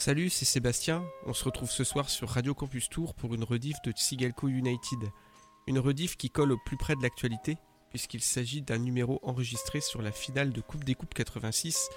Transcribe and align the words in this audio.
Salut, 0.00 0.30
c'est 0.30 0.44
Sébastien. 0.44 1.04
On 1.26 1.34
se 1.34 1.44
retrouve 1.44 1.72
ce 1.72 1.82
soir 1.82 2.08
sur 2.08 2.28
Radio 2.28 2.54
Campus 2.54 2.88
Tour 2.88 3.14
pour 3.14 3.34
une 3.34 3.42
rediff 3.42 3.82
de 3.82 3.90
Tsigalco 3.90 4.46
United. 4.46 5.00
Une 5.66 5.80
rediff 5.80 6.16
qui 6.16 6.30
colle 6.30 6.52
au 6.52 6.56
plus 6.56 6.76
près 6.76 6.94
de 6.94 7.02
l'actualité, 7.02 7.58
puisqu'il 7.90 8.22
s'agit 8.22 8.62
d'un 8.62 8.78
numéro 8.78 9.18
enregistré 9.24 9.80
sur 9.80 10.00
la 10.00 10.12
finale 10.12 10.52
de 10.52 10.60
Coupe 10.60 10.84
des 10.84 10.94
Coupes 10.94 11.14
86 11.14 11.88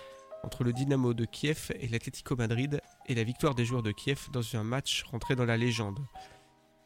entre 0.41 0.63
le 0.63 0.73
Dynamo 0.73 1.13
de 1.13 1.25
Kiev 1.25 1.71
et 1.79 1.87
l'Atlético 1.87 2.35
Madrid 2.35 2.81
et 3.05 3.13
la 3.13 3.23
victoire 3.23 3.53
des 3.53 3.65
joueurs 3.65 3.83
de 3.83 3.91
Kiev 3.91 4.29
dans 4.33 4.55
un 4.55 4.63
match 4.63 5.03
rentré 5.03 5.35
dans 5.35 5.45
la 5.45 5.55
légende. 5.55 5.99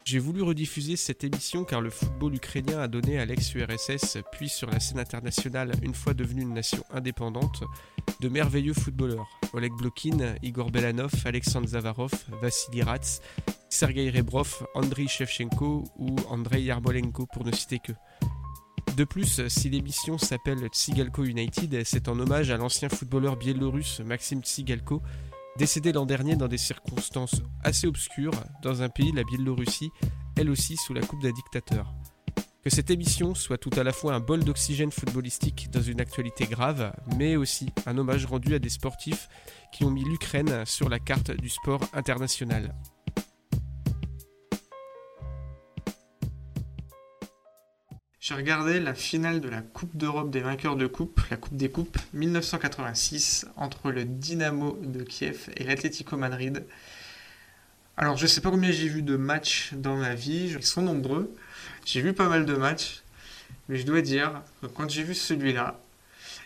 J'ai 0.06 0.20
voulu 0.20 0.42
rediffuser 0.42 0.94
cette 0.94 1.24
émission 1.24 1.64
car 1.64 1.80
le 1.80 1.90
football 1.90 2.36
ukrainien 2.36 2.78
a 2.78 2.86
donné 2.86 3.18
à 3.18 3.24
l'ex-URSS, 3.24 4.18
puis 4.30 4.48
sur 4.48 4.70
la 4.70 4.78
scène 4.78 5.00
internationale, 5.00 5.72
une 5.82 5.96
fois 5.96 6.14
devenue 6.14 6.42
une 6.42 6.54
nation 6.54 6.84
indépendante, 6.92 7.64
de 8.20 8.28
merveilleux 8.28 8.72
footballeurs. 8.72 9.26
Oleg 9.52 9.72
Blokin, 9.72 10.36
Igor 10.44 10.70
Belanov, 10.70 11.10
Alexandre 11.24 11.66
Zavarov, 11.66 12.12
Vassili 12.40 12.84
Rats, 12.84 13.20
Sergei 13.68 14.08
Rebrov, 14.08 14.64
Andriy 14.76 15.08
Shevchenko 15.08 15.82
ou 15.96 16.14
Andrei 16.28 16.62
Yarmolenko 16.62 17.26
pour 17.26 17.44
ne 17.44 17.50
citer 17.50 17.80
que. 17.80 17.90
De 18.96 19.02
plus, 19.02 19.44
si 19.48 19.68
l'émission 19.70 20.18
s'appelle 20.18 20.68
Tsigalko 20.68 21.24
United, 21.24 21.82
c'est 21.84 22.08
en 22.08 22.16
hommage 22.20 22.52
à 22.52 22.56
l'ancien 22.56 22.88
footballeur 22.88 23.36
biélorusse 23.36 23.98
Maxime 23.98 24.40
Tsigalko, 24.40 25.02
décédé 25.56 25.92
l'an 25.92 26.06
dernier 26.06 26.36
dans 26.36 26.48
des 26.48 26.58
circonstances 26.58 27.42
assez 27.64 27.86
obscures 27.86 28.32
dans 28.62 28.82
un 28.82 28.88
pays, 28.88 29.12
la 29.12 29.24
Biélorussie, 29.24 29.90
elle 30.36 30.50
aussi 30.50 30.76
sous 30.76 30.94
la 30.94 31.00
coupe 31.00 31.22
d'un 31.22 31.32
dictateur. 31.32 31.94
Que 32.62 32.70
cette 32.70 32.90
émission 32.90 33.34
soit 33.34 33.58
tout 33.58 33.70
à 33.76 33.84
la 33.84 33.92
fois 33.92 34.14
un 34.14 34.20
bol 34.20 34.42
d'oxygène 34.42 34.90
footballistique 34.90 35.70
dans 35.70 35.82
une 35.82 36.00
actualité 36.00 36.46
grave, 36.46 36.92
mais 37.16 37.36
aussi 37.36 37.70
un 37.86 37.96
hommage 37.96 38.26
rendu 38.26 38.54
à 38.54 38.58
des 38.58 38.68
sportifs 38.68 39.28
qui 39.72 39.84
ont 39.84 39.90
mis 39.90 40.04
l'Ukraine 40.04 40.64
sur 40.66 40.88
la 40.88 40.98
carte 40.98 41.30
du 41.30 41.48
sport 41.48 41.80
international. 41.92 42.74
J'ai 48.26 48.34
regardé 48.34 48.80
la 48.80 48.92
finale 48.92 49.40
de 49.40 49.48
la 49.48 49.62
Coupe 49.62 49.96
d'Europe 49.96 50.32
des 50.32 50.40
vainqueurs 50.40 50.74
de 50.74 50.88
coupe, 50.88 51.20
la 51.30 51.36
Coupe 51.36 51.56
des 51.56 51.70
Coupes 51.70 51.96
1986 52.12 53.46
entre 53.54 53.92
le 53.92 54.04
Dynamo 54.04 54.76
de 54.82 55.04
Kiev 55.04 55.48
et 55.56 55.62
l'Atlético 55.62 56.16
Madrid. 56.16 56.66
Alors 57.96 58.16
je 58.16 58.26
sais 58.26 58.40
pas 58.40 58.50
combien 58.50 58.72
j'ai 58.72 58.88
vu 58.88 59.02
de 59.02 59.14
matchs 59.14 59.74
dans 59.74 59.94
ma 59.94 60.16
vie, 60.16 60.56
ils 60.58 60.66
sont 60.66 60.82
nombreux. 60.82 61.32
J'ai 61.84 62.00
vu 62.00 62.14
pas 62.14 62.28
mal 62.28 62.46
de 62.46 62.56
matchs, 62.56 63.04
mais 63.68 63.76
je 63.76 63.86
dois 63.86 64.02
dire 64.02 64.42
que 64.60 64.66
quand 64.66 64.90
j'ai 64.90 65.04
vu 65.04 65.14
celui-là, 65.14 65.80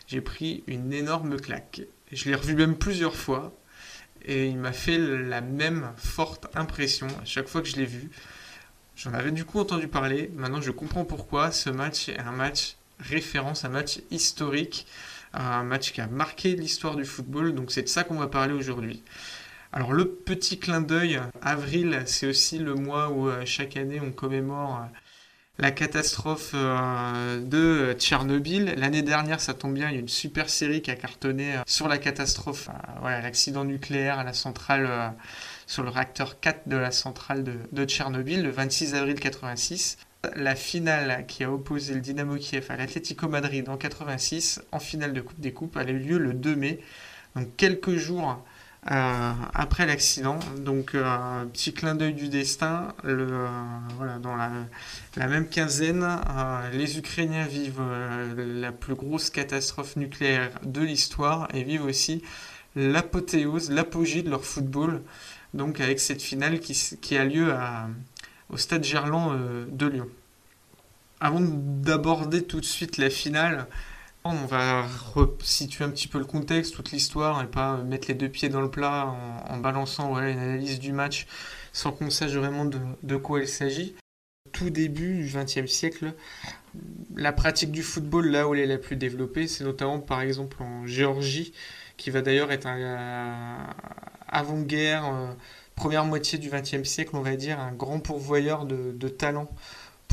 j'ai 0.06 0.20
pris 0.20 0.62
une 0.66 0.92
énorme 0.92 1.40
claque. 1.40 1.80
Je 2.12 2.28
l'ai 2.28 2.34
revu 2.34 2.56
même 2.56 2.76
plusieurs 2.76 3.16
fois 3.16 3.58
et 4.26 4.48
il 4.48 4.58
m'a 4.58 4.74
fait 4.74 4.98
la 4.98 5.40
même 5.40 5.94
forte 5.96 6.46
impression 6.54 7.06
à 7.22 7.24
chaque 7.24 7.48
fois 7.48 7.62
que 7.62 7.68
je 7.68 7.76
l'ai 7.76 7.86
vu. 7.86 8.10
J'en 9.02 9.14
avais 9.14 9.30
du 9.30 9.46
coup 9.46 9.58
entendu 9.58 9.88
parler. 9.88 10.30
Maintenant, 10.36 10.60
je 10.60 10.70
comprends 10.70 11.06
pourquoi 11.06 11.52
ce 11.52 11.70
match 11.70 12.10
est 12.10 12.18
un 12.18 12.32
match 12.32 12.76
référence, 12.98 13.64
un 13.64 13.70
match 13.70 14.00
historique, 14.10 14.86
un 15.32 15.62
match 15.62 15.92
qui 15.92 16.02
a 16.02 16.06
marqué 16.06 16.54
l'histoire 16.54 16.96
du 16.96 17.06
football. 17.06 17.54
Donc, 17.54 17.70
c'est 17.72 17.80
de 17.80 17.88
ça 17.88 18.04
qu'on 18.04 18.18
va 18.18 18.26
parler 18.26 18.52
aujourd'hui. 18.52 19.02
Alors, 19.72 19.94
le 19.94 20.06
petit 20.06 20.58
clin 20.58 20.82
d'œil, 20.82 21.18
avril, 21.40 22.02
c'est 22.04 22.26
aussi 22.26 22.58
le 22.58 22.74
mois 22.74 23.08
où 23.08 23.30
euh, 23.30 23.46
chaque 23.46 23.78
année 23.78 24.00
on 24.02 24.12
commémore 24.12 24.82
euh, 24.82 24.86
la 25.60 25.70
catastrophe 25.70 26.52
euh, 26.54 27.40
de 27.40 27.94
Tchernobyl. 27.98 28.74
L'année 28.76 29.02
dernière, 29.02 29.40
ça 29.40 29.54
tombe 29.54 29.74
bien, 29.74 29.88
il 29.90 29.94
y 29.94 29.96
a 29.96 30.00
une 30.00 30.08
super 30.08 30.48
série 30.48 30.80
qui 30.80 30.90
a 30.90 30.96
cartonné 30.96 31.54
sur 31.66 31.86
la 31.86 31.98
catastrophe, 31.98 32.68
voilà, 33.00 33.20
l'accident 33.20 33.64
nucléaire 33.64 34.18
à 34.18 34.24
la 34.24 34.32
centrale 34.32 35.14
sur 35.66 35.82
le 35.82 35.90
réacteur 35.90 36.40
4 36.40 36.68
de 36.68 36.76
la 36.76 36.90
centrale 36.90 37.44
de, 37.44 37.84
Tchernobyl 37.84 38.42
le 38.42 38.50
26 38.50 38.94
avril 38.94 39.20
86. 39.20 39.98
La 40.34 40.54
finale 40.54 41.24
qui 41.28 41.44
a 41.44 41.52
opposé 41.52 41.94
le 41.94 42.00
Dynamo 42.00 42.36
Kiev 42.36 42.66
à 42.70 42.76
l'Atlético 42.76 43.28
Madrid 43.28 43.68
en 43.68 43.76
86 43.76 44.62
en 44.72 44.80
finale 44.80 45.12
de 45.12 45.20
Coupe 45.20 45.40
des 45.40 45.52
Coupes 45.52 45.76
a 45.76 45.84
eu 45.84 45.98
lieu 45.98 46.18
le 46.18 46.34
2 46.34 46.56
mai, 46.56 46.80
donc 47.36 47.54
quelques 47.56 47.96
jours 47.96 48.44
euh, 48.90 49.32
après 49.52 49.84
l'accident. 49.84 50.38
Donc 50.58 50.94
euh, 50.94 51.44
petit 51.46 51.74
clin 51.74 51.94
d'œil 51.94 52.14
du 52.14 52.28
destin. 52.28 52.94
Euh, 53.04 53.46
voilà, 53.96 54.18
dans 54.18 54.36
la, 54.36 55.26
même 55.28 55.48
quinzaine, 55.48 56.06
les 56.72 56.98
Ukrainiens 56.98 57.46
vivent 57.46 57.82
la 58.36 58.72
plus 58.72 58.94
grosse 58.94 59.28
catastrophe 59.28 59.96
nucléaire 59.96 60.50
de 60.64 60.80
l'histoire 60.80 61.48
et 61.54 61.62
vivent 61.62 61.84
aussi 61.84 62.22
l'apothéose, 62.74 63.70
l'apogée 63.70 64.22
de 64.22 64.30
leur 64.30 64.44
football 64.44 65.02
donc 65.52 65.80
avec 65.80 65.98
cette 65.98 66.22
finale 66.22 66.60
qui, 66.60 67.16
a 67.16 67.24
lieu 67.24 67.52
au 68.48 68.56
stade 68.56 68.84
Gerland 68.84 69.36
de 69.68 69.86
Lyon. 69.86 70.08
Avant 71.18 71.40
d'aborder 71.40 72.44
tout 72.44 72.60
de 72.60 72.64
suite 72.64 72.96
la 72.96 73.10
finale, 73.10 73.66
on 74.24 74.46
va 74.46 74.86
resituer 75.14 75.84
un 75.84 75.90
petit 75.90 76.08
peu 76.08 76.18
le 76.18 76.24
contexte, 76.24 76.74
toute 76.74 76.92
l'histoire, 76.92 77.42
et 77.42 77.46
pas 77.46 77.78
mettre 77.78 78.08
les 78.08 78.14
deux 78.14 78.28
pieds 78.28 78.48
dans 78.48 78.60
le 78.60 78.70
plat 78.70 79.14
en, 79.48 79.58
balançant 79.58 80.18
une 80.18 80.38
analyse 80.38 80.78
du 80.78 80.92
match 80.92 81.26
sans 81.72 81.92
qu'on 81.92 82.10
sache 82.10 82.32
vraiment 82.32 82.64
de, 82.64 83.16
quoi 83.16 83.40
il 83.40 83.48
s'agit. 83.48 83.94
Tout 84.52 84.70
début 84.70 85.22
du 85.24 85.32
XXe 85.32 85.70
siècle, 85.70 86.14
la 87.14 87.32
pratique 87.32 87.70
du 87.70 87.82
football, 87.82 88.28
là 88.28 88.48
où 88.48 88.54
elle 88.54 88.60
est 88.60 88.66
la 88.66 88.78
plus 88.78 88.96
développée, 88.96 89.46
c'est 89.46 89.64
notamment 89.64 90.00
par 90.00 90.20
exemple 90.20 90.62
en 90.62 90.86
Géorgie, 90.86 91.52
qui 91.96 92.10
va 92.10 92.20
d'ailleurs 92.20 92.50
être 92.50 92.68
avant-guerre, 94.28 95.04
euh, 95.04 95.32
première 95.76 96.04
moitié 96.04 96.38
du 96.38 96.50
XXe 96.50 96.88
siècle, 96.88 97.10
on 97.14 97.20
va 97.20 97.36
dire, 97.36 97.60
un 97.60 97.72
grand 97.72 98.00
pourvoyeur 98.00 98.66
de, 98.66 98.92
de 98.92 99.08
talent 99.08 99.48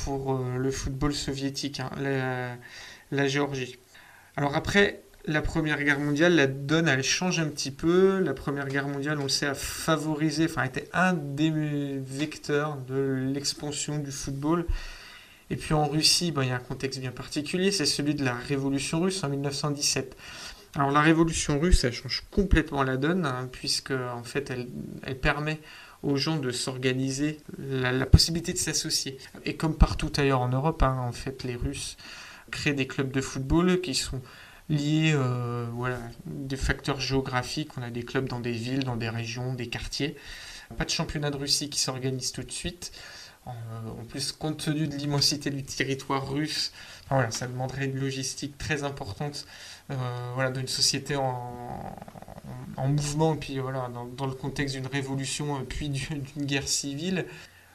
pour 0.03 0.33
euh, 0.33 0.57
le 0.57 0.71
football 0.71 1.13
soviétique, 1.13 1.79
hein, 1.79 1.89
la, 3.11 3.27
Géorgie. 3.27 3.77
Alors 4.37 4.55
après 4.55 5.01
la 5.25 5.41
Première 5.41 5.83
Guerre 5.83 5.99
mondiale, 5.99 6.35
la 6.35 6.47
donne, 6.47 6.87
elle 6.87 7.03
change 7.03 7.39
un 7.39 7.49
petit 7.49 7.71
peu. 7.71 8.19
La 8.19 8.33
Première 8.33 8.67
Guerre 8.67 8.87
mondiale, 8.87 9.17
on 9.19 9.23
le 9.23 9.29
sait, 9.29 9.47
a 9.47 9.55
favorisé, 9.55 10.45
enfin, 10.45 10.63
était 10.63 10.87
un 10.93 11.13
des 11.13 11.51
vecteurs 11.99 12.77
de 12.77 13.31
l'expansion 13.33 13.97
du 13.97 14.11
football. 14.11 14.65
Et 15.49 15.55
puis 15.55 15.73
en 15.73 15.87
Russie, 15.87 16.33
il 16.35 16.47
y 16.47 16.51
a 16.51 16.55
un 16.55 16.59
contexte 16.59 16.99
bien 16.99 17.11
particulier, 17.11 17.71
c'est 17.71 17.85
celui 17.85 18.15
de 18.15 18.23
la 18.23 18.35
Révolution 18.35 19.01
russe 19.01 19.23
en 19.23 19.29
1917. 19.29 20.15
Alors 20.75 20.91
la 20.91 21.01
révolution 21.01 21.59
russe, 21.59 21.83
elle 21.83 21.93
change 21.93 22.23
complètement 22.29 22.83
la 22.83 22.97
donne, 22.97 23.25
hein, 23.25 23.49
puisque 23.51 23.91
en 23.91 24.23
fait, 24.23 24.51
elle, 24.51 25.17
permet 25.19 25.59
aux 26.03 26.15
gens 26.15 26.37
de 26.37 26.51
s'organiser, 26.51 27.39
la, 27.57 28.05
possibilité 28.05 28.53
de 28.53 28.59
s'associer. 28.59 29.17
Et 29.45 29.55
comme 29.55 29.75
partout 29.75 30.11
ailleurs 30.17 30.41
en 30.41 30.49
Europe, 30.49 30.83
hein, 30.83 30.97
en 31.01 31.11
fait, 31.11 31.43
les 31.43 31.55
Russes 31.55 31.97
créent 32.51 32.73
des 32.73 32.87
clubs 32.87 33.11
de 33.11 33.21
football 33.21 33.81
qui 33.81 33.95
sont 33.95 34.21
liés, 34.69 35.13
euh, 35.15 35.67
voilà, 35.73 35.99
des 36.25 36.57
facteurs 36.57 36.99
géographiques. 36.99 37.71
On 37.77 37.81
a 37.81 37.89
des 37.89 38.03
clubs 38.03 38.27
dans 38.27 38.39
des 38.39 38.51
villes, 38.51 38.83
dans 38.83 38.97
des 38.97 39.09
régions, 39.09 39.53
des 39.53 39.67
quartiers. 39.67 40.15
Pas 40.77 40.85
de 40.85 40.89
championnat 40.89 41.31
de 41.31 41.37
Russie 41.37 41.69
qui 41.69 41.79
s'organise 41.79 42.31
tout 42.31 42.43
de 42.43 42.51
suite. 42.51 42.91
En 43.45 44.03
plus, 44.09 44.33
compte 44.33 44.57
tenu 44.57 44.87
de 44.87 44.95
l'immensité 44.97 45.49
du 45.49 45.63
territoire 45.63 46.29
russe, 46.29 46.73
voilà, 47.09 47.31
ça 47.31 47.47
demanderait 47.47 47.85
une 47.85 47.97
logistique 47.97 48.57
très 48.57 48.83
importante 48.83 49.45
euh, 49.89 50.31
voilà, 50.35 50.51
d'une 50.51 50.67
société 50.67 51.15
en, 51.15 51.95
en, 52.75 52.87
mouvement, 52.89 53.37
puis 53.37 53.59
voilà, 53.59 53.89
dans, 53.93 54.05
dans 54.05 54.25
le 54.25 54.33
contexte 54.33 54.75
d'une 54.75 54.87
révolution, 54.87 55.55
euh, 55.55 55.63
puis 55.63 55.87
d'une 55.87 56.23
guerre 56.45 56.67
civile. 56.67 57.25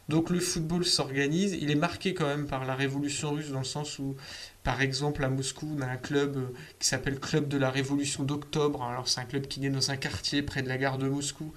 Donc 0.08 0.30
le 0.30 0.40
football 0.40 0.84
s'organise, 0.84 1.56
il 1.60 1.70
est 1.70 1.76
marqué 1.76 2.12
quand 2.14 2.26
même 2.26 2.46
par 2.46 2.64
la 2.64 2.74
révolution 2.74 3.32
russe 3.32 3.50
dans 3.50 3.60
le 3.60 3.64
sens 3.64 3.98
où, 3.98 4.16
par 4.64 4.80
exemple, 4.82 5.24
à 5.24 5.28
Moscou, 5.28 5.76
on 5.76 5.80
a 5.80 5.86
un 5.86 5.96
club 5.96 6.36
euh, 6.36 6.54
qui 6.78 6.88
s'appelle 6.88 7.18
Club 7.20 7.48
de 7.48 7.56
la 7.56 7.70
Révolution 7.70 8.24
d'Octobre. 8.24 8.82
Alors 8.82 9.08
c'est 9.08 9.20
un 9.20 9.24
club 9.24 9.46
qui 9.46 9.60
naît 9.60 9.70
dans 9.70 9.90
un 9.90 9.96
quartier 9.96 10.42
près 10.42 10.62
de 10.62 10.68
la 10.68 10.76
gare 10.76 10.98
de 10.98 11.08
Moscou. 11.08 11.52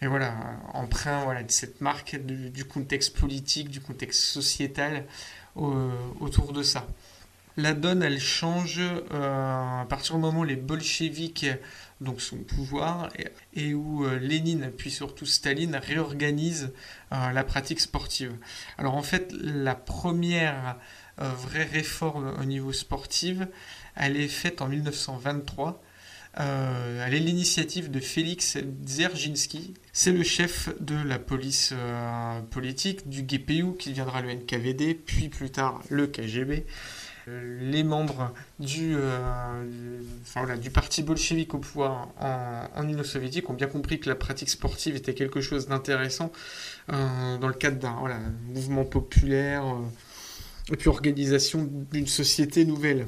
Et 0.00 0.06
voilà, 0.06 0.34
emprunt 0.74 1.22
voilà, 1.24 1.42
de 1.44 1.50
cette 1.50 1.80
marque 1.80 2.16
du, 2.16 2.64
contexte 2.64 3.16
politique, 3.16 3.68
du 3.68 3.80
contexte 3.80 4.20
sociétal 4.20 5.04
autour 5.54 6.52
de 6.52 6.64
ça 6.64 6.88
la 7.56 7.74
donne, 7.74 8.02
elle 8.02 8.20
change 8.20 8.80
euh, 8.80 9.80
à 9.82 9.86
partir 9.88 10.14
du 10.14 10.20
moment 10.20 10.40
où 10.40 10.44
les 10.44 10.56
bolcheviks 10.56 11.46
donc 12.02 12.20
sont 12.20 12.36
au 12.36 12.44
pouvoir 12.44 13.10
et, 13.54 13.74
où 13.74 14.04
euh, 14.04 14.18
Lénine 14.18 14.70
puis 14.76 14.90
surtout 14.90 15.26
Staline 15.26 15.76
réorganisent 15.76 16.72
euh, 17.12 17.32
la 17.32 17.44
pratique 17.44 17.80
sportive. 17.80 18.32
Alors 18.78 18.94
en 18.94 19.02
fait, 19.02 19.32
la 19.32 19.74
première 19.74 20.76
vraie 21.18 21.64
réforme 21.64 22.34
au 22.40 22.44
niveau 22.44 22.72
sportif, 22.72 23.38
elle 23.94 24.16
est 24.16 24.28
faite 24.28 24.62
en 24.62 24.68
1923. 24.68 25.80
elle 26.34 27.14
est 27.14 27.20
l'initiative 27.20 27.90
de 27.90 28.00
Félix 28.00 28.56
Dzerzhinsky. 28.84 29.74
C'est 29.92 30.10
le 30.10 30.24
chef 30.24 30.70
de 30.80 30.96
la 30.96 31.18
police 31.18 31.74
politique 32.50 33.08
du 33.08 33.22
GPU 33.22 33.76
qui 33.78 33.90
deviendra 33.90 34.22
le 34.22 34.32
NKVD, 34.32 34.94
puis 34.94 35.28
plus 35.28 35.50
tard 35.50 35.82
le 35.90 36.06
KGB. 36.06 36.64
Les 37.26 37.84
membres 37.84 38.32
du, 38.58 38.96
du 40.60 40.70
parti 40.70 41.02
bolchevique 41.02 41.54
au 41.54 41.58
pouvoir 41.58 42.08
en, 42.18 42.82
Union 42.88 43.04
soviétique 43.04 43.48
ont 43.50 43.54
bien 43.54 43.68
compris 43.68 44.00
que 44.00 44.08
la 44.08 44.14
pratique 44.14 44.50
sportive 44.50 44.96
était 44.96 45.14
quelque 45.14 45.40
chose 45.40 45.68
d'intéressant 45.68 46.32
dans 46.88 47.48
le 47.48 47.54
cadre 47.54 47.78
d'un 47.78 48.18
mouvement 48.48 48.84
populaire 48.84 49.64
et 50.70 50.76
puis 50.76 50.88
organisation 50.88 51.68
d'une 51.92 52.06
société 52.06 52.64
nouvelle. 52.64 53.06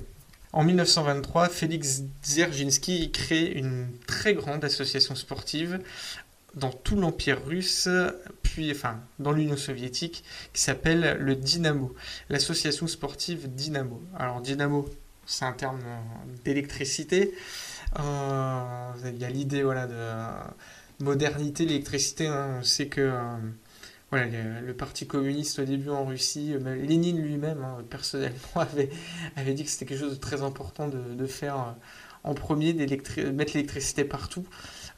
En 0.54 0.62
1923, 0.62 1.48
Félix 1.48 2.02
Dzerzhinsky 2.22 3.10
crée 3.10 3.46
une 3.46 3.88
très 4.06 4.34
grande 4.34 4.64
association 4.64 5.16
sportive 5.16 5.80
dans 6.56 6.70
tout 6.70 6.96
l'Empire 6.96 7.44
russe, 7.44 7.88
puis 8.42 8.70
enfin 8.70 9.00
dans 9.18 9.32
l'Union 9.32 9.56
soviétique, 9.56 10.24
qui 10.52 10.60
s'appelle 10.60 11.16
le 11.20 11.36
Dynamo, 11.36 11.94
l'association 12.28 12.86
sportive 12.86 13.52
Dynamo. 13.54 14.02
Alors 14.16 14.40
Dynamo, 14.40 14.88
c'est 15.26 15.44
un 15.44 15.52
terme 15.52 15.80
d'électricité. 16.44 17.34
Euh, 17.98 18.90
il 19.06 19.18
y 19.18 19.24
a 19.24 19.30
l'idée 19.30 19.62
voilà, 19.62 19.86
de 19.86 21.04
modernité, 21.04 21.64
l'électricité. 21.64 22.26
Hein. 22.26 22.58
on 22.60 22.62
sait 22.62 22.86
que 22.88 23.12
euh, 24.14 24.60
le, 24.60 24.74
Parti 24.74 25.06
communiste 25.06 25.58
au 25.60 25.64
début 25.64 25.90
en 25.90 26.04
Russie, 26.04 26.54
euh, 26.54 26.74
Lénine 26.76 27.20
lui-même, 27.20 27.62
hein, 27.62 27.78
personnellement, 27.88 28.36
avait, 28.56 28.90
avait 29.36 29.54
dit 29.54 29.64
que 29.64 29.70
c'était 29.70 29.86
quelque 29.86 30.00
chose 30.00 30.14
de 30.14 30.20
très 30.20 30.42
important 30.42 30.88
de, 30.88 31.26
faire 31.26 31.56
euh, 31.56 31.72
en 32.24 32.34
premier, 32.34 32.72
mettre 32.74 33.54
l'électricité 33.54 34.04
partout. 34.04 34.46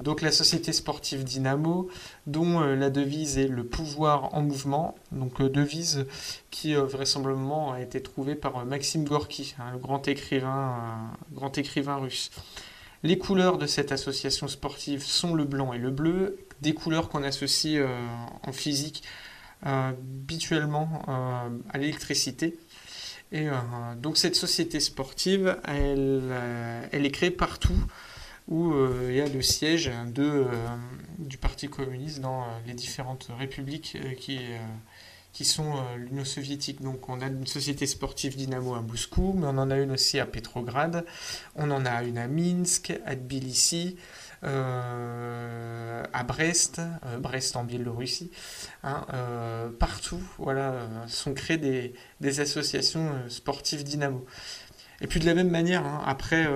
Donc 0.01 0.21
la 0.21 0.31
société 0.31 0.73
sportive 0.73 1.25
Dynamo, 1.25 1.89
dont 2.27 2.61
euh, 2.61 2.75
la 2.77 2.91
devise 2.91 3.39
est 3.39 3.49
le 3.49 3.65
pouvoir 3.65 4.35
en 4.35 4.43
mouvement, 4.43 4.95
donc 5.13 5.41
devise 5.41 6.07
qui 6.51 6.75
vraisemblablement 6.75 7.73
a 7.73 7.81
été 7.81 8.03
trouvée 8.03 8.35
par 8.35 8.65
Maxime 8.67 9.05
Gorky, 9.05 9.55
hein, 9.59 9.73
le 9.73 9.79
grand 9.79 10.07
écrivain, 10.09 11.13
grand 11.33 11.57
écrivain 11.59 11.97
russe. 11.97 12.31
Les 13.03 13.19
couleurs 13.19 13.59
de 13.59 13.67
cette 13.67 13.93
association 13.93 14.49
sportive 14.49 15.05
sont 15.05 15.35
le 15.35 15.45
blanc 15.45 15.73
et 15.73 15.79
le 15.79 15.91
bleu, 15.91 16.39
des 16.61 16.75
couleurs 16.75 17.09
qu'on 17.09 17.23
associe 17.23 17.79
euh, 17.79 17.87
en 18.43 18.53
physique 18.53 19.03
euh, 19.67 19.91
habituellement 19.91 21.03
euh, 21.09 21.49
à 21.71 21.79
l'électricité. 21.79 22.57
Et 23.33 23.49
donc 24.01 24.19
cette 24.19 24.37
société 24.37 24.79
sportive, 24.79 25.59
elle 25.65 26.23
est 26.93 27.11
créée 27.11 27.33
partout 27.33 27.75
où 28.49 28.73
il 29.09 29.15
y 29.15 29.21
a 29.21 29.29
le 29.29 29.43
siège 29.43 29.91
de, 30.07 30.47
du 31.19 31.37
Parti 31.37 31.69
communiste 31.69 32.21
dans 32.21 32.45
les 32.67 32.75
différentes 32.75 33.29
républiques 33.39 33.97
qui, 34.19 35.45
sont 35.45 35.75
l'Union 35.97 36.25
soviétique. 36.25 36.81
Donc 36.81 37.09
on 37.09 37.21
a 37.21 37.27
une 37.27 37.47
société 37.47 37.87
sportive 37.87 38.37
Dynamo 38.37 38.75
à 38.75 38.83
Moscou, 38.83 39.35
mais 39.37 39.47
on 39.47 39.59
en 39.59 39.71
a 39.71 39.79
une 39.79 39.91
aussi 39.91 40.21
à 40.21 40.27
Petrograd, 40.27 41.05
on 41.57 41.71
en 41.71 41.85
a 41.85 42.03
une 42.05 42.19
à 42.19 42.29
Minsk, 42.29 42.93
à 43.05 43.17
Tbilissi, 43.17 43.97
euh, 44.45 46.05
à 46.13 46.23
Brest, 46.23 46.81
euh, 47.07 47.19
Brest 47.19 47.57
en 47.57 47.65
Biélorussie, 47.65 48.31
hein, 48.83 49.07
euh, 49.15 49.71
partout, 49.71 50.23
voilà, 50.39 50.89
sont 51.09 51.33
créées 51.33 51.57
des, 51.57 51.95
des 52.21 52.41
associations 52.41 53.11
sportives 53.29 53.83
dynamo. 53.83 54.27
Et 55.01 55.07
puis 55.07 55.21
de 55.21 55.27
la 55.27 55.35
même 55.35 55.51
manière, 55.51 55.85
hein, 55.87 56.03
après, 56.07 56.47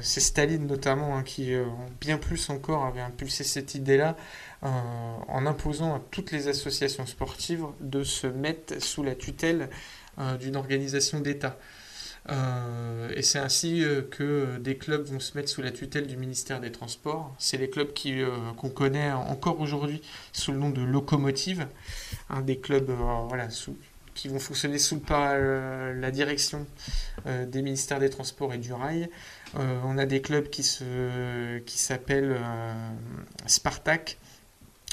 c'est 0.00 0.20
Staline 0.20 0.66
notamment 0.66 1.16
hein, 1.16 1.22
qui, 1.22 1.54
bien 2.00 2.18
plus 2.18 2.50
encore, 2.50 2.84
avait 2.84 3.00
impulsé 3.00 3.44
cette 3.44 3.74
idée-là 3.74 4.16
en 4.62 5.46
imposant 5.46 5.94
à 5.94 6.00
toutes 6.10 6.32
les 6.32 6.48
associations 6.48 7.06
sportives 7.06 7.64
de 7.80 8.02
se 8.02 8.26
mettre 8.26 8.82
sous 8.82 9.02
la 9.02 9.14
tutelle 9.14 9.68
d'une 10.40 10.56
organisation 10.56 11.20
d'État. 11.20 11.58
Euh, 12.28 13.08
et 13.14 13.22
c'est 13.22 13.38
ainsi 13.38 13.84
euh, 13.84 14.02
que 14.02 14.58
des 14.58 14.76
clubs 14.76 15.04
vont 15.04 15.20
se 15.20 15.36
mettre 15.36 15.48
sous 15.48 15.62
la 15.62 15.70
tutelle 15.70 16.06
du 16.06 16.16
ministère 16.16 16.60
des 16.60 16.72
Transports. 16.72 17.34
C'est 17.38 17.56
les 17.56 17.70
clubs 17.70 17.90
euh, 18.06 18.52
qu'on 18.56 18.70
connaît 18.70 19.12
encore 19.12 19.60
aujourd'hui 19.60 20.02
sous 20.32 20.52
le 20.52 20.58
nom 20.58 20.70
de 20.70 20.82
locomotive, 20.82 21.68
un 22.28 22.40
des 22.40 22.58
clubs 22.58 22.90
voilà, 23.28 23.48
qui 24.16 24.28
vont 24.28 24.40
fonctionner 24.40 24.78
sous 24.78 25.00
la 25.08 26.10
direction 26.10 26.66
des 27.26 27.62
ministères 27.62 28.00
des 28.00 28.10
Transports 28.10 28.52
et 28.54 28.58
du 28.58 28.72
rail. 28.72 29.08
on 29.54 29.98
a 29.98 30.06
des 30.06 30.20
clubs 30.20 30.48
qui, 30.48 30.62
se, 30.62 31.58
qui 31.58 31.78
s'appellent 31.78 32.36
Spartak. 33.46 34.18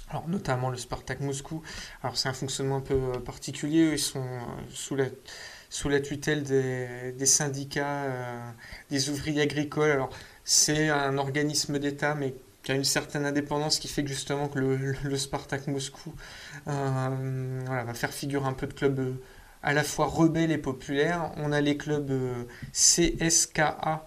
Alors, 0.09 0.27
notamment 0.27 0.69
le 0.69 0.77
Spartak 0.77 1.21
Moscou. 1.21 1.63
Alors 2.03 2.17
c'est 2.17 2.29
un 2.29 2.33
fonctionnement 2.33 2.77
un 2.77 2.81
peu 2.81 3.13
particulier. 3.25 3.93
Ils 3.93 3.99
sont 3.99 4.27
sous 4.69 4.95
la 4.95 5.05
sous 5.73 5.89
la 5.89 5.99
tutelle 5.99 6.43
des, 6.43 7.25
syndicats, 7.25 8.03
euh, 8.03 8.51
des 8.91 9.09
ouvriers 9.09 9.41
agricoles. 9.41 9.89
Alors, 9.89 10.11
c'est 10.43 10.89
un 10.89 11.17
organisme 11.17 11.79
d'État, 11.79 12.13
mais 12.13 12.35
qui 12.63 12.71
a 12.71 12.75
une 12.75 12.85
certaine 12.85 13.25
indépendance 13.25 13.77
qui 13.77 13.89
fait 13.89 14.07
justement 14.07 14.47
que 14.47 14.59
le, 14.59 15.17
Spartak 15.17 15.67
Moscou 15.67 16.13
euh, 16.67 17.59
va 17.67 17.93
faire 17.93 18.11
figure 18.11 18.45
un 18.45 18.53
peu 18.53 18.67
de 18.67 18.73
club 18.73 18.99
euh, 18.99 19.13
à 19.61 19.73
la 19.73 19.83
fois 19.83 20.07
rebelle 20.07 20.51
et 20.51 20.57
populaire. 20.57 21.31
On 21.37 21.51
a 21.51 21.61
les 21.61 21.77
clubs 21.77 22.11
CSKA 22.71 24.05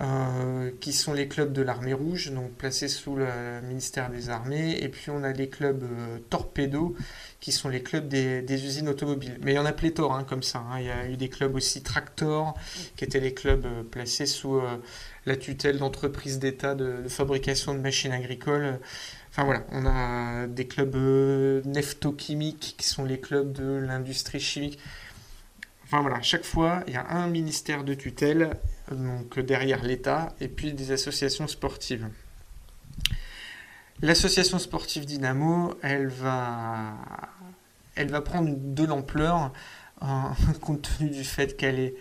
euh, 0.00 0.70
qui 0.80 0.92
sont 0.92 1.12
les 1.12 1.26
clubs 1.26 1.52
de 1.52 1.60
l'armée 1.60 1.92
rouge, 1.92 2.30
donc 2.30 2.52
placés 2.52 2.86
sous 2.86 3.16
le 3.16 3.26
ministère 3.62 4.10
des 4.10 4.30
Armées, 4.30 4.78
et 4.80 4.88
puis 4.88 5.10
on 5.10 5.24
a 5.24 5.32
les 5.32 5.48
clubs 5.48 5.84
Torpedo, 6.30 6.94
qui 7.40 7.50
sont 7.50 7.68
les 7.68 7.82
clubs 7.82 8.06
des, 8.06 8.64
usines 8.64 8.88
automobiles. 8.88 9.38
Mais 9.42 9.52
il 9.52 9.56
y 9.56 9.58
en 9.58 9.66
a 9.66 9.72
pléthore 9.72 10.14
hein, 10.14 10.24
comme 10.24 10.44
ça. 10.44 10.58
Hein. 10.70 10.78
Il 10.78 10.86
y 10.86 10.90
a 10.90 11.08
eu 11.08 11.16
des 11.16 11.28
clubs 11.28 11.54
aussi 11.54 11.82
Tractor, 11.82 12.54
qui 12.96 13.04
étaient 13.04 13.18
les 13.18 13.34
clubs 13.34 13.66
placés 13.90 14.26
sous 14.26 14.60
la 15.28 15.36
tutelle 15.36 15.78
d'entreprises 15.78 16.38
d'État 16.38 16.74
de, 16.74 17.06
fabrication 17.08 17.74
de 17.74 17.80
machines 17.80 18.12
agricoles. 18.12 18.80
Enfin 19.30 19.44
voilà, 19.44 19.64
on 19.70 19.86
a 19.86 20.46
des 20.46 20.66
clubs 20.66 20.96
neftochimiques, 21.66 22.74
qui 22.78 22.86
sont 22.86 23.04
les 23.04 23.20
clubs 23.20 23.52
de 23.52 23.76
l'industrie 23.76 24.40
chimique. 24.40 24.78
Enfin 25.84 26.00
voilà, 26.00 26.20
chaque 26.22 26.44
fois, 26.44 26.82
il 26.86 26.94
y 26.94 26.96
a 26.96 27.06
un 27.10 27.28
ministère 27.28 27.84
de 27.84 27.94
tutelle 27.94 28.50
donc 28.90 29.38
derrière 29.38 29.84
l'État, 29.84 30.34
et 30.40 30.48
puis 30.48 30.72
des 30.72 30.92
associations 30.92 31.46
sportives. 31.46 32.08
L'association 34.00 34.58
sportive 34.58 35.04
Dynamo, 35.04 35.74
elle 35.82 36.08
va, 36.08 36.94
elle 37.96 38.10
va 38.10 38.20
prendre 38.22 38.54
de 38.56 38.84
l'ampleur 38.84 39.52
compte 40.60 40.88
tenu 40.98 41.10
du 41.10 41.24
fait 41.24 41.56
qu'elle 41.56 41.78
est 41.78 41.94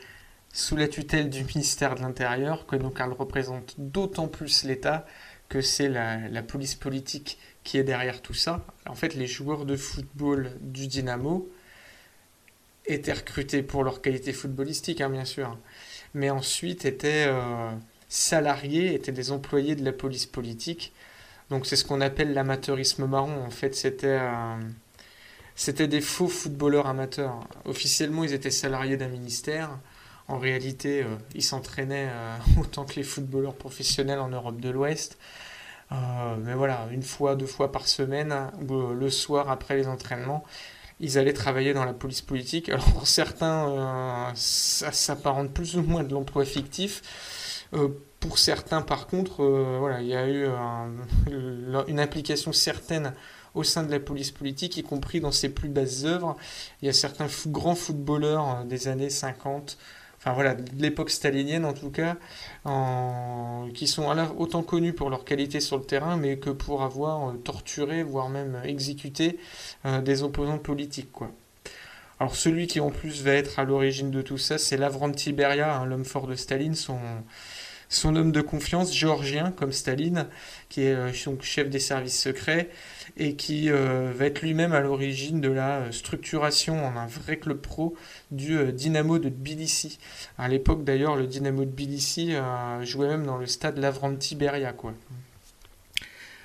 sous 0.54 0.76
la 0.76 0.88
tutelle 0.88 1.30
du 1.30 1.44
ministère 1.44 1.96
de 1.96 2.02
l'Intérieur, 2.02 2.66
que 2.66 2.76
donc 2.76 3.00
elle 3.00 3.12
représente 3.12 3.76
d'autant 3.78 4.28
plus 4.28 4.64
l'État 4.64 5.06
que 5.50 5.62
c'est 5.62 5.88
la, 5.90 6.44
police 6.44 6.76
politique 6.76 7.38
qui 7.64 7.78
est 7.78 7.84
derrière 7.84 8.22
tout 8.22 8.34
ça. 8.34 8.66
En 8.86 8.96
fait, 8.96 9.14
les 9.14 9.28
joueurs 9.28 9.66
de 9.66 9.78
football 9.78 10.52
du 10.62 10.88
Dynamo 10.88 11.50
étaient 12.86 13.14
recrutés 13.14 13.64
pour 13.64 13.84
leur 13.84 14.02
qualité 14.02 14.34
footballistique, 14.34 15.02
hein, 15.02 15.10
bien 15.10 15.26
sûr 15.26 15.58
mais 16.14 16.30
ensuite 16.30 16.86
étaient 16.86 17.26
euh, 17.28 17.72
salariés, 18.10 18.94
étaient 18.94 19.12
des 19.12 19.32
employés 19.32 19.76
de 19.76 19.86
la 19.86 19.92
police 19.92 20.26
politique. 20.26 20.94
Donc 21.50 21.66
c'est 21.66 21.76
ce 21.76 21.86
qu'on 21.86 22.02
appelle 22.02 22.34
l'amateurisme 22.34 23.06
marron. 23.06 23.44
En 23.46 23.50
fait, 23.50 23.76
c'était 23.76 24.20
euh, 24.20 24.56
c'était 25.56 25.88
des 25.88 26.02
faux 26.02 26.28
footballeurs 26.28 26.88
amateurs. 26.88 27.48
Officiellement, 27.66 28.24
ils 28.24 28.34
étaient 28.34 28.52
salariés 28.52 28.98
d'un 28.98 29.08
ministère. 29.08 29.80
En 30.28 30.40
réalité, 30.40 31.04
euh, 31.04 31.16
ils 31.36 31.44
s'entraînaient 31.44 32.10
autant 32.60 32.86
que 32.86 32.96
les 32.96 33.04
footballeurs 33.04 33.56
professionnels 33.56 34.20
en 34.20 34.30
Europe 34.30 34.60
de 34.60 34.70
l'Ouest. 34.70 35.18
mais 35.92 36.54
voilà, 36.54 36.88
une 36.92 37.04
fois, 37.04 37.36
deux 37.36 37.46
fois 37.46 37.72
par 37.72 37.88
semaine, 37.88 38.34
le 38.70 39.10
soir 39.10 39.50
après 39.50 39.76
les 39.78 39.88
entraînements, 39.88 40.44
ils 41.00 41.18
allaient 41.18 41.34
travailler 41.34 41.74
dans 41.74 41.86
la 41.86 41.94
police 41.94 42.22
politique. 42.22 42.70
Alors 42.70 42.86
pour 42.86 43.08
certains, 43.08 43.70
euh, 43.70 44.32
ça 44.36 44.92
s'apparente 44.92 45.54
plus 45.54 45.78
ou 45.78 45.84
moins 45.84 46.04
de 46.04 46.14
l'emploi 46.14 46.46
fictif. 46.46 47.68
Euh, 47.74 47.90
pour 48.20 48.40
certains, 48.40 48.82
par 48.82 49.08
contre, 49.08 49.44
euh, 49.44 49.78
voilà, 49.80 50.02
il 50.02 50.08
y 50.08 50.16
a 50.16 50.28
eu 50.28 50.48
une 51.88 52.00
implication 52.00 52.52
certaine 52.52 53.14
au 53.54 53.64
sein 53.64 53.84
de 53.84 53.92
la 53.92 54.00
police 54.00 54.32
politique, 54.32 54.78
y 54.78 54.84
compris 54.84 55.20
dans 55.20 55.32
ses 55.32 55.50
plus 55.50 55.70
basses 55.70 56.04
œuvres. 56.04 56.36
Il 56.82 56.86
y 56.86 56.90
a 56.90 56.94
certains 56.94 57.28
grands 57.48 57.76
footballeurs 57.76 58.64
des 58.66 58.88
années 58.88 59.10
50 59.10 59.78
de 60.36 60.82
l'époque 60.82 61.10
stalinienne 61.10 61.66
en 61.66 61.74
tout 61.74 61.90
cas, 61.90 62.18
qui 63.74 63.88
sont 63.88 64.08
autant 64.38 64.64
connus 64.64 64.94
pour 64.94 65.10
leur 65.10 65.26
qualité 65.26 65.60
sur 65.60 65.78
le 65.78 65.84
terrain, 65.84 66.18
mais 66.18 66.38
que 66.38 66.50
pour 66.50 66.84
avoir 66.84 67.30
euh, 67.30 67.34
torturé, 67.34 68.04
voire 68.04 68.30
même 68.30 68.60
exécuté 68.64 69.40
euh, 69.86 70.02
des 70.02 70.24
opposants 70.24 70.58
politiques. 70.58 71.12
Quoi. 71.12 71.32
Alors 72.20 72.36
celui 72.36 72.68
qui 72.68 72.80
en 72.80 72.90
plus 72.90 73.22
va 73.24 73.34
être 73.34 73.60
à 73.60 73.64
l'origine 73.64 74.12
de 74.12 74.22
tout 74.22 74.38
ça, 74.38 74.58
c'est 74.58 74.78
Lavrent 74.78 75.12
Tiberia, 75.12 75.76
hein, 75.76 75.86
l'homme 75.86 76.06
fort 76.06 76.28
de 76.28 76.36
Staline, 76.36 76.76
son, 76.76 78.16
homme 78.16 78.32
de 78.32 78.42
confiance, 78.42 78.94
géorgien, 78.94 79.52
comme 79.52 79.72
Staline, 79.72 80.28
qui 80.70 80.82
est 80.82 80.94
euh, 80.94 81.42
chef 81.42 81.70
des 81.70 81.80
services 81.80 82.20
secrets, 82.20 82.70
et 83.18 83.36
qui 83.36 83.70
euh, 83.70 84.12
va 84.16 84.26
être 84.26 84.42
lui-même 84.42 84.74
à 84.74 84.80
l'origine 84.80 85.42
de 85.42 85.50
la 85.50 85.78
euh, 85.78 85.92
structuration 85.92 86.86
en 86.86 86.96
un 86.96 87.08
vrai 87.08 87.38
club 87.38 87.60
pro 87.60 87.96
du 88.32 88.72
Dynamo 88.72 89.20
de 89.20 89.30
Tbilissi. 89.30 90.00
À 90.38 90.48
l'époque 90.48 90.84
d'ailleurs, 90.84 91.16
le 91.16 91.28
Dynamo 91.28 91.66
de 91.66 91.72
Tbilissi 91.72 92.34
jouait 92.82 93.08
même 93.08 93.26
dans 93.26 93.38
le 93.38 93.46
stade 93.46 93.78
Lavranti 93.78 94.36
Beria. 94.36 94.74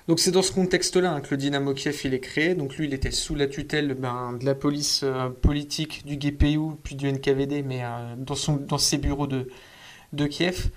Donc 0.08 0.18
c'est 0.18 0.30
dans 0.30 0.42
ce 0.42 0.52
contexte-là 0.52 1.12
hein, 1.12 1.20
que 1.20 1.28
le 1.32 1.36
Dynamo 1.36 1.74
Kiev 1.74 2.00
il 2.04 2.14
est 2.14 2.20
créé. 2.20 2.54
Donc 2.54 2.76
lui 2.76 2.86
il 2.86 2.94
était 2.94 3.10
sous 3.10 3.34
la 3.34 3.46
tutelle 3.46 3.94
ben, 3.94 4.34
de 4.40 4.44
la 4.44 4.54
police 4.54 5.04
politique 5.40 6.04
du 6.06 6.16
GPU 6.16 6.76
puis 6.82 6.94
du 6.94 7.10
NKVD, 7.10 7.62
mais 7.62 7.82
dans 8.16 8.78
ses 8.78 8.98
bureaux 8.98 9.26
de, 9.26 9.48
de 10.12 10.26
Kiev. 10.26 10.70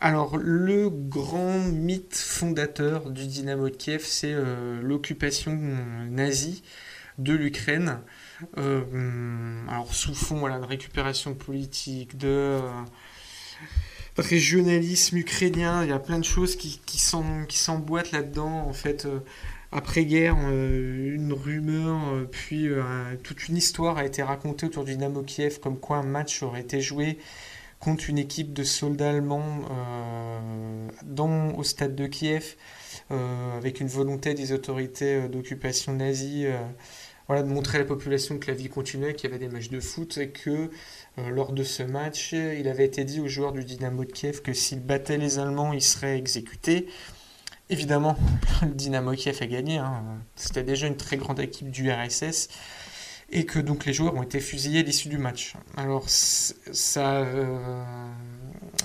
Alors, 0.00 0.36
le 0.36 0.90
grand 0.90 1.58
mythe 1.58 2.16
fondateur 2.16 3.10
du 3.10 3.26
Dynamo 3.26 3.70
de 3.70 3.74
Kiev, 3.74 4.02
c'est 4.04 4.32
euh, 4.32 4.80
l'occupation 4.82 5.58
nazie 6.10 6.62
de 7.18 7.32
l'Ukraine. 7.32 8.00
Euh, 8.58 8.82
alors, 9.68 9.94
sous 9.94 10.14
fond 10.14 10.38
voilà, 10.38 10.58
de 10.58 10.66
récupération 10.66 11.34
politique, 11.34 12.18
de 12.18 12.28
euh, 12.28 12.60
régionalisme 14.18 15.16
ukrainien, 15.16 15.84
il 15.84 15.88
y 15.88 15.92
a 15.92 15.98
plein 15.98 16.18
de 16.18 16.24
choses 16.24 16.56
qui, 16.56 16.80
qui 16.84 16.98
s'emboîtent 16.98 18.12
là-dedans. 18.12 18.66
En 18.68 18.74
fait, 18.74 19.08
après-guerre, 19.72 20.36
une 20.50 21.32
rumeur, 21.32 22.28
puis 22.30 22.68
toute 23.22 23.48
une 23.48 23.56
histoire 23.56 23.96
a 23.96 24.04
été 24.04 24.22
racontée 24.22 24.66
autour 24.66 24.84
du 24.84 24.92
Dynamo 24.92 25.22
Kiev, 25.22 25.60
comme 25.60 25.78
quoi 25.78 25.96
un 25.98 26.02
match 26.02 26.42
aurait 26.42 26.60
été 26.60 26.80
joué 26.80 27.18
contre 27.84 28.08
une 28.08 28.18
équipe 28.18 28.54
de 28.54 28.64
soldats 28.64 29.10
allemands 29.10 29.60
euh, 29.70 30.88
dans, 31.04 31.54
au 31.54 31.62
stade 31.62 31.94
de 31.94 32.06
Kiev, 32.06 32.56
euh, 33.10 33.56
avec 33.58 33.80
une 33.80 33.88
volonté 33.88 34.32
des 34.32 34.52
autorités 34.52 35.16
euh, 35.16 35.28
d'occupation 35.28 35.92
nazie 35.92 36.46
voilà, 37.28 37.42
de 37.42 37.48
montrer 37.48 37.76
à 37.76 37.80
la 37.80 37.86
population 37.86 38.38
que 38.38 38.48
la 38.48 38.54
vie 38.54 38.68
continuait, 38.68 39.14
qu'il 39.14 39.30
y 39.30 39.32
avait 39.32 39.44
des 39.44 39.52
matchs 39.52 39.70
de 39.70 39.80
foot 39.80 40.18
et 40.18 40.28
que 40.28 40.70
lors 41.16 41.52
de 41.52 41.62
ce 41.62 41.82
match, 41.82 42.32
il 42.32 42.68
avait 42.68 42.84
été 42.84 43.02
dit 43.04 43.18
aux 43.18 43.28
joueurs 43.28 43.52
du 43.52 43.64
Dynamo 43.64 44.04
de 44.04 44.12
Kiev 44.12 44.42
que 44.42 44.52
s'ils 44.52 44.84
battaient 44.84 45.16
les 45.16 45.38
Allemands, 45.38 45.72
ils 45.72 45.80
seraient 45.80 46.18
exécutés. 46.18 46.86
Évidemment, 47.70 48.18
le 48.62 48.74
Dynamo 48.74 49.12
Kiev 49.12 49.38
a 49.40 49.46
gagné. 49.46 49.78
Hein. 49.78 50.04
C'était 50.36 50.64
déjà 50.64 50.86
une 50.86 50.98
très 50.98 51.16
grande 51.16 51.40
équipe 51.40 51.70
du 51.70 51.90
RSS 51.90 52.48
et 53.34 53.44
que 53.44 53.58
donc 53.58 53.84
les 53.84 53.92
joueurs 53.92 54.14
ont 54.14 54.22
été 54.22 54.40
fusillés 54.40 54.80
à 54.80 54.82
l'issue 54.82 55.08
du 55.08 55.18
match. 55.18 55.54
Alors 55.76 56.08
ça, 56.08 57.18
euh, 57.22 57.84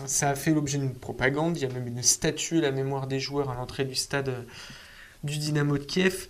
ça 0.08 0.32
a 0.32 0.36
fait 0.36 0.52
l'objet 0.52 0.80
d'une 0.80 0.96
propagande, 0.96 1.56
il 1.56 1.62
y 1.62 1.66
a 1.66 1.70
même 1.70 1.88
une 1.88 2.02
statue 2.02 2.58
à 2.58 2.62
la 2.62 2.72
mémoire 2.72 3.08
des 3.08 3.20
joueurs 3.20 3.52
à 3.52 3.56
l'entrée 3.56 3.86
du 3.86 3.96
stade 3.96 4.30
euh, 4.30 4.42
du 5.24 5.38
Dynamo 5.38 5.78
de 5.78 5.84
Kiev. 5.84 6.28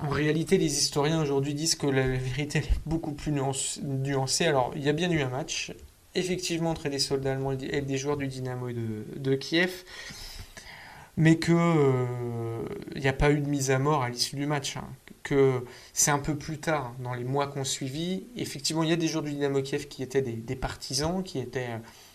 En 0.00 0.08
réalité, 0.08 0.58
les 0.58 0.78
historiens 0.78 1.22
aujourd'hui 1.22 1.54
disent 1.54 1.76
que 1.76 1.86
la 1.86 2.06
vérité 2.06 2.58
est 2.58 2.80
beaucoup 2.84 3.12
plus 3.12 3.32
nuancée. 3.32 4.44
Alors, 4.44 4.72
il 4.76 4.84
y 4.84 4.90
a 4.90 4.92
bien 4.92 5.10
eu 5.10 5.20
un 5.22 5.30
match, 5.30 5.72
effectivement, 6.14 6.70
entre 6.70 6.90
des 6.90 6.98
soldats 6.98 7.32
allemands 7.32 7.52
et 7.52 7.80
des 7.80 7.96
joueurs 7.96 8.18
du 8.18 8.26
Dynamo 8.26 8.72
de, 8.72 9.06
de 9.16 9.34
Kiev 9.36 9.84
mais 11.16 11.38
qu'il 11.38 11.54
n'y 11.54 11.60
euh, 11.60 12.64
a 13.04 13.12
pas 13.12 13.30
eu 13.30 13.40
de 13.40 13.48
mise 13.48 13.70
à 13.70 13.78
mort 13.78 14.02
à 14.02 14.10
l'issue 14.10 14.36
du 14.36 14.46
match. 14.46 14.76
Hein. 14.76 14.88
Que 15.22 15.64
c'est 15.92 16.12
un 16.12 16.20
peu 16.20 16.36
plus 16.36 16.58
tard, 16.58 16.94
dans 17.00 17.14
les 17.14 17.24
mois 17.24 17.48
qu'on 17.48 17.64
suivi, 17.64 18.24
effectivement, 18.36 18.84
il 18.84 18.90
y 18.90 18.92
a 18.92 18.96
des 18.96 19.08
joueurs 19.08 19.24
du 19.24 19.32
Dynamo 19.32 19.60
Kiev 19.60 19.88
qui 19.88 20.04
étaient 20.04 20.22
des, 20.22 20.56
partisans, 20.56 21.24
qui 21.24 21.40
étaient 21.40 21.70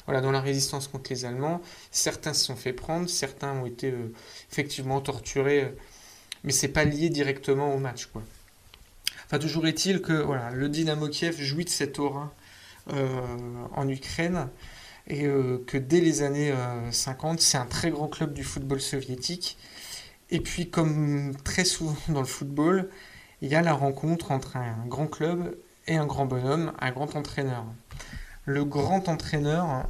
euh, 0.07 0.21
dans 0.21 0.31
la 0.31 0.39
résistance 0.39 0.87
contre 0.87 1.11
les 1.11 1.25
Allemands. 1.25 1.61
Certains 1.91 2.33
se 2.33 2.45
sont 2.45 2.55
fait 2.55 2.71
prendre, 2.71 3.09
certains 3.09 3.51
ont 3.53 3.65
été 3.65 3.91
euh, 3.91 4.13
effectivement 4.49 5.01
torturés, 5.01 5.75
mais 6.45 6.53
c'est 6.53 6.69
pas 6.69 6.85
lié 6.85 7.09
directement 7.09 7.73
au 7.75 7.79
match. 7.79 8.05
Quoi. 8.05 8.21
Enfin, 9.25 9.39
toujours 9.39 9.67
est-il 9.67 10.01
que 10.01 10.25
le 10.53 10.69
Dynamo 10.69 11.09
Kiev 11.09 11.37
jouit 11.41 11.65
de 11.65 11.69
cette 11.69 11.99
aura 11.99 12.33
en 12.87 13.87
Ukraine 13.87 14.47
et 15.07 15.25
euh, 15.25 15.63
que 15.67 15.77
dès 15.77 16.01
les 16.01 16.21
années 16.21 16.53
50, 16.91 17.39
euh, 17.39 17.41
c'est 17.41 17.57
un 17.57 17.65
très 17.65 17.91
grand 17.91 18.07
club 18.07 18.33
du 18.33 18.43
football 18.43 18.81
soviétique. 18.81 19.57
Et 20.29 20.39
puis, 20.39 20.69
comme 20.69 21.35
très 21.43 21.65
souvent 21.65 21.95
dans 22.07 22.21
le 22.21 22.27
football, 22.27 22.89
il 23.41 23.49
y 23.49 23.55
a 23.55 23.61
la 23.61 23.73
rencontre 23.73 24.31
entre 24.31 24.57
un 24.57 24.85
grand 24.87 25.07
club 25.07 25.57
et 25.87 25.97
un 25.97 26.05
grand 26.05 26.25
bonhomme, 26.25 26.71
un 26.79 26.91
grand 26.91 27.15
entraîneur. 27.15 27.65
Le 28.45 28.65
grand 28.65 29.07
entraîneur, 29.07 29.85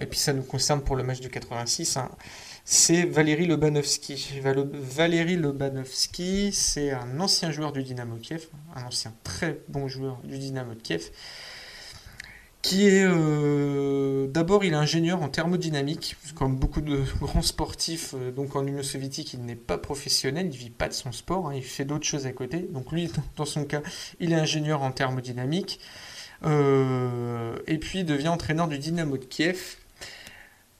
et 0.00 0.06
puis 0.06 0.18
ça 0.18 0.32
nous 0.32 0.44
concerne 0.44 0.80
pour 0.80 0.94
le 0.94 1.02
match 1.02 1.18
du 1.18 1.28
86, 1.28 1.96
hein, 1.96 2.08
c'est 2.68 3.04
Valéry 3.04 3.46
Lobanovski. 3.46 4.40
Valéry 4.42 5.36
Lobanovski, 5.36 6.52
c'est 6.52 6.90
un 6.90 7.20
ancien 7.20 7.52
joueur 7.52 7.70
du 7.70 7.84
Dynamo 7.84 8.16
Kiev, 8.16 8.48
un 8.74 8.82
ancien 8.82 9.14
très 9.22 9.60
bon 9.68 9.86
joueur 9.86 10.20
du 10.24 10.36
Dynamo 10.36 10.74
de 10.74 10.80
Kiev, 10.80 11.10
qui 12.66 12.88
est 12.88 13.06
euh, 13.06 14.26
d'abord 14.26 14.64
il 14.64 14.72
est 14.72 14.76
ingénieur 14.76 15.22
en 15.22 15.28
thermodynamique, 15.28 16.16
comme 16.34 16.56
beaucoup 16.56 16.80
de 16.80 17.04
grands 17.20 17.40
sportifs, 17.42 18.14
euh, 18.14 18.32
donc 18.32 18.56
en 18.56 18.66
Union 18.66 18.82
soviétique 18.82 19.34
il 19.34 19.44
n'est 19.44 19.54
pas 19.54 19.78
professionnel, 19.78 20.48
il 20.50 20.56
vit 20.56 20.70
pas 20.70 20.88
de 20.88 20.92
son 20.92 21.12
sport, 21.12 21.48
hein, 21.48 21.54
il 21.54 21.62
fait 21.62 21.84
d'autres 21.84 22.06
choses 22.06 22.26
à 22.26 22.32
côté. 22.32 22.66
Donc 22.72 22.90
lui, 22.90 23.08
dans 23.36 23.44
son 23.44 23.64
cas, 23.64 23.82
il 24.18 24.32
est 24.32 24.36
ingénieur 24.36 24.82
en 24.82 24.90
thermodynamique, 24.90 25.78
euh, 26.44 27.56
et 27.68 27.78
puis 27.78 28.00
il 28.00 28.04
devient 28.04 28.26
entraîneur 28.26 28.66
du 28.66 28.78
Dynamo 28.78 29.16
de 29.16 29.24
Kiev, 29.26 29.76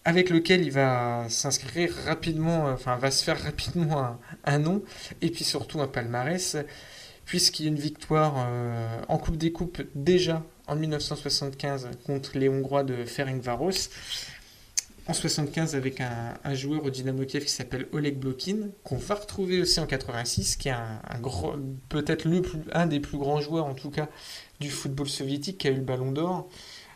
avec 0.04 0.28
lequel 0.28 0.64
il 0.64 0.72
va 0.72 1.26
s'inscrire 1.28 1.94
rapidement, 2.04 2.64
enfin 2.64 2.96
va 2.96 3.12
se 3.12 3.22
faire 3.22 3.40
rapidement 3.40 4.00
un, 4.00 4.18
un, 4.44 4.58
nom, 4.58 4.82
et 5.22 5.30
puis 5.30 5.44
surtout 5.44 5.80
un 5.80 5.86
palmarès, 5.86 6.56
puisqu'il 7.26 7.62
y 7.62 7.66
a 7.66 7.70
une 7.70 7.78
victoire 7.78 8.48
en 9.06 9.18
Coupe 9.18 9.36
des 9.36 9.52
Coupes 9.52 9.82
déjà 9.94 10.42
en 10.66 10.76
1975 10.76 11.88
contre 12.04 12.38
les 12.38 12.48
Hongrois 12.48 12.84
de 12.84 13.04
Ferencváros. 13.04 13.90
En 15.08 15.14
75 15.14 15.76
avec 15.76 16.00
un, 16.00 16.54
joueur 16.54 16.84
au 16.84 16.90
Dynamo 16.90 17.24
Kiev 17.24 17.44
qui 17.44 17.50
s'appelle 17.52 17.86
Oleg 17.92 18.18
Blokin, 18.18 18.70
qu'on 18.82 18.96
va 18.96 19.14
retrouver 19.14 19.60
aussi 19.60 19.78
en 19.78 19.86
86, 19.86 20.56
qui 20.56 20.68
est 20.68 20.72
un, 20.72 21.00
peut-être 21.88 22.26
un 22.72 22.86
des 22.86 22.98
plus 22.98 23.16
grands 23.16 23.40
joueurs 23.40 23.66
en 23.66 23.74
tout 23.74 23.90
cas 23.90 24.08
du 24.58 24.68
football 24.68 25.08
soviétique 25.08 25.58
qui 25.58 25.68
a 25.68 25.70
eu 25.70 25.76
le 25.76 25.82
ballon 25.82 26.10
d'or. 26.10 26.48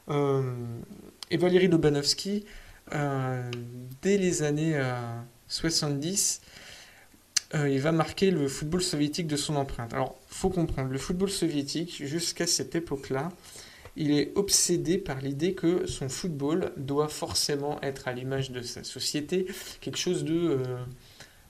Euh, 0.09 0.43
et 1.31 1.37
Valéry 1.37 1.69
Lobanovski, 1.69 2.47
euh, 2.93 3.49
dès 4.03 4.19
les 4.19 4.43
années 4.43 4.77
70, 5.47 6.41
euh, 7.55 7.69
il 7.69 7.81
va 7.81 7.91
marquer 7.91 8.31
le 8.31 8.47
football 8.47 8.83
soviétique 8.83 9.27
de 9.27 9.37
son 9.37 9.57
empreinte. 9.57 9.93
Alors, 9.93 10.17
faut 10.29 10.51
comprendre, 10.51 10.91
le 10.91 10.99
football 10.99 11.31
soviétique, 11.31 12.05
jusqu'à 12.05 12.47
cette 12.47 12.75
époque-là, 12.77 13.31
il 14.01 14.13
est 14.13 14.33
obsédé 14.35 14.97
par 14.97 15.21
l'idée 15.21 15.53
que 15.53 15.87
son 15.87 16.09
football 16.09 16.73
doit 16.79 17.09
forcément 17.09 17.79
être 17.83 18.09
à 18.09 18.13
l'image 18.13 18.51
de 18.51 18.63
sa 18.63 18.83
société, 18.83 19.47
quelque 19.83 19.99
chose 19.99 20.25
de, 20.25 20.63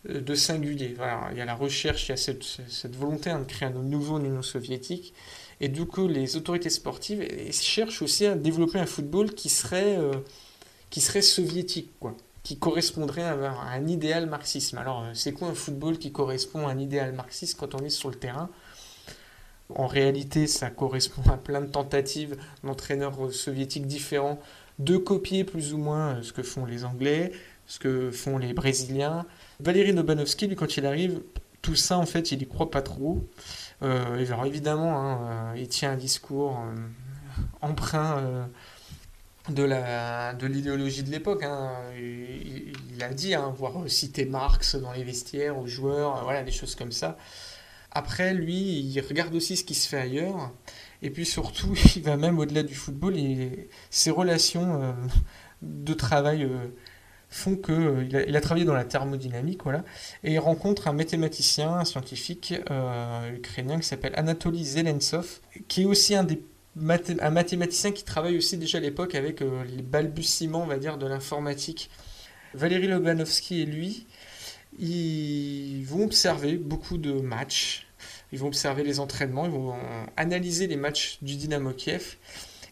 euh, 0.08 0.34
singulier. 0.34 0.96
il 1.30 1.38
y 1.38 1.40
a 1.40 1.44
la 1.44 1.54
recherche, 1.54 2.08
il 2.08 2.10
y 2.10 2.12
a 2.12 2.16
cette, 2.16 2.96
volonté 2.96 3.30
hein, 3.30 3.38
de 3.38 3.44
créer 3.44 3.68
un 3.68 3.72
nouveau 3.72 4.18
Union 4.18 4.42
soviétique, 4.42 5.14
et 5.60 5.68
du 5.68 5.86
coup 5.86 6.08
les 6.08 6.36
autorités 6.36 6.70
sportives 6.70 7.24
cherchent 7.52 8.02
aussi 8.02 8.26
à 8.26 8.34
développer 8.34 8.80
un 8.80 8.86
football 8.86 9.32
qui 9.32 9.48
serait, 9.48 9.96
euh, 9.96 11.22
soviétique, 11.22 11.92
qui 12.42 12.58
correspondrait 12.58 13.22
à 13.22 13.34
un 13.72 13.86
idéal 13.86 14.26
marxisme. 14.26 14.78
Alors, 14.78 15.04
euh, 15.04 15.10
c'est 15.14 15.32
quoi 15.32 15.46
un 15.46 15.54
football 15.54 15.98
qui 15.98 16.10
correspond 16.10 16.66
à 16.66 16.72
un 16.72 16.78
idéal 16.80 17.12
marxiste 17.12 17.56
quand 17.60 17.76
on 17.76 17.84
est 17.84 17.90
sur 17.90 18.10
le 18.10 18.16
terrain? 18.16 18.50
En 19.74 19.86
réalité, 19.86 20.46
ça 20.46 20.70
correspond 20.70 21.22
à 21.30 21.36
plein 21.36 21.60
de 21.60 21.66
tentatives 21.66 22.36
d'entraîneurs 22.64 23.32
soviétiques 23.32 23.86
différents 23.86 24.38
de 24.80 24.96
copier 24.96 25.44
plus 25.44 25.74
ou 25.74 25.78
moins 25.78 26.16
euh, 26.16 26.22
ce 26.22 26.32
que 26.32 26.42
font 26.42 26.64
les 26.64 26.84
Anglais, 26.84 27.32
ce 27.66 27.78
que 27.78 28.10
font 28.10 28.38
les 28.38 28.52
Brésiliens. 28.52 29.26
Valéry 29.60 29.92
Nobanovski, 29.92 30.46
lui, 30.46 30.56
quand 30.56 30.76
il 30.76 30.86
arrive, 30.86 31.20
tout 31.62 31.76
ça, 31.76 31.98
en 31.98 32.06
fait, 32.06 32.32
il 32.32 32.38
n'y 32.38 32.46
croit 32.46 32.70
pas 32.70 32.82
trop. 32.82 33.22
Euh, 33.82 34.26
alors, 34.26 34.46
évidemment, 34.46 34.98
hein, 34.98 35.52
euh, 35.54 35.58
il 35.58 35.68
tient 35.68 35.92
un 35.92 35.96
discours 35.96 36.58
emprunt 37.60 38.48
de 39.48 39.62
la 39.62 40.34
de 40.34 40.46
l'idéologie 40.46 41.02
de 41.02 41.10
l'époque. 41.10 41.42
Hein. 41.42 41.70
Il, 41.96 43.02
a 43.02 43.08
dit, 43.10 43.34
hein, 43.34 43.52
voire 43.56 43.74
citer 43.86 44.24
Marx 44.24 44.76
dans 44.76 44.92
les 44.92 45.04
vestiaires 45.04 45.58
aux 45.58 45.66
joueurs, 45.66 46.24
voilà, 46.24 46.42
des 46.42 46.52
choses 46.52 46.74
comme 46.74 46.92
ça. 46.92 47.18
Après, 47.92 48.34
lui, 48.34 48.80
il 48.80 49.00
regarde 49.00 49.34
aussi 49.34 49.56
ce 49.56 49.64
qui 49.64 49.74
se 49.74 49.88
fait 49.88 49.98
ailleurs. 49.98 50.52
Et 51.02 51.10
puis 51.10 51.26
surtout, 51.26 51.74
il 51.96 52.02
va 52.02 52.16
même 52.16 52.38
au-delà 52.38 52.62
du 52.62 52.74
football. 52.74 53.16
Et 53.16 53.68
ses 53.90 54.10
relations 54.10 54.82
euh, 54.82 54.92
de 55.62 55.94
travail 55.94 56.44
euh, 56.44 56.68
font 57.28 57.56
que 57.56 57.72
euh, 57.72 58.24
il, 58.28 58.36
a, 58.36 58.40
travaillé 58.40 58.64
dans 58.64 58.74
la 58.74 58.84
thermodynamique, 58.84 59.64
voilà. 59.64 59.84
Et 60.22 60.34
il 60.34 60.38
rencontre 60.38 60.88
un 60.88 60.92
mathématicien, 60.92 61.72
un 61.74 61.84
scientifique 61.84 62.54
ukrainien 63.32 63.78
qui 63.78 63.86
s'appelle 63.86 64.12
Anatoly 64.16 64.64
Zelentsov, 64.64 65.40
qui 65.68 65.82
est 65.82 65.86
aussi 65.86 66.14
un 66.14 66.26
mathématicien 66.76 67.92
qui 67.92 68.04
travaille 68.04 68.36
aussi 68.36 68.56
déjà 68.56 68.78
à 68.78 68.80
l'époque 68.80 69.14
avec 69.14 69.40
les 69.40 69.82
balbutiements, 69.82 70.64
va 70.64 70.78
dire, 70.78 70.98
de 70.98 71.06
l'informatique. 71.06 71.90
Valérie 72.54 72.88
Lobanovski 72.88 73.60
et 73.60 73.66
lui, 73.66 74.06
ils 74.78 75.84
vont 75.84 76.04
observer 76.04 76.56
beaucoup 76.56 76.98
de 76.98 77.12
matchs, 77.12 77.86
ils 78.32 78.38
vont 78.38 78.46
observer 78.46 78.84
les 78.84 79.00
entraînements, 79.00 79.44
ils 79.44 79.50
vont 79.50 79.74
analyser 80.16 80.66
les 80.66 80.76
matchs 80.76 81.18
du 81.22 81.36
Dynamo 81.36 81.72
Kiev 81.72 82.16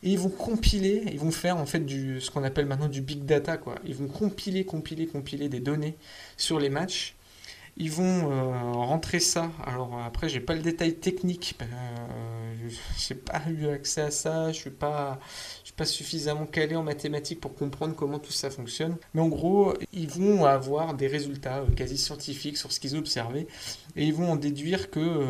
et 0.02 0.10
ils 0.12 0.18
vont 0.18 0.28
compiler, 0.28 1.04
ils 1.12 1.18
vont 1.18 1.30
faire 1.30 1.56
en 1.56 1.66
fait 1.66 1.82
ce 1.88 2.30
qu'on 2.30 2.44
appelle 2.44 2.66
maintenant 2.66 2.88
du 2.88 3.00
big 3.00 3.24
data. 3.24 3.58
Ils 3.84 3.94
vont 3.94 4.06
compiler, 4.06 4.64
compiler, 4.64 5.06
compiler 5.06 5.48
des 5.48 5.60
données 5.60 5.96
sur 6.36 6.60
les 6.60 6.70
matchs. 6.70 7.14
Ils 7.76 7.92
vont 7.92 8.32
euh, 8.32 8.72
rentrer 8.72 9.20
ça. 9.20 9.52
Alors 9.64 10.00
après, 10.04 10.28
j'ai 10.28 10.40
pas 10.40 10.54
le 10.54 10.62
détail 10.62 10.94
technique. 10.94 11.56
Euh, 11.62 12.68
j'ai 12.98 13.14
pas 13.14 13.42
eu 13.48 13.68
accès 13.68 14.00
à 14.00 14.10
ça. 14.10 14.52
Je 14.52 14.58
suis 14.58 14.70
pas, 14.70 15.20
pas 15.78 15.86
suffisamment 15.86 16.44
calé 16.44 16.76
en 16.76 16.82
mathématiques 16.82 17.40
pour 17.40 17.54
comprendre 17.54 17.94
comment 17.94 18.18
tout 18.18 18.32
ça 18.32 18.50
fonctionne. 18.50 18.96
Mais 19.14 19.22
en 19.22 19.28
gros, 19.28 19.72
ils 19.92 20.08
vont 20.10 20.44
avoir 20.44 20.92
des 20.92 21.06
résultats 21.06 21.60
euh, 21.60 21.70
quasi 21.74 21.96
scientifiques 21.96 22.58
sur 22.58 22.72
ce 22.72 22.80
qu'ils 22.80 22.96
ont 22.96 22.98
observé 22.98 23.46
et 23.96 24.04
ils 24.04 24.12
vont 24.12 24.32
en 24.32 24.36
déduire 24.36 24.90
que 24.90 25.00
euh, 25.00 25.24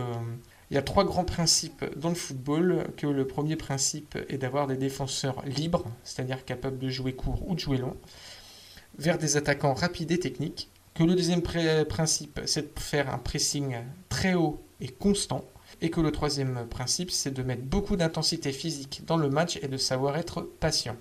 il 0.71 0.75
y 0.75 0.79
a 0.79 0.83
trois 0.83 1.05
grands 1.05 1.25
principes 1.25 1.85
dans 1.97 2.09
le 2.09 2.15
football, 2.15 2.87
que 2.97 3.07
le 3.07 3.27
premier 3.27 3.57
principe 3.57 4.19
est 4.29 4.39
d'avoir 4.39 4.67
des 4.67 4.77
défenseurs 4.77 5.43
libres, 5.47 5.85
c'est-à-dire 6.03 6.45
capables 6.45 6.79
de 6.79 6.89
jouer 6.89 7.15
court 7.15 7.49
ou 7.49 7.55
de 7.55 7.61
jouer 7.61 7.79
long, 7.79 7.97
vers 8.99 9.17
des 9.17 9.37
attaquants 9.37 9.75
rapides 9.75 10.11
et 10.11 10.19
techniques, 10.19 10.71
que 10.95 11.05
le 11.05 11.15
deuxième 11.15 11.43
principe, 11.43 12.41
c'est 12.45 12.75
de 12.75 12.81
faire 12.81 13.15
un 13.15 13.19
pressing 13.19 13.77
très 14.11 14.35
haut 14.35 14.61
et 14.81 14.89
constant, 14.89 15.45
et 15.81 15.91
que 15.91 16.01
le 16.01 16.11
troisième 16.11 16.67
principe, 16.69 17.11
c'est 17.11 17.31
de 17.31 17.43
mettre 17.43 17.63
beaucoup 17.63 17.97
d'intensité 17.97 18.53
physique 18.53 19.03
dans 19.07 19.17
le 19.17 19.31
match 19.31 19.59
et 19.63 19.69
de 19.69 19.77
savoir 19.77 20.17
être 20.17 20.43
patient. 20.43 20.97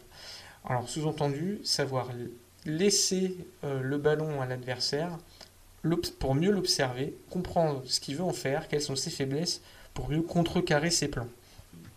Alors 0.66 0.88
sous-entendu, 0.90 1.60
savoir 1.64 2.10
laisser 2.66 3.38
euh, 3.64 3.82
le 3.82 3.98
ballon 3.98 4.42
à 4.42 4.46
l'adversaire, 4.46 5.18
pour 6.20 6.36
mieux 6.36 6.52
l'observer, 6.52 7.16
comprendre 7.30 7.82
ce 7.86 8.00
qu'il 8.00 8.18
veut 8.18 8.24
en 8.24 8.34
faire, 8.34 8.68
quelles 8.68 8.82
sont 8.82 8.96
ses 8.96 9.10
faiblesses, 9.10 9.62
pour 9.94 10.10
mieux 10.10 10.22
contrecarrer 10.22 10.92
ses 10.92 11.08
plans. 11.08 11.28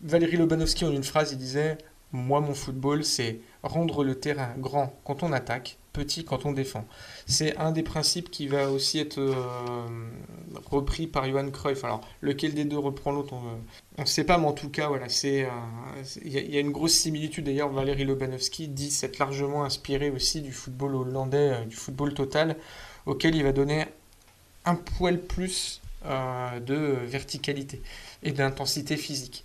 Valérie 0.02 0.37
Lobanovski, 0.37 0.84
en 0.84 0.92
une 0.92 1.04
phrase, 1.04 1.32
il 1.32 1.38
disait 1.38 1.76
Moi, 2.12 2.40
mon 2.40 2.54
football, 2.54 3.04
c'est 3.04 3.40
rendre 3.62 4.04
le 4.04 4.14
terrain 4.14 4.54
grand 4.56 4.94
quand 5.04 5.22
on 5.22 5.32
attaque, 5.32 5.76
petit 5.92 6.25
quand 6.25 6.46
on 6.46 6.52
défend. 6.52 6.87
C'est 7.30 7.56
un 7.56 7.70
des 7.70 7.82
principes 7.82 8.30
qui 8.30 8.49
va 8.49 8.70
aussi 8.70 8.99
être 8.99 9.18
euh, 9.18 9.34
repris 10.66 11.06
par 11.06 11.28
Johan 11.28 11.49
Cruyff. 11.50 11.84
Alors, 11.84 12.00
lequel 12.20 12.54
des 12.54 12.64
deux 12.64 12.78
reprend 12.78 13.12
l'autre, 13.12 13.34
on 13.96 14.02
ne 14.02 14.06
sait 14.06 14.25
pas, 14.25 14.37
mais 14.37 14.46
en 14.46 14.52
tout 14.52 14.68
cas, 14.68 14.88
voilà, 14.88 15.08
c'est 15.08 15.44
euh, 15.44 15.49
il 16.25 16.32
y, 16.32 16.56
a 16.56 16.60
une 16.60 16.72
grosse 16.72 16.94
similitude. 16.94 17.44
D'ailleurs, 17.44 17.70
Valérie 17.70 18.04
Lobanovski 18.04 18.68
dit 18.68 18.90
s'être 18.90 19.18
largement 19.18 19.64
inspiré 19.64 20.10
aussi 20.10 20.40
du 20.42 20.52
football 20.52 20.96
hollandais, 20.96 21.52
euh, 21.52 21.64
du 21.64 21.76
football 21.76 22.14
total, 22.14 22.56
auquel 23.06 23.34
il 23.37 23.44
va 23.44 23.52
donner 23.52 23.87
un 24.64 24.75
poil 24.75 25.20
plus 25.20 25.80
euh, 26.06 26.60
de 26.60 26.75
verticalité 27.06 27.82
et 28.22 28.32
d'intensité 28.32 28.96
physique. 28.96 29.44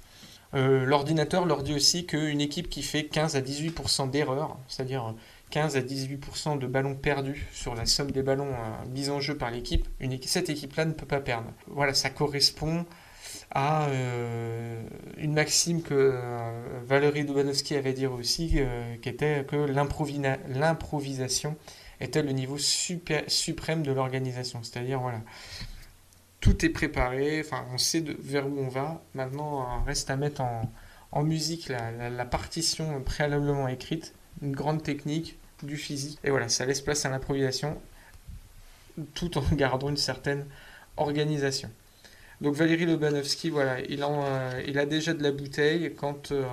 Euh, 0.53 0.85
l'ordinateur 0.85 1.45
leur 1.45 1.63
dit 1.63 1.73
aussi 1.73 2.05
qu'une 2.05 2.39
équipe 2.39 2.69
qui 2.69 2.81
fait 2.81 3.03
15 3.03 3.35
à 3.35 3.41
18% 3.41 4.09
d'erreurs, 4.09 4.57
c'est-à-dire 4.67 5.13
15 5.51 5.77
à 5.77 5.81
18% 5.81 6.59
de 6.59 6.67
ballons 6.67 6.95
perdus 6.95 7.47
sur 7.51 7.75
la 7.75 7.85
somme 7.85 8.11
des 8.11 8.23
ballons 8.23 8.51
euh, 8.51 8.85
mis 8.89 9.09
en 9.09 9.19
jeu 9.19 9.37
par 9.37 9.51
l'équipe, 9.51 9.87
cette 10.25 10.49
équipe-là 10.49 10.85
ne 10.85 10.93
peut 10.93 11.05
pas 11.05 11.21
perdre. 11.21 11.51
Voilà, 11.67 11.93
ça 11.93 12.09
correspond 12.09 12.85
à 13.51 13.87
une 15.17 15.33
maxime 15.33 15.81
que 15.81 16.19
Valérie 16.85 17.23
Dubanowski 17.23 17.75
avait 17.75 17.93
dit 17.93 18.05
aussi, 18.05 18.59
qui 19.01 19.09
était 19.09 19.45
que 19.47 19.55
l'improvisation 19.55 21.55
était 21.99 22.23
le 22.23 22.31
niveau 22.31 22.57
suprême 22.57 23.83
de 23.83 23.91
l'organisation. 23.91 24.61
C'est-à-dire, 24.63 24.99
voilà, 24.99 25.21
tout 26.39 26.65
est 26.65 26.69
préparé, 26.69 27.43
on 27.73 27.77
sait 27.77 28.03
vers 28.19 28.47
où 28.47 28.59
on 28.59 28.67
va. 28.67 29.01
Maintenant, 29.13 29.83
reste 29.83 30.09
à 30.09 30.17
mettre 30.17 30.41
en, 30.41 31.23
musique 31.23 31.69
la, 31.69 32.25
partition 32.25 33.01
préalablement 33.01 33.67
écrite, 33.67 34.13
une 34.41 34.51
grande 34.51 34.83
technique, 34.83 35.37
du 35.63 35.77
physique. 35.77 36.19
Et 36.23 36.29
voilà, 36.29 36.49
ça 36.49 36.65
laisse 36.65 36.81
place 36.81 37.05
à 37.05 37.09
l'improvisation, 37.09 37.81
tout 39.13 39.37
en 39.37 39.43
gardant 39.53 39.89
une 39.89 39.97
certaine 39.97 40.45
organisation. 40.97 41.69
Donc 42.41 42.55
Valérie 42.55 42.85
Lobanovski, 42.85 43.49
voilà, 43.49 43.77
euh, 43.77 44.63
il 44.67 44.77
a 44.77 44.85
déjà 44.85 45.13
de 45.13 45.23
la 45.23 45.31
bouteille 45.31 45.93
quand... 45.95 46.31
Euh, 46.31 46.45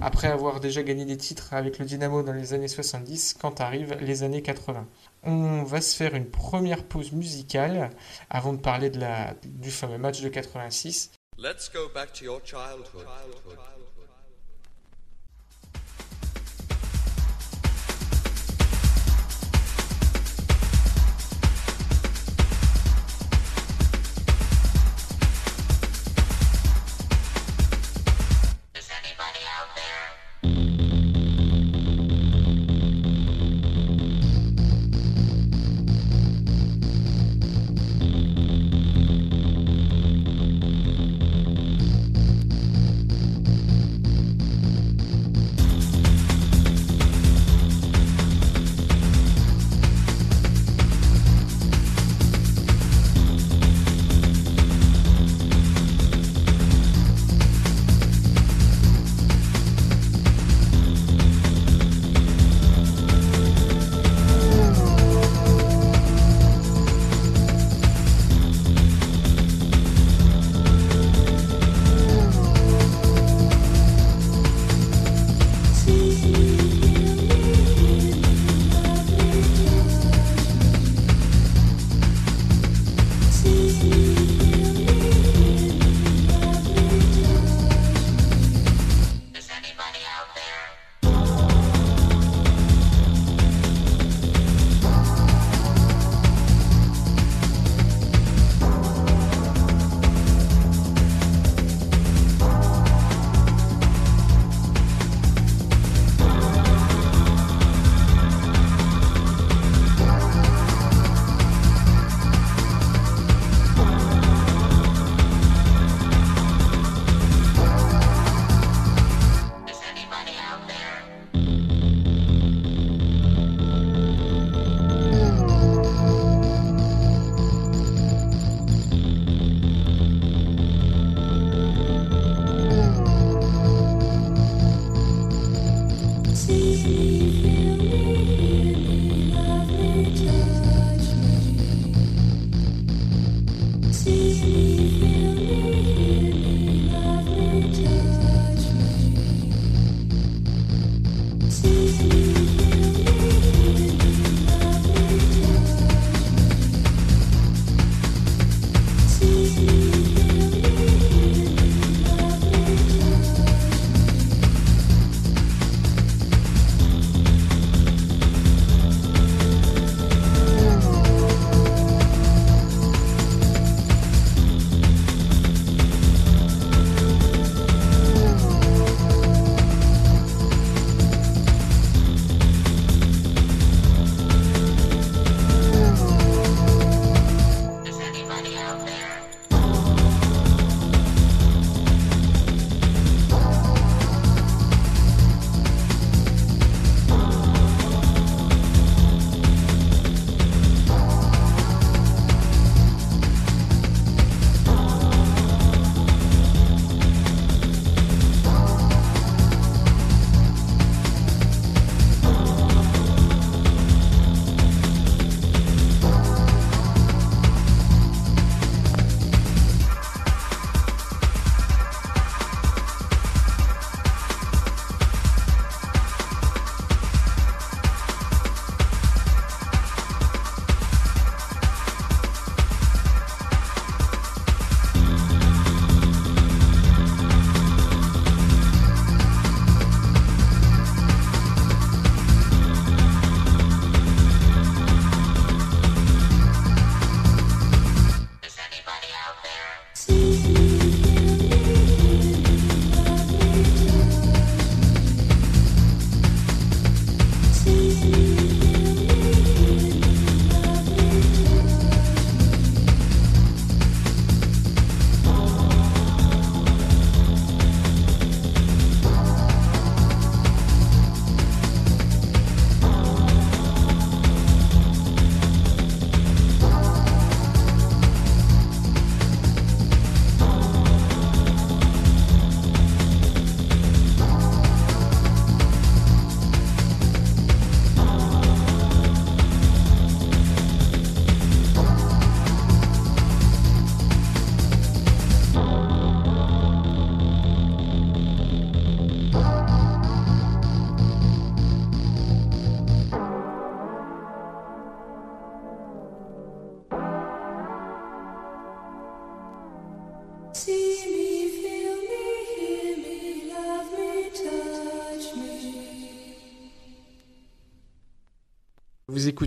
après 0.00 0.28
avoir 0.28 0.60
déjà 0.60 0.82
gagné 0.84 1.04
des 1.04 1.16
titres 1.16 1.54
avec 1.54 1.78
le 1.78 1.84
Dynamo 1.84 2.22
dans 2.22 2.32
les 2.32 2.54
années 2.54 2.68
70, 2.68 3.34
quand 3.34 3.60
arrivent 3.60 3.96
les 4.00 4.22
années 4.22 4.42
80. 4.42 4.86
On 5.24 5.64
va 5.64 5.80
se 5.80 5.96
faire 5.96 6.14
une 6.14 6.30
première 6.30 6.84
pause 6.84 7.10
musicale 7.10 7.90
avant 8.30 8.52
de 8.52 8.60
parler 8.60 8.90
de 8.90 9.00
la, 9.00 9.34
du 9.44 9.72
fameux 9.72 9.98
match 9.98 10.20
de 10.20 10.28
86. 10.28 11.10
Let's 11.36 11.70
go 11.72 11.88
back 11.92 12.12
to 12.14 12.24
your 12.24 12.40
childhood. 12.44 13.06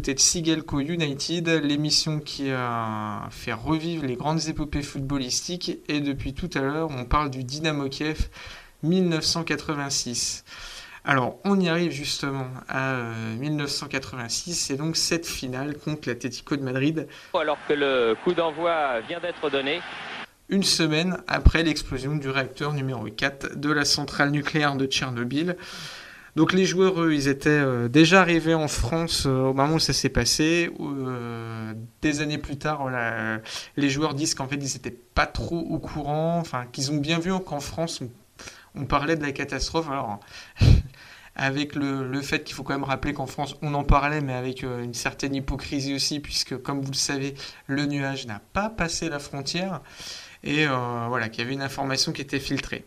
Écoutez 0.02 0.18
Tsigelco 0.18 0.80
United, 0.80 1.48
l'émission 1.64 2.20
qui 2.20 2.50
a 2.50 3.28
fait 3.30 3.54
revivre 3.54 4.04
les 4.04 4.16
grandes 4.16 4.48
épopées 4.48 4.82
footballistiques. 4.82 5.78
Et 5.90 6.00
depuis 6.00 6.34
tout 6.34 6.50
à 6.56 6.62
l'heure, 6.62 6.90
on 6.90 7.06
parle 7.06 7.30
du 7.30 7.44
Dynamo 7.44 7.88
Kiev 7.88 8.30
1986. 8.82 10.44
Alors, 11.06 11.38
on 11.44 11.60
y 11.60 11.70
arrive 11.70 11.92
justement 11.92 12.48
à 12.68 12.96
1986, 13.38 14.72
et 14.72 14.76
donc 14.76 14.98
cette 14.98 15.28
finale 15.28 15.78
contre 15.78 16.10
l'Atlético 16.10 16.56
de 16.56 16.64
Madrid. 16.64 17.08
Alors 17.40 17.60
que 17.68 17.74
le 17.74 18.16
coup 18.24 18.34
d'envoi 18.34 19.02
vient 19.02 19.20
d'être 19.20 19.52
donné. 19.52 19.82
Une 20.50 20.64
semaine 20.64 21.22
après 21.28 21.62
l'explosion 21.62 22.16
du 22.16 22.28
réacteur 22.28 22.74
numéro 22.74 23.06
4 23.06 23.56
de 23.56 23.72
la 23.72 23.86
centrale 23.86 24.32
nucléaire 24.32 24.76
de 24.76 24.88
Tchernobyl. 24.88 25.58
Donc 26.36 26.54
les 26.54 26.65
joueurs, 26.65 27.02
eux, 27.02 27.13
ils 27.13 27.28
étaient 27.28 27.50
euh, 27.50 27.89
déjà 27.89 28.22
arrivés 28.22 28.54
en 28.54 28.70
France 28.70 29.26
euh, 29.26 29.50
au 29.50 29.54
moment 29.54 29.76
où 29.76 29.80
ça 29.80 29.91
s'est 29.91 30.10
passé. 30.10 30.72
Euh, 30.80 31.74
des 32.02 32.22
années 32.22 32.38
plus 32.38 32.58
tard, 32.58 32.89
les 33.76 33.89
joueurs 33.89 34.13
disent 34.13 34.34
qu'en 34.34 34.48
fait, 34.48 34.56
ils 34.56 34.74
n'étaient 34.74 34.98
pas 35.13 35.26
trop 35.26 35.60
au 35.60 35.80
courant, 35.80 36.38
enfin, 36.39 36.65
qu'ils 36.72 36.91
ont 36.91 36.98
bien 36.98 37.20
vu 37.20 37.32
qu'en 37.46 37.60
France, 37.60 38.02
on, 38.76 38.86
parlait 38.86 39.17
de 39.17 39.24
la 39.24 39.34
catastrophe. 39.34 39.89
Alors, 39.89 40.22
avec 41.36 41.76
le, 41.76 42.22
fait 42.22 42.44
qu'il 42.46 42.56
faut 42.56 42.63
quand 42.63 42.74
même 42.74 42.86
rappeler 42.86 43.13
qu'en 43.13 43.26
France, 43.26 43.56
on 43.62 43.74
en 43.74 43.84
parlait, 43.84 44.22
mais 44.22 44.34
avec 44.34 44.63
une 44.63 44.94
certaine 44.94 45.36
hypocrisie 45.36 45.94
aussi, 45.94 46.22
puisque, 46.22 46.58
comme 46.58 46.82
vous 46.82 46.91
le 46.91 46.98
savez, 46.98 47.34
le 47.67 47.86
nuage 47.86 48.26
n'a 48.26 48.41
pas 48.54 48.70
passé 48.70 49.10
la 49.10 49.20
frontière. 49.20 49.82
Et 50.44 50.65
voilà, 50.65 51.30
qu'il 51.30 51.44
y 51.44 51.46
avait 51.46 51.54
une 51.54 51.62
information 51.62 52.13
qui 52.13 52.22
était 52.22 52.39
filtrée. 52.39 52.86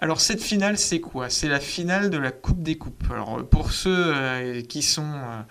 Alors 0.00 0.20
cette 0.20 0.40
finale, 0.40 0.78
c'est 0.78 1.00
quoi? 1.00 1.28
C'est 1.28 1.48
la 1.48 1.58
finale 1.58 2.08
de 2.08 2.18
la 2.18 2.30
Coupe 2.30 2.62
des 2.62 2.78
Coupes. 2.78 3.10
Alors 3.10 3.44
pour 3.44 3.72
ceux 3.72 4.14
euh, 4.14 4.62
qui 4.62 4.80
sont 4.80 5.10
euh, 5.12 5.42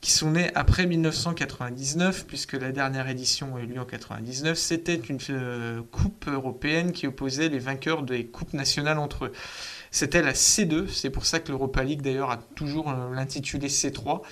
qui 0.00 0.10
sont 0.10 0.32
nés 0.32 0.50
après 0.56 0.86
1999, 0.86 2.26
puisque 2.26 2.54
la 2.54 2.72
dernière 2.72 3.08
édition 3.08 3.54
a 3.54 3.60
eu 3.60 3.66
lieu 3.66 3.80
en 3.80 3.86
1999, 3.86 4.58
c'était 4.58 4.96
une 4.96 5.18
euh, 5.30 5.82
coupe 5.92 6.26
européenne 6.26 6.90
qui 6.90 7.06
opposait 7.06 7.48
les 7.48 7.60
vainqueurs 7.60 8.02
des 8.02 8.26
coupes 8.26 8.52
nationales 8.52 8.98
entre 8.98 9.26
eux. 9.26 9.32
C'était 9.92 10.22
la 10.22 10.32
C2, 10.32 10.88
c'est 10.88 11.10
pour 11.10 11.24
ça 11.24 11.38
que 11.38 11.50
l'Europa 11.50 11.84
League 11.84 12.02
d'ailleurs 12.02 12.30
a 12.32 12.36
toujours 12.36 12.92
l'intitulé 12.92 13.68
C3, 13.68 14.22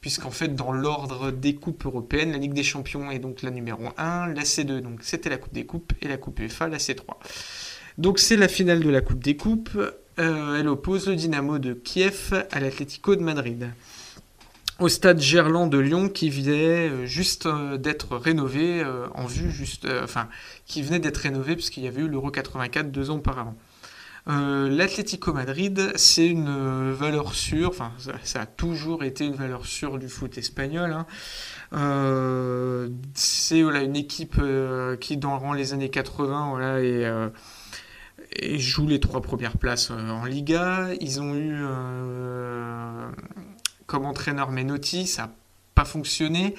puisqu'en 0.00 0.30
fait 0.30 0.54
dans 0.54 0.72
l'ordre 0.72 1.32
des 1.32 1.56
coupes 1.56 1.84
européennes, 1.84 2.32
la 2.32 2.38
Ligue 2.38 2.54
des 2.54 2.62
Champions 2.62 3.10
est 3.10 3.18
donc 3.18 3.42
la 3.42 3.50
numéro 3.50 3.88
1, 3.96 4.28
la 4.28 4.42
C2 4.42 4.80
donc 4.80 5.00
c'était 5.02 5.30
la 5.30 5.36
Coupe 5.36 5.52
des 5.52 5.66
Coupes 5.66 5.92
et 6.00 6.08
la 6.08 6.16
Coupe 6.16 6.38
UEFA 6.38 6.68
la 6.68 6.78
C3. 6.78 7.02
Donc 7.96 8.18
c'est 8.18 8.36
la 8.36 8.48
finale 8.48 8.80
de 8.80 8.90
la 8.90 9.00
Coupe 9.00 9.22
des 9.22 9.36
Coupes. 9.36 9.78
Euh, 10.18 10.58
elle 10.58 10.68
oppose 10.68 11.08
le 11.08 11.14
Dynamo 11.14 11.58
de 11.58 11.74
Kiev 11.74 12.46
à 12.50 12.58
l'Atlético 12.58 13.14
de 13.14 13.22
Madrid. 13.22 13.70
Au 14.80 14.88
stade 14.88 15.20
Gerland 15.20 15.70
de 15.70 15.78
Lyon 15.78 16.08
qui 16.08 16.28
venait 16.28 16.88
euh, 16.90 17.06
juste 17.06 17.46
euh, 17.46 17.76
d'être 17.76 18.16
rénové 18.16 18.84
en 19.14 19.26
vue 19.26 19.52
juste, 19.52 19.86
enfin 20.02 20.28
qui 20.66 20.82
venait 20.82 20.98
d'être 20.98 21.18
rénové 21.18 21.54
puisqu'il 21.54 21.84
y 21.84 21.86
avait 21.86 22.02
eu 22.02 22.08
l'Euro 22.08 22.30
84 22.32 22.90
deux 22.90 23.10
ans 23.10 23.16
auparavant. 23.16 23.56
L'Atlético 24.26 25.34
Madrid, 25.34 25.92
c'est 25.96 26.26
une 26.26 26.92
valeur 26.92 27.34
sûre, 27.34 27.68
enfin 27.68 27.92
ça, 28.22 28.40
a 28.40 28.46
toujours 28.46 29.04
été 29.04 29.26
une 29.26 29.34
valeur 29.34 29.66
sûre 29.66 29.98
du 29.98 30.08
foot 30.08 30.38
espagnol. 30.38 30.96
Hein. 31.72 32.88
c'est 33.12 33.58
une 33.58 33.96
équipe 33.96 34.40
qui 34.98 35.18
dans 35.18 35.52
les 35.52 35.74
années 35.74 35.90
80 35.90 36.48
voilà, 36.48 36.80
et 36.80 37.04
et 38.32 38.58
jouent 38.58 38.86
les 38.86 39.00
trois 39.00 39.20
premières 39.20 39.58
places 39.58 39.90
euh, 39.90 40.10
en 40.10 40.24
Liga. 40.24 40.88
Ils 41.00 41.20
ont 41.20 41.34
eu 41.34 41.54
euh, 41.54 43.08
comme 43.86 44.04
entraîneur 44.04 44.50
Menotti, 44.50 45.06
ça 45.06 45.22
n'a 45.22 45.32
pas 45.74 45.84
fonctionné. 45.84 46.54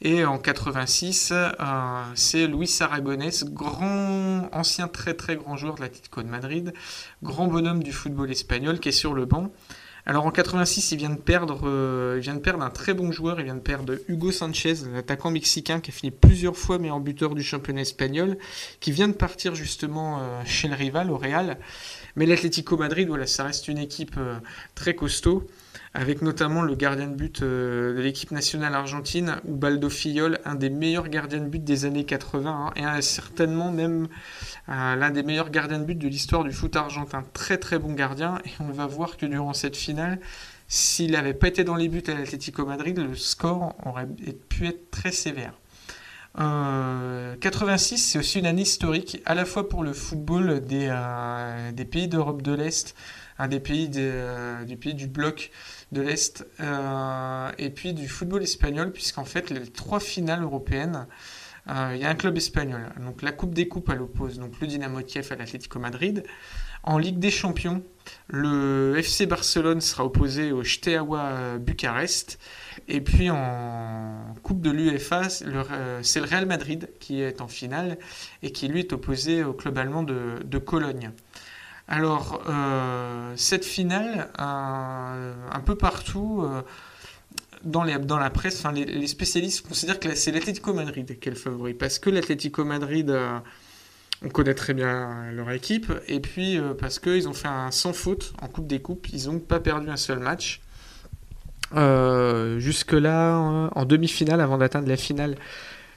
Et 0.00 0.24
en 0.24 0.38
86, 0.38 1.32
euh, 1.32 2.02
c'est 2.14 2.46
Luis 2.46 2.78
Aragonés, 2.80 3.30
grand, 3.44 4.48
ancien 4.52 4.88
très 4.88 5.14
très 5.14 5.36
grand 5.36 5.56
joueur 5.56 5.74
de 5.76 5.82
l'Atlético 5.82 6.22
de 6.22 6.28
Madrid, 6.28 6.72
grand 7.22 7.46
bonhomme 7.46 7.82
du 7.82 7.92
football 7.92 8.30
espagnol 8.30 8.80
qui 8.80 8.88
est 8.88 8.92
sur 8.92 9.14
le 9.14 9.24
banc. 9.24 9.50
Alors 10.06 10.26
en 10.26 10.30
86, 10.30 10.92
il 10.92 10.98
vient 10.98 11.10
de 11.10 11.18
perdre, 11.18 11.60
euh, 11.64 12.14
il 12.16 12.22
vient 12.22 12.34
de 12.34 12.40
perdre 12.40 12.64
un 12.64 12.70
très 12.70 12.94
bon 12.94 13.12
joueur. 13.12 13.38
Il 13.38 13.44
vient 13.44 13.54
de 13.54 13.60
perdre 13.60 13.98
Hugo 14.08 14.32
Sanchez, 14.32 14.74
l'attaquant 14.92 15.30
mexicain 15.30 15.80
qui 15.80 15.90
a 15.90 15.94
fini 15.94 16.10
plusieurs 16.10 16.56
fois 16.56 16.78
meilleur 16.78 17.00
buteur 17.00 17.34
du 17.34 17.42
championnat 17.42 17.82
espagnol, 17.82 18.38
qui 18.80 18.92
vient 18.92 19.08
de 19.08 19.12
partir 19.12 19.54
justement 19.54 20.18
euh, 20.20 20.42
chez 20.44 20.68
le 20.68 20.74
rival 20.74 21.10
au 21.10 21.18
Real. 21.18 21.58
Mais 22.16 22.26
l'Atlético 22.26 22.76
Madrid, 22.76 23.08
voilà, 23.08 23.26
ça 23.26 23.44
reste 23.44 23.68
une 23.68 23.78
équipe 23.78 24.16
euh, 24.16 24.38
très 24.74 24.94
costaud 24.94 25.46
avec 25.92 26.22
notamment 26.22 26.62
le 26.62 26.76
gardien 26.76 27.08
de 27.08 27.14
but 27.16 27.42
euh, 27.42 27.96
de 27.96 28.00
l'équipe 28.00 28.30
nationale 28.30 28.74
argentine, 28.74 29.36
Ubaldo 29.46 29.90
Fillol, 29.90 30.38
un 30.44 30.54
des 30.54 30.70
meilleurs 30.70 31.08
gardiens 31.08 31.40
de 31.40 31.48
but 31.48 31.64
des 31.64 31.84
années 31.84 32.04
80, 32.04 32.72
hein, 32.76 32.96
et 32.96 33.02
certainement 33.02 33.72
même 33.72 34.06
euh, 34.68 34.94
l'un 34.94 35.10
des 35.10 35.24
meilleurs 35.24 35.50
gardiens 35.50 35.80
de 35.80 35.84
but 35.84 35.98
de 35.98 36.06
l'histoire 36.06 36.44
du 36.44 36.52
foot 36.52 36.76
argentin. 36.76 37.24
Très 37.32 37.58
très 37.58 37.80
bon 37.80 37.92
gardien, 37.92 38.38
et 38.44 38.50
on 38.60 38.70
va 38.70 38.86
voir 38.86 39.16
que 39.16 39.26
durant 39.26 39.52
cette 39.52 39.76
finale, 39.76 40.20
s'il 40.68 41.10
n'avait 41.10 41.34
pas 41.34 41.48
été 41.48 41.64
dans 41.64 41.74
les 41.74 41.88
buts 41.88 42.04
à 42.06 42.14
l'Atlético 42.14 42.64
Madrid, 42.64 42.96
le 42.96 43.16
score 43.16 43.74
aurait 43.84 44.06
pu 44.48 44.68
être 44.68 44.92
très 44.92 45.10
sévère. 45.10 45.54
86, 46.36 47.94
euh, 47.94 47.96
c'est 47.96 48.18
aussi 48.20 48.38
une 48.38 48.46
année 48.46 48.62
historique, 48.62 49.20
à 49.24 49.34
la 49.34 49.44
fois 49.44 49.68
pour 49.68 49.82
le 49.82 49.92
football 49.92 50.60
des, 50.60 51.84
pays 51.90 52.06
d'Europe 52.06 52.42
de 52.42 52.54
l'Est, 52.54 52.94
un 53.40 53.48
des 53.48 53.58
pays, 53.58 53.90
pays 54.80 54.94
du 54.94 55.08
bloc 55.08 55.50
de 55.92 56.02
l'Est, 56.02 56.46
euh, 56.60 57.50
et 57.58 57.70
puis 57.70 57.92
du 57.92 58.08
football 58.08 58.42
espagnol, 58.42 58.92
puisqu'en 58.92 59.24
fait, 59.24 59.50
les 59.50 59.66
trois 59.66 60.00
finales 60.00 60.42
européennes, 60.42 61.06
euh, 61.68 61.92
il 61.94 62.00
y 62.00 62.04
a 62.04 62.08
un 62.08 62.14
club 62.14 62.36
espagnol. 62.36 62.92
Donc 63.04 63.22
la 63.22 63.32
Coupe 63.32 63.54
des 63.54 63.68
Coupes, 63.68 63.90
elle 63.92 64.02
oppose 64.02 64.38
donc, 64.38 64.60
le 64.60 64.66
Dynamo 64.66 65.00
Kiev 65.02 65.28
à 65.30 65.36
l'Atlético 65.36 65.78
Madrid. 65.78 66.24
En 66.82 66.96
Ligue 66.96 67.18
des 67.18 67.30
Champions, 67.30 67.82
le 68.28 68.94
FC 68.96 69.26
Barcelone 69.26 69.82
sera 69.82 70.04
opposé 70.04 70.50
au 70.50 70.64
Steaua 70.64 71.58
Bucarest. 71.58 72.38
Et 72.88 73.02
puis 73.02 73.28
en 73.28 74.34
Coupe 74.42 74.62
de 74.62 74.70
l'UEFA, 74.70 75.28
c'est 75.28 75.44
le 75.44 76.26
Real 76.26 76.46
Madrid 76.46 76.88
qui 76.98 77.20
est 77.20 77.42
en 77.42 77.48
finale 77.48 77.98
et 78.42 78.50
qui 78.50 78.66
lui 78.68 78.80
est 78.80 78.94
opposé 78.94 79.44
au 79.44 79.52
club 79.52 79.76
allemand 79.76 80.02
de 80.02 80.58
Cologne. 80.58 81.12
Alors, 81.92 82.40
euh, 82.48 83.32
cette 83.34 83.64
finale, 83.64 84.28
un, 84.38 85.60
peu 85.66 85.74
partout, 85.74 86.44
euh, 86.44 86.62
dans, 87.64 87.82
les, 87.82 87.96
la 87.98 88.30
presse, 88.30 88.64
les, 88.72 89.06
spécialistes 89.08 89.66
considèrent 89.66 89.98
que 89.98 90.14
c'est 90.14 90.30
l'Atlético 90.30 90.72
Madrid 90.72 91.18
qui 91.18 91.28
est 91.28 91.32
le 91.32 91.36
favori. 91.36 91.74
Parce 91.74 91.98
que 91.98 92.08
l'Atlético 92.08 92.64
Madrid, 92.64 93.10
euh, 93.10 93.36
on 94.24 94.28
connaît 94.28 94.54
très 94.54 94.72
bien 94.72 95.32
leur 95.32 95.50
équipe. 95.50 95.92
Et 96.06 96.20
puis, 96.20 96.60
parce 96.78 97.00
qu'ils 97.00 97.28
ont 97.28 97.34
fait 97.34 97.48
un 97.48 97.72
sans 97.72 97.92
faute 97.92 98.34
en 98.40 98.46
Coupe 98.46 98.68
des 98.68 98.80
Coupes. 98.80 99.08
Ils 99.12 99.26
n'ont 99.26 99.40
pas 99.40 99.58
perdu 99.58 99.90
un 99.90 99.96
seul 99.96 100.20
match. 100.20 100.60
Jusque-là, 101.74 103.68
en 103.74 103.84
demi-finale, 103.84 104.40
avant 104.40 104.58
d'atteindre 104.58 104.88
la 104.88 104.96
finale, 104.96 105.34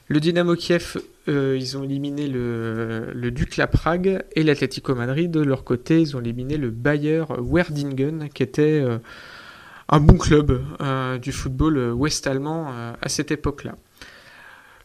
le 0.08 0.18
Dynamo 0.18 0.56
Kiev, 0.56 0.96
euh, 1.28 1.56
ils 1.58 1.76
ont 1.78 1.84
éliminé 1.84 2.28
le, 2.28 3.10
le 3.14 3.30
Dukla 3.30 3.66
Prague 3.66 4.24
et 4.32 4.42
l'Atlético 4.42 4.94
Madrid. 4.94 5.30
De 5.30 5.40
leur 5.40 5.64
côté, 5.64 6.00
ils 6.00 6.16
ont 6.16 6.20
éliminé 6.20 6.56
le 6.56 6.70
Bayer 6.70 7.24
Werdingen, 7.38 8.28
qui 8.28 8.42
était 8.42 8.82
euh, 8.82 8.98
un 9.88 10.00
bon 10.00 10.18
club 10.18 10.62
euh, 10.80 11.18
du 11.18 11.32
football 11.32 11.92
ouest-allemand 11.92 12.68
à 13.00 13.08
cette 13.08 13.30
époque-là. 13.30 13.76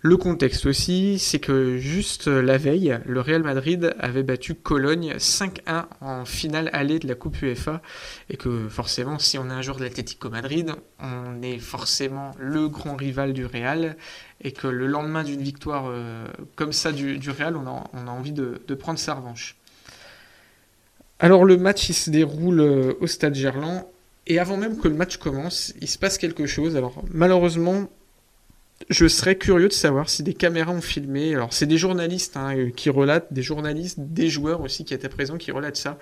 Le 0.02 0.16
contexte 0.16 0.66
aussi, 0.66 1.20
c'est 1.20 1.40
que 1.40 1.78
juste 1.78 2.28
la 2.28 2.58
veille, 2.58 2.98
le 3.06 3.20
Real 3.20 3.44
Madrid 3.44 3.94
avait 4.00 4.24
battu 4.24 4.56
Cologne 4.56 5.16
5-1 5.18 5.88
en 6.00 6.24
finale 6.24 6.70
allée 6.72 7.00
de 7.00 7.08
la 7.08 7.16
Coupe 7.16 7.42
UEFA 7.42 7.82
et 8.30 8.38
que 8.38 8.70
forcément, 8.70 9.20
si 9.20 9.38
on 9.38 9.50
est 9.50 9.54
un 9.54 9.62
joueur 9.62 9.76
de 9.76 9.84
l'Atlético 9.84 10.30
Madrid, 10.30 10.72
on 11.02 11.42
est 11.42 11.58
forcément 11.58 12.32
le 12.40 12.70
grand 12.70 12.96
rival 12.96 13.34
du 13.34 13.46
Real 13.46 13.98
et 14.42 14.52
que 14.52 14.68
le 14.68 14.88
lendemain 14.88 15.24
d'une 15.24 15.42
victoire 15.42 15.86
euh, 15.88 16.26
comme 16.56 16.74
ça 16.74 16.92
du, 16.92 17.30
Real, 17.30 17.56
on 17.58 17.68
a, 17.68 18.12
envie 18.12 18.32
de, 18.32 18.60
prendre 18.76 19.00
sa 19.00 19.16
revanche. 19.16 19.58
Alors 21.20 21.44
le 21.44 21.58
match 21.58 21.90
il 21.90 21.94
se 21.94 22.10
déroule 22.10 22.62
euh, 22.62 22.94
au 23.02 23.08
stade 23.08 23.36
Gerland 23.36 23.86
et 24.28 24.40
avant 24.40 24.58
même 24.58 24.78
que 24.78 24.88
le 24.88 24.96
match 24.96 25.18
commence, 25.18 25.74
il 25.82 25.88
se 25.88 25.98
passe 25.98 26.18
quelque 26.18 26.46
chose. 26.46 26.78
Alors 26.78 27.04
malheureusement, 27.12 27.90
je 28.90 29.08
serais 29.08 29.36
curieux 29.36 29.68
de 29.68 29.74
savoir 29.74 30.10
si 30.10 30.24
des 30.24 30.34
caméras 30.34 30.72
ont 30.72 30.82
filmé. 30.82 31.36
Alors, 31.36 31.54
c'est 31.54 31.66
des 31.66 31.78
journalistes 31.78 32.38
hein, 32.38 32.56
euh, 32.56 32.70
qui 32.70 32.90
relatent, 32.90 33.32
des 33.32 33.44
journalistes, 33.44 34.00
des 34.00 34.30
joueurs 34.30 34.62
aussi 34.62 34.86
qui 34.86 34.94
étaient 34.94 35.10
présents 35.10 35.38
qui 35.38 35.52
relatent 35.52 35.78
ça. 35.78 35.98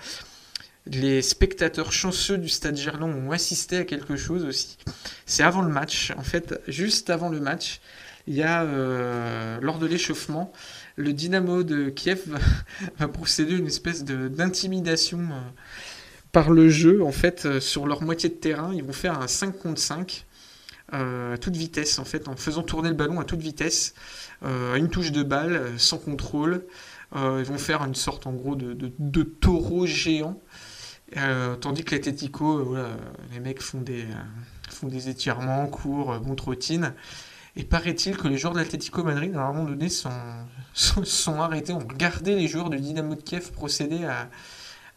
Les 0.85 1.21
spectateurs 1.21 1.91
chanceux 1.91 2.37
du 2.37 2.47
stade 2.47 2.77
Gerland 2.77 3.13
ont 3.13 3.31
assisté 3.31 3.77
à 3.77 3.83
quelque 3.83 4.15
chose 4.15 4.45
aussi. 4.45 4.77
C'est 5.25 5.43
avant 5.43 5.61
le 5.61 5.69
match. 5.69 6.13
En 6.17 6.23
fait, 6.23 6.61
juste 6.67 7.09
avant 7.09 7.29
le 7.29 7.39
match, 7.41 7.81
il 8.27 8.35
y 8.35 8.43
a, 8.43 8.63
euh, 8.63 9.57
lors 9.61 9.79
de 9.79 9.87
l'échauffement, 9.87 10.51
le 10.97 11.13
Dynamo 11.13 11.63
de 11.63 11.89
Kiev 11.89 12.37
va, 12.99 13.07
procéder 13.07 13.55
à 13.55 13.57
une 13.57 13.67
espèce 13.67 14.03
d'intimidation 14.03 15.19
euh, 15.19 15.39
par 16.33 16.51
le 16.51 16.69
jeu. 16.69 17.03
En 17.03 17.13
fait, 17.13 17.59
sur 17.59 17.87
leur 17.87 18.03
moitié 18.03 18.29
de 18.29 18.35
terrain, 18.35 18.73
ils 18.73 18.83
vont 18.83 18.93
faire 18.93 19.19
un 19.19 19.27
5 19.27 19.57
contre 19.57 19.79
5 19.79 20.25
à 20.89 21.37
toute 21.41 21.57
vitesse, 21.57 21.99
en 21.99 22.05
fait, 22.05 22.29
en 22.29 22.37
faisant 22.37 22.63
tourner 22.63 22.87
le 22.87 22.95
ballon 22.95 23.19
à 23.19 23.25
toute 23.25 23.41
vitesse, 23.41 23.93
à 24.41 24.77
une 24.77 24.89
touche 24.89 25.11
de 25.11 25.21
balle, 25.21 25.73
sans 25.75 25.97
contrôle. 25.97 26.63
ils 27.13 27.43
vont 27.43 27.57
faire 27.57 27.83
une 27.83 27.93
sorte, 27.93 28.25
en 28.25 28.31
gros, 28.31 28.55
de, 28.55 28.73
de, 28.97 29.23
taureau 29.23 29.85
géant. 29.85 30.39
tandis 31.59 31.83
que 31.83 31.93
l'Atletico, 31.93 32.73
les 33.33 33.41
mecs 33.41 33.61
font 33.61 33.81
des, 33.81 34.05
font 34.69 34.87
des 34.87 35.09
étirements, 35.09 35.67
courent, 35.67 36.17
bon. 36.21 36.37
Et 37.59 37.63
paraît-il 37.63 38.15
que 38.15 38.27
les 38.27 38.37
joueurs 38.37 38.53
de 38.53 39.01
Madrid, 39.03 39.35
à 39.35 39.41
un 39.41 39.51
moment 39.51 39.67
donné, 39.67 39.89
sont, 39.89 40.11
sont, 40.75 41.41
arrêtés, 41.41 41.73
ont 41.73 41.79
regardé 41.79 42.35
les 42.35 42.47
joueurs 42.47 42.69
de 42.69 42.77
Dynamo 42.77 43.15
de 43.15 43.21
Kiev 43.21 43.51
procéder 43.51 44.05
à, 44.05 44.29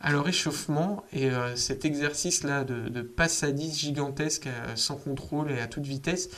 à 0.02 0.12
leur 0.12 0.28
échauffement. 0.28 1.02
Et 1.14 1.30
euh, 1.30 1.56
cet 1.56 1.86
exercice-là 1.86 2.64
de, 2.64 2.90
de 2.90 3.00
passe 3.00 3.42
à 3.44 3.50
10 3.50 3.78
gigantesque, 3.78 4.46
euh, 4.46 4.76
sans 4.76 4.96
contrôle 4.96 5.50
et 5.50 5.58
à 5.58 5.68
toute 5.68 5.84
vitesse, 5.86 6.28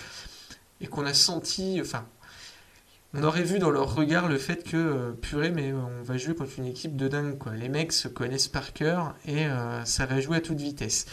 et 0.80 0.86
qu'on 0.86 1.04
a 1.04 1.12
senti, 1.12 1.80
enfin, 1.80 2.06
on 3.14 3.24
aurait 3.24 3.42
vu 3.42 3.58
dans 3.58 3.70
leur 3.70 3.92
regard 3.92 4.28
le 4.28 4.38
fait 4.38 4.62
que, 4.62 4.76
euh, 4.76 5.10
purée, 5.10 5.50
mais 5.50 5.72
on 5.72 6.04
va 6.04 6.18
jouer 6.18 6.36
contre 6.36 6.52
une 6.56 6.66
équipe 6.66 6.94
de 6.94 7.08
dingue, 7.08 7.36
quoi. 7.36 7.56
Les 7.56 7.68
mecs 7.68 7.92
se 7.92 8.06
connaissent 8.06 8.46
par 8.46 8.72
cœur 8.72 9.16
et 9.26 9.46
ça 9.84 10.06
va 10.06 10.20
jouer 10.20 10.36
à 10.36 10.40
toute 10.40 10.60
vitesse. 10.60 11.06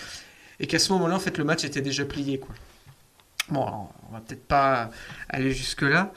Et 0.59 0.67
qu'à 0.67 0.77
ce 0.77 0.93
moment-là, 0.93 1.15
en 1.15 1.19
fait, 1.19 1.39
le 1.39 1.45
match 1.45 1.63
était 1.63 1.81
déjà 1.81 2.05
plié, 2.05 2.37
quoi. 2.37 2.53
Bon, 3.51 3.87
on 4.09 4.13
va 4.13 4.21
peut-être 4.21 4.45
pas 4.45 4.91
aller 5.29 5.51
jusque-là. 5.51 6.13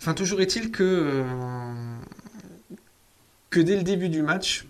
Enfin, 0.00 0.14
toujours 0.14 0.40
est-il 0.40 0.70
que, 0.70 0.82
euh, 0.84 1.64
dès 3.54 3.76
le 3.76 3.82
début 3.82 4.08
du 4.08 4.22
match, 4.22 4.66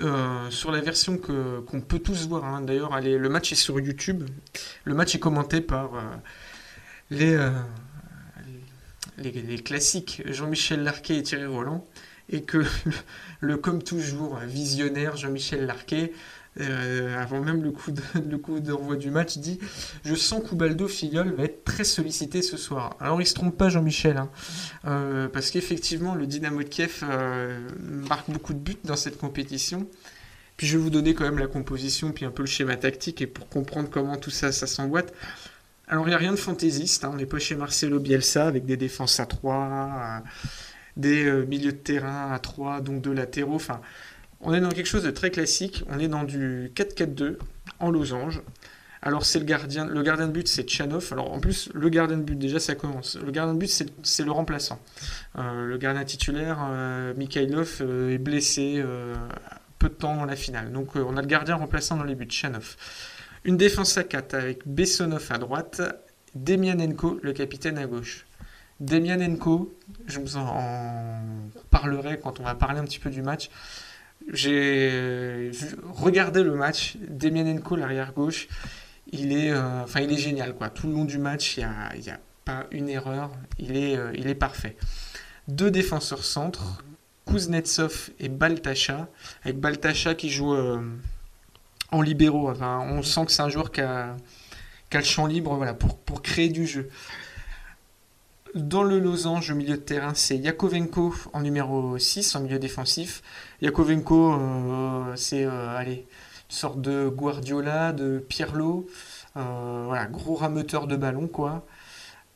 euh, 0.00 0.50
sur 0.50 0.70
la 0.70 0.80
version 0.80 1.18
que, 1.18 1.60
qu'on 1.60 1.80
peut 1.80 1.98
tous 1.98 2.28
voir, 2.28 2.44
hein, 2.44 2.62
d'ailleurs, 2.62 3.00
le 3.00 3.28
match 3.28 3.52
est 3.52 3.56
sur 3.56 3.78
YouTube. 3.80 4.28
Le 4.84 4.94
match 4.94 5.14
est 5.14 5.18
commenté 5.18 5.60
par 5.60 5.90
euh, 5.94 7.50
les, 9.18 9.62
classiques 9.62 10.22
Jean-Michel 10.26 10.82
Larquet 10.82 11.16
et 11.16 11.22
Thierry 11.22 11.46
Roland. 11.46 11.84
Et 12.28 12.42
que 12.42 12.64
le 13.40 13.56
comme 13.56 13.82
toujours, 13.82 14.38
visionnaire 14.38 15.16
Jean-Michel 15.16 15.66
Larquet 15.66 16.12
euh, 16.58 17.16
avant 17.16 17.40
même 17.40 17.62
le 17.62 17.70
coup, 17.70 17.92
de, 17.92 18.60
d'envoi 18.60 18.96
du 18.96 19.10
match, 19.10 19.38
dit 19.38 19.60
Je 20.04 20.14
sens 20.14 20.42
qu'Ubaldo 20.48 20.88
Filiol 20.88 21.32
va 21.32 21.44
être 21.44 21.64
très 21.64 21.84
sollicité 21.84 22.42
ce 22.42 22.56
soir. 22.56 22.96
Alors 22.98 23.20
il 23.20 23.26
se 23.26 23.34
trompe 23.34 23.56
pas, 23.56 23.68
Jean-Michel, 23.68 24.16
hein. 24.16 24.30
euh, 24.86 25.28
parce 25.28 25.50
qu'effectivement, 25.50 26.14
le 26.14 26.26
Dynamo 26.26 26.62
de 26.62 26.68
Kiev 26.68 27.04
euh, 27.04 27.56
marque 27.80 28.28
beaucoup 28.30 28.52
de 28.52 28.58
buts 28.58 28.76
dans 28.84 28.96
cette 28.96 29.18
compétition. 29.18 29.86
Puis 30.56 30.66
je 30.66 30.76
vais 30.76 30.82
vous 30.82 30.90
donner 30.90 31.14
quand 31.14 31.24
même 31.24 31.38
la 31.38 31.46
composition, 31.46 32.12
puis 32.12 32.24
un 32.24 32.30
peu 32.30 32.42
le 32.42 32.48
schéma 32.48 32.76
tactique, 32.76 33.22
et 33.22 33.26
pour 33.26 33.48
comprendre 33.48 33.88
comment 33.88 34.16
tout 34.16 34.30
ça, 34.30 34.50
s'emboîte. 34.52 35.14
Alors 35.86 36.06
il 36.06 36.10
n'y 36.10 36.14
a 36.14 36.18
rien 36.18 36.32
de 36.32 36.36
fantaisiste, 36.36 37.04
hein. 37.04 37.10
on 37.12 37.16
n'est 37.16 37.26
pas 37.26 37.38
chez 37.38 37.54
Marcelo 37.54 37.98
Bielsa 37.98 38.46
avec 38.46 38.66
des 38.66 38.76
défenses 38.76 39.18
à 39.20 39.26
3, 39.26 40.22
des 40.96 41.32
milieux 41.46 41.72
de 41.72 41.76
terrain 41.76 42.32
à 42.32 42.38
3, 42.38 42.80
donc 42.80 43.00
deux 43.00 43.12
latéraux. 43.12 43.54
Enfin, 43.54 43.80
on 44.40 44.54
est 44.54 44.60
dans 44.60 44.70
quelque 44.70 44.86
chose 44.86 45.04
de 45.04 45.10
très 45.10 45.30
classique. 45.30 45.84
On 45.88 45.98
est 45.98 46.08
dans 46.08 46.24
du 46.24 46.72
4-4-2 46.74 47.36
en 47.78 47.90
losange. 47.90 48.42
Alors 49.02 49.24
c'est 49.24 49.38
le 49.38 49.46
gardien, 49.46 49.86
le 49.86 50.02
gardien 50.02 50.26
de 50.26 50.32
but 50.32 50.46
c'est 50.46 50.64
Tchanov. 50.64 51.08
Alors 51.12 51.32
en 51.32 51.40
plus 51.40 51.70
le 51.72 51.88
gardien 51.88 52.18
de 52.18 52.22
but 52.22 52.38
déjà 52.38 52.60
ça 52.60 52.74
commence. 52.74 53.16
Le 53.16 53.30
gardien 53.30 53.54
de 53.54 53.58
but 53.58 53.84
c'est 54.02 54.24
le 54.24 54.30
remplaçant. 54.30 54.78
Euh, 55.38 55.66
le 55.66 55.78
gardien 55.78 56.04
titulaire 56.04 56.58
euh, 56.70 57.14
Mikhailov 57.14 57.78
euh, 57.80 58.14
est 58.14 58.18
blessé 58.18 58.84
peu 59.78 59.88
de 59.88 59.94
temps 59.94 60.16
dans 60.16 60.26
la 60.26 60.36
finale. 60.36 60.72
Donc 60.72 60.96
on 60.96 61.16
a 61.16 61.22
le 61.22 61.26
gardien 61.26 61.56
remplaçant 61.56 61.96
dans 61.96 62.04
les 62.04 62.14
buts 62.14 62.26
Tchanov. 62.26 62.76
Une 63.44 63.56
défense 63.56 63.96
à 63.96 64.04
4 64.04 64.34
avec 64.34 64.68
Bessonov 64.68 65.26
à 65.30 65.38
droite, 65.38 65.80
Demianenko 66.34 67.20
le 67.22 67.32
capitaine 67.32 67.78
à 67.78 67.86
gauche. 67.86 68.26
Demianenko, 68.80 69.74
je 70.06 70.20
vous 70.20 70.36
en 70.36 70.62
parlerai 71.70 72.18
quand 72.18 72.38
on 72.40 72.42
va 72.42 72.54
parler 72.54 72.80
un 72.80 72.84
petit 72.84 72.98
peu 72.98 73.08
du 73.08 73.22
match 73.22 73.50
j'ai 74.32 75.50
regardé 75.92 76.42
le 76.42 76.54
match. 76.54 76.96
Demianenko, 77.08 77.76
l'arrière 77.76 78.12
gauche, 78.12 78.48
il 79.12 79.32
est, 79.32 79.50
euh, 79.50 79.84
il 79.96 80.12
est 80.12 80.18
génial. 80.18 80.54
Quoi. 80.54 80.70
Tout 80.70 80.86
le 80.86 80.94
long 80.94 81.04
du 81.04 81.18
match, 81.18 81.56
il 81.56 81.66
n'y 82.00 82.10
a, 82.10 82.20
pas 82.44 82.66
une 82.70 82.88
erreur. 82.88 83.30
Il 83.58 83.76
est, 83.76 83.96
euh, 83.96 84.12
il 84.14 84.28
est 84.28 84.34
parfait. 84.34 84.76
Deux 85.48 85.70
défenseurs 85.70 86.24
centres, 86.24 86.84
Kuznetsov 87.26 88.10
et 88.18 88.28
Baltacha. 88.28 89.08
Avec 89.44 89.58
Baltacha 89.58 90.14
qui 90.14 90.30
joue 90.30 90.54
euh, 90.54 90.80
en 91.90 92.02
libéraux. 92.02 92.52
On 92.60 93.02
sent 93.02 93.26
que 93.26 93.32
c'est 93.32 93.42
un 93.42 93.48
joueur 93.48 93.72
qui 93.72 93.80
a, 93.80 94.16
qui 94.90 94.96
a, 94.96 95.00
le 95.00 95.06
champ 95.06 95.26
libre 95.26 95.54
voilà, 95.56 95.74
pour, 95.74 95.98
pour 95.98 96.22
créer 96.22 96.48
du 96.48 96.66
jeu. 96.66 96.88
Dans 98.54 98.82
le 98.82 98.98
losange 98.98 99.52
au 99.52 99.54
milieu 99.54 99.76
de 99.76 99.82
terrain, 99.82 100.12
c'est 100.14 100.36
Yakovenko 100.36 101.14
en 101.32 101.40
numéro 101.40 101.96
6, 101.96 102.34
en 102.34 102.40
milieu 102.40 102.58
défensif. 102.58 103.22
Yakovenko, 103.62 104.32
euh, 104.32 105.14
c'est 105.14 105.44
euh, 105.44 105.76
allez, 105.76 105.98
une 106.48 106.56
sorte 106.56 106.80
de 106.80 107.08
Guardiola, 107.08 107.92
de 107.92 108.18
Pirlo. 108.18 108.88
Euh, 109.36 109.84
voilà, 109.86 110.06
gros 110.06 110.34
rameuteur 110.34 110.88
de 110.88 110.96
ballon, 110.96 111.28
quoi. 111.28 111.64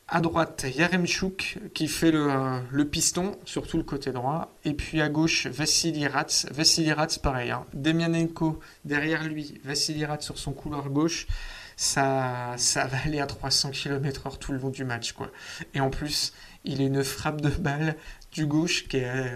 À 0.07 0.21
droite, 0.21 0.65
Yaremchuk 0.73 1.59
qui 1.73 1.89
fait 1.89 2.11
le, 2.11 2.83
piston, 2.83 3.35
surtout 3.43 3.75
le 3.75 3.83
côté 3.83 4.11
droit. 4.11 4.53
Et 4.63 4.73
puis 4.73 5.01
à 5.01 5.09
gauche, 5.09 5.47
Vassili 5.47 6.07
Rats. 6.07 6.45
Vassili 6.51 6.93
Rats, 6.93 7.17
pareil. 7.21 7.51
Hein. 7.51 7.65
Demianenko 7.73 8.61
derrière 8.85 9.25
lui, 9.25 9.59
Vassili 9.65 10.05
Rats 10.05 10.21
sur 10.21 10.37
son 10.37 10.53
couloir 10.53 10.89
gauche 10.89 11.27
ça, 11.75 12.55
va 12.75 12.97
aller 13.03 13.19
à 13.19 13.27
300 13.27 13.71
km/h 13.71 14.37
tout 14.37 14.51
le 14.51 14.59
long 14.59 14.69
du 14.69 14.83
match. 14.85 15.11
Quoi. 15.13 15.31
Et 15.73 15.79
en 15.79 15.89
plus, 15.89 16.33
il 16.63 16.81
a 16.81 16.85
une 16.85 17.03
frappe 17.03 17.41
de 17.41 17.49
balle 17.49 17.95
du 18.31 18.45
gauche 18.45 18.87
qui 18.87 18.97
est, 18.97 19.31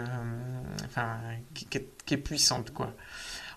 euh, 0.98 2.18
puissante. 2.24 2.72
Quoi. 2.72 2.94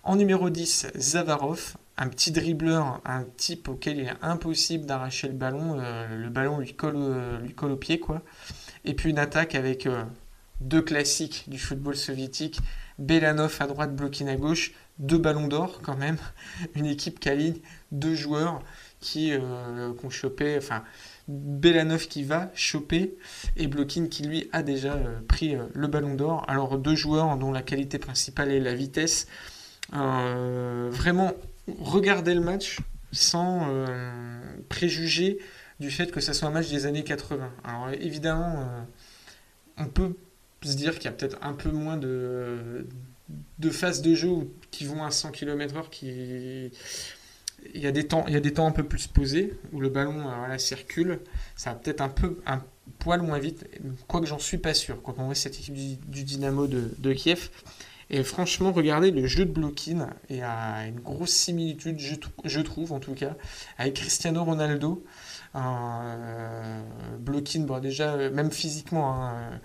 En 0.03 0.16
numéro 0.16 0.51
10, 0.51 0.88
Zavarov, 0.97 1.77
un 1.97 2.09
petit 2.09 2.33
dribbleur, 2.33 3.01
un 3.05 3.25
type 3.37 3.68
auquel 3.68 3.99
il 3.99 4.07
est 4.07 4.14
impossible 4.23 4.87
d'arracher 4.87 5.29
le 5.29 5.35
ballon. 5.35 5.79
Euh, 5.79 6.16
le 6.16 6.29
ballon 6.29 6.59
lui 6.59 6.75
colle, 6.75 7.40
lui 7.42 7.55
colle 7.55 7.73
au 7.73 7.77
pied. 7.77 8.01
Quoi. 8.01 8.23
Et 8.85 8.95
puis 8.95 9.11
une 9.11 9.18
attaque 9.18 9.55
avec 9.55 9.87
euh, 9.87 10.03
deux 10.61 10.83
classiques 10.83 11.45
du 11.49 11.59
football 11.59 11.97
soviétique. 11.97 12.61
Belanov 12.99 13.57
à 13.61 13.66
droite, 13.66 13.97
Blokin 13.97 14.27
à 14.27 14.37
gauche, 14.37 14.73
deux 14.99 15.18
ballons 15.18 15.49
d'or 15.49 15.81
quand 15.83 15.97
même, 15.97 16.18
une 16.75 16.87
équipe 16.87 17.18
qui 17.21 17.29
aligne 17.31 17.57
deux 17.93 18.15
joueurs 18.15 18.63
qui 19.01 19.33
euh, 19.33 19.93
ont 20.03 20.11
chopé, 20.11 20.57
enfin 20.57 20.83
Belanov 21.29 22.09
qui 22.09 22.25
va 22.25 22.51
choper 22.55 23.17
et 23.57 23.67
Blokin 23.67 24.07
qui 24.07 24.25
lui 24.25 24.49
a 24.53 24.63
déjà 24.63 24.95
euh, 24.95 25.21
pris 25.29 25.55
euh, 25.55 25.67
le 25.75 25.87
ballon 25.89 26.15
d'or. 26.15 26.45
Alors 26.49 26.79
deux 26.79 26.95
joueurs 26.95 27.37
dont 27.37 27.53
la 27.53 27.63
qualité 27.63 27.99
principale 27.99 28.51
est 28.51 28.61
la 28.61 28.75
vitesse. 28.75 29.27
vraiment 29.93 31.33
regarder 31.79 32.35
le 32.35 32.41
match 32.41 32.79
sans 33.13 33.69
préjuger 34.71 35.39
du 35.81 35.91
fait 35.91 36.11
que 36.11 36.21
ça 36.21 36.33
soit 36.33 36.49
un 36.49 36.53
match 36.53 36.71
des 36.71 36.87
années 36.87 37.05
80. 37.05 37.51
Alors 37.63 37.91
évidemment, 37.91 38.67
on 39.77 39.87
peut 39.87 40.17
se 40.63 40.77
dire 40.77 40.95
qu'il 40.95 41.05
y 41.05 41.09
a 41.09 41.13
peut-être 41.13 41.39
un 41.43 41.53
peu 41.53 41.71
moins 41.71 41.99
de, 41.99 42.87
de 43.59 43.71
phases 43.71 44.01
de 44.01 44.15
jeu 44.15 44.51
qui 44.71 44.87
vont 44.87 45.05
à 45.05 45.11
100 45.11 45.31
km/h 45.33 45.91
qui 45.91 46.73
il 47.75 47.81
y 47.81 47.87
a 47.87 47.92
des 47.92 48.07
temps 48.07 48.25
il 48.29 48.35
y 48.35 48.37
a 48.37 48.40
des 48.40 48.53
temps 48.53 48.66
un 48.66 48.72
peu 48.72 48.85
plus 48.85 49.07
posés 49.07 49.55
où 49.72 49.81
le 49.81 49.88
ballon 49.88 50.25
euh, 50.29 50.59
circule. 50.59 51.20
Ça 51.57 51.70
va 51.70 51.77
peut-être 51.77 52.01
un 52.01 52.09
peu 52.09 52.40
un 52.46 52.62
poil 52.98 53.22
moins 53.22 53.38
vite 53.38 53.66
quoique 54.09 54.27
j'en 54.27 54.38
suis 54.38 54.59
pas 54.59 54.75
sûr 54.75 55.03
quand 55.03 55.14
on 55.18 55.27
voit 55.27 55.35
cette 55.35 55.57
équipe 55.57 55.75
du, 55.75 56.25
Dynamo 56.25 56.66
de, 56.66 57.12
Kiev. 57.12 57.51
Et 58.11 58.22
franchement 58.25 58.72
regardez 58.72 59.11
le 59.11 59.27
jeu 59.27 59.46
de 59.46 59.53
Blokin 59.53 60.11
et 60.29 60.42
a 60.42 60.87
une 60.87 61.01
grosse 61.01 61.31
similitude 61.31 61.98
je, 61.98 62.61
trouve 62.61 62.92
en 62.92 63.01
tout 63.01 63.14
cas 63.14 63.37
avec 63.79 63.94
Cristiano 63.94 64.44
Ronaldo. 64.44 65.05
Euh, 65.55 66.83
Blokin 67.18 67.61
bon 67.61 67.79
déjà 67.79 68.31
même 68.31 68.51
physiquement 68.51 69.14
hein, 69.14 69.61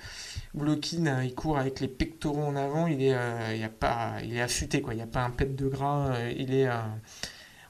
euh, 0.60 1.24
il 1.24 1.36
court 1.36 1.58
avec 1.58 1.80
les 1.80 1.88
pectoraux 1.88 2.44
en 2.44 2.56
avant, 2.56 2.88
il 2.88 3.02
est, 3.02 3.14
euh, 3.14 3.66
a 3.66 3.70
pas, 3.70 4.16
il 4.24 4.36
est 4.36 4.42
affûté, 4.42 4.82
quoi. 4.82 4.94
il 4.94 4.98
n'y 4.98 5.04
a 5.04 5.08
pas 5.08 5.24
un 5.24 5.30
pet 5.30 5.56
de 5.56 5.68
gras, 5.68 6.14
euh, 6.16 6.34
il 6.36 6.54
est, 6.54 6.70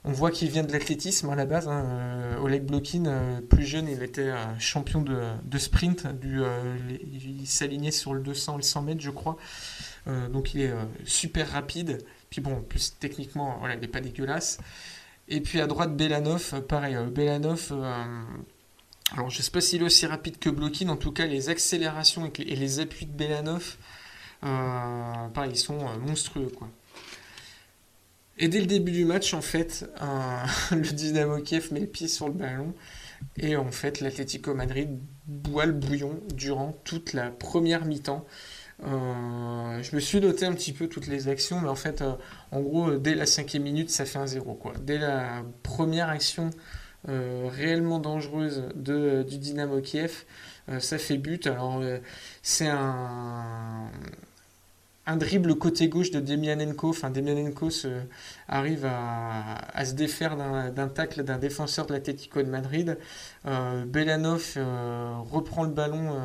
on 0.07 0.11
voit 0.11 0.31
qu'il 0.31 0.49
vient 0.49 0.63
de 0.63 0.71
l'athlétisme 0.71 1.29
à 1.29 1.35
la 1.35 1.45
base. 1.45 1.67
Hein. 1.67 2.37
Oleg 2.41 2.63
Blokin, 2.63 3.41
plus 3.49 3.65
jeune, 3.65 3.87
il 3.87 4.01
était 4.01 4.31
champion 4.59 5.01
de, 5.01 5.57
sprint, 5.57 6.07
il 6.23 7.47
s'alignait 7.47 7.91
sur 7.91 8.13
le 8.13 8.21
200 8.21 8.53
et 8.53 8.57
le 8.57 8.63
100 8.63 8.81
mètres, 8.81 9.01
je 9.01 9.11
crois. 9.11 9.37
donc 10.31 10.53
il 10.53 10.61
est 10.61 10.73
super 11.05 11.51
rapide. 11.51 11.99
Puis 12.29 12.41
bon, 12.41 12.61
plus 12.61 12.95
techniquement, 12.99 13.61
il 13.71 13.79
n'est 13.79 13.87
pas 13.87 14.01
dégueulasse. 14.01 14.59
Et 15.29 15.41
puis 15.41 15.59
à 15.59 15.67
droite, 15.67 15.95
Belanov, 15.95 16.61
pareil, 16.67 16.97
Belanov 17.13 17.73
alors, 19.13 19.29
je 19.29 19.37
ne 19.37 19.43
sais 19.43 19.51
pas 19.51 19.61
s'il 19.61 19.81
est 19.81 19.85
aussi 19.85 20.05
rapide 20.05 20.37
que 20.37 20.49
Blokin, 20.49 20.89
en 20.89 20.97
tout 20.97 21.11
cas, 21.11 21.25
les 21.25 21.49
accélérations 21.49 22.29
et 22.37 22.55
les 22.55 22.79
appuis 22.79 23.05
de 23.05 23.11
Belanov, 23.11 23.77
euh, 24.43 25.27
pareil, 25.33 25.51
ils 25.53 25.57
sont 25.57 25.79
euh, 25.79 25.97
monstrueux. 26.05 26.51
Et 28.39 28.47
dès 28.47 28.59
le 28.59 28.67
début 28.67 28.91
du 28.91 29.05
match, 29.05 29.33
en 29.33 29.41
fait, 29.41 29.89
le 30.71 30.91
Dynamo 30.91 31.41
Kiev 31.41 31.73
met 31.73 31.79
le 31.79 31.87
pied 31.87 32.07
sur 32.07 32.27
le 32.27 32.33
ballon. 32.33 32.73
Et 33.37 33.55
en 33.55 33.71
fait, 33.71 33.99
l'Atlético 33.99 34.53
Madrid 34.53 34.89
boit 35.25 35.65
le 35.65 35.73
bouillon 35.73 36.19
durant 36.33 36.73
toute 36.83 37.13
la 37.13 37.31
première 37.31 37.85
mi-temps. 37.85 38.25
Euh, 38.83 39.81
je 39.81 39.95
me 39.95 39.99
suis 39.99 40.19
noté 40.19 40.45
un 40.45 40.53
petit 40.53 40.71
peu 40.71 40.87
toutes 40.87 41.07
les 41.07 41.27
actions, 41.27 41.59
mais 41.59 41.69
en 41.69 41.75
fait, 41.75 42.01
euh, 42.01 42.13
en 42.51 42.61
gros, 42.61 42.91
dès 42.97 43.15
la 43.15 43.25
cinquième 43.25 43.63
minute, 43.63 43.89
ça 43.89 44.05
fait 44.05 44.19
un 44.19 44.27
zéro. 44.27 44.59
Dès 44.81 44.99
la 44.99 45.43
première 45.63 46.09
action 46.09 46.51
euh, 47.09 47.47
réellement 47.51 47.99
dangereuse 47.99 48.65
de, 48.75 49.23
du 49.27 49.37
Dynamo 49.37 49.81
Kiev, 49.81 50.25
ça 50.79 50.97
fait 50.97 51.17
but. 51.17 51.47
Alors, 51.47 51.81
c'est 52.43 52.67
un, 52.67 53.89
un 55.07 55.17
dribble 55.17 55.55
côté 55.55 55.87
gauche 55.87 56.11
de 56.11 56.19
Demianenko. 56.19 56.89
Enfin, 56.89 57.09
Demianenko 57.09 57.69
arrive 58.47 58.85
à, 58.85 59.85
se 59.85 59.93
défaire 59.93 60.37
d'un 60.37 60.87
tacle 60.89 61.23
d'un 61.23 61.39
défenseur 61.39 61.87
de 61.87 61.93
l'Atlético 61.93 62.41
de 62.43 62.49
Madrid. 62.49 62.97
Euh, 63.47 63.85
Belanov 63.85 64.57
reprend 65.31 65.63
le 65.63 65.71
ballon 65.71 66.15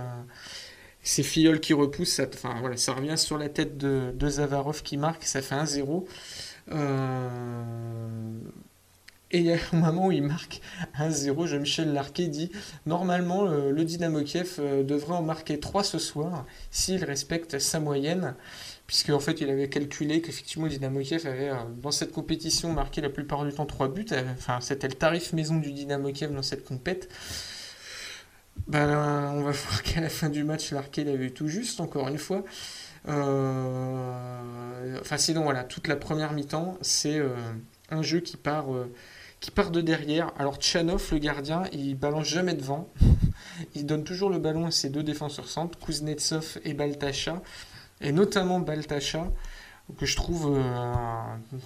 c'est 1.02 1.22
Filleul 1.22 1.60
qui 1.60 1.72
repousse, 1.72 2.10
ça, 2.10 2.24
enfin, 2.32 2.56
voilà, 2.60 2.76
ça 2.76 2.92
revient 2.92 3.18
sur 3.18 3.36
la 3.36 3.48
tête 3.48 3.76
de, 3.76 4.12
de 4.14 4.28
Zavarov 4.28 4.82
qui 4.82 4.96
marque, 4.96 5.24
ça 5.24 5.42
fait 5.42 5.56
1-0. 5.56 6.04
Euh, 6.70 8.38
et 9.32 9.38
il 9.38 9.46
y 9.46 9.52
a 9.52 9.56
un 9.72 9.76
moment 9.76 10.06
où 10.06 10.12
il 10.12 10.22
marque 10.22 10.60
1-0, 10.98 11.46
Jean-Michel 11.46 11.92
Larquet 11.92 12.28
dit 12.28 12.52
Normalement, 12.86 13.44
le, 13.44 13.84
Dynamo 13.84 14.22
Kiev 14.22 14.56
euh, 14.58 14.84
devrait 14.84 15.14
en 15.14 15.22
marquer 15.22 15.58
3 15.58 15.82
ce 15.82 15.98
soir 15.98 16.46
s'il 16.70 17.02
respecte 17.04 17.58
sa 17.58 17.80
moyenne. 17.80 18.34
Puisque 18.92 19.08
en 19.08 19.20
fait, 19.20 19.40
il 19.40 19.48
avait 19.48 19.70
calculé 19.70 20.20
qu'effectivement, 20.20 20.66
Dynamo 20.66 21.00
Kiev 21.00 21.26
avait, 21.26 21.48
euh, 21.48 21.54
dans 21.78 21.92
cette 21.92 22.12
compétition, 22.12 22.74
marqué 22.74 23.00
la 23.00 23.08
plupart 23.08 23.42
du 23.42 23.50
temps 23.50 23.64
3 23.64 23.88
buts. 23.88 24.04
Enfin, 24.34 24.60
c'était 24.60 24.86
le 24.86 24.92
tarif 24.92 25.32
maison 25.32 25.56
du 25.56 25.72
Dynamo 25.72 26.12
Kiev 26.12 26.30
dans 26.30 26.42
cette 26.42 26.62
compète. 26.62 27.08
Ben, 28.66 29.30
on 29.32 29.44
va 29.44 29.50
voir 29.52 29.82
qu'à 29.82 30.02
la 30.02 30.10
fin 30.10 30.28
du 30.28 30.44
match, 30.44 30.72
l'arcade 30.72 31.08
avait 31.08 31.24
eu 31.24 31.32
tout 31.32 31.48
juste, 31.48 31.80
encore 31.80 32.06
une 32.08 32.18
fois. 32.18 32.44
Euh, 33.08 34.98
enfin, 35.00 35.16
sinon, 35.16 35.44
voilà, 35.44 35.64
toute 35.64 35.88
la 35.88 35.96
première 35.96 36.34
mi-temps, 36.34 36.76
c'est 36.82 37.16
euh, 37.16 37.30
un 37.88 38.02
jeu 38.02 38.20
qui 38.20 38.36
part, 38.36 38.66
qui 39.40 39.50
part 39.50 39.70
de 39.70 39.80
derrière. 39.80 40.34
Alors, 40.38 40.56
Tchanov, 40.56 41.08
le 41.12 41.18
gardien, 41.18 41.62
il 41.72 41.94
balance 41.94 42.26
jamais 42.26 42.52
devant. 42.52 42.92
il 43.74 43.86
donne 43.86 44.04
toujours 44.04 44.28
le 44.28 44.38
ballon 44.38 44.66
à 44.66 44.70
ses 44.70 44.90
deux 44.90 45.02
défenseurs 45.02 45.48
centres, 45.48 45.78
Kuznetsov 45.78 46.58
et 46.66 46.74
Baltacha. 46.74 47.40
Et 48.02 48.12
notamment 48.12 48.60
Baltacha, 48.60 49.30
que 49.98 50.06
je 50.06 50.16
trouve 50.16 50.58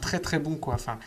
très 0.00 0.20
très 0.20 0.38
bon. 0.38 0.56
Quoi. 0.56 0.74
Enfin, 0.74 0.98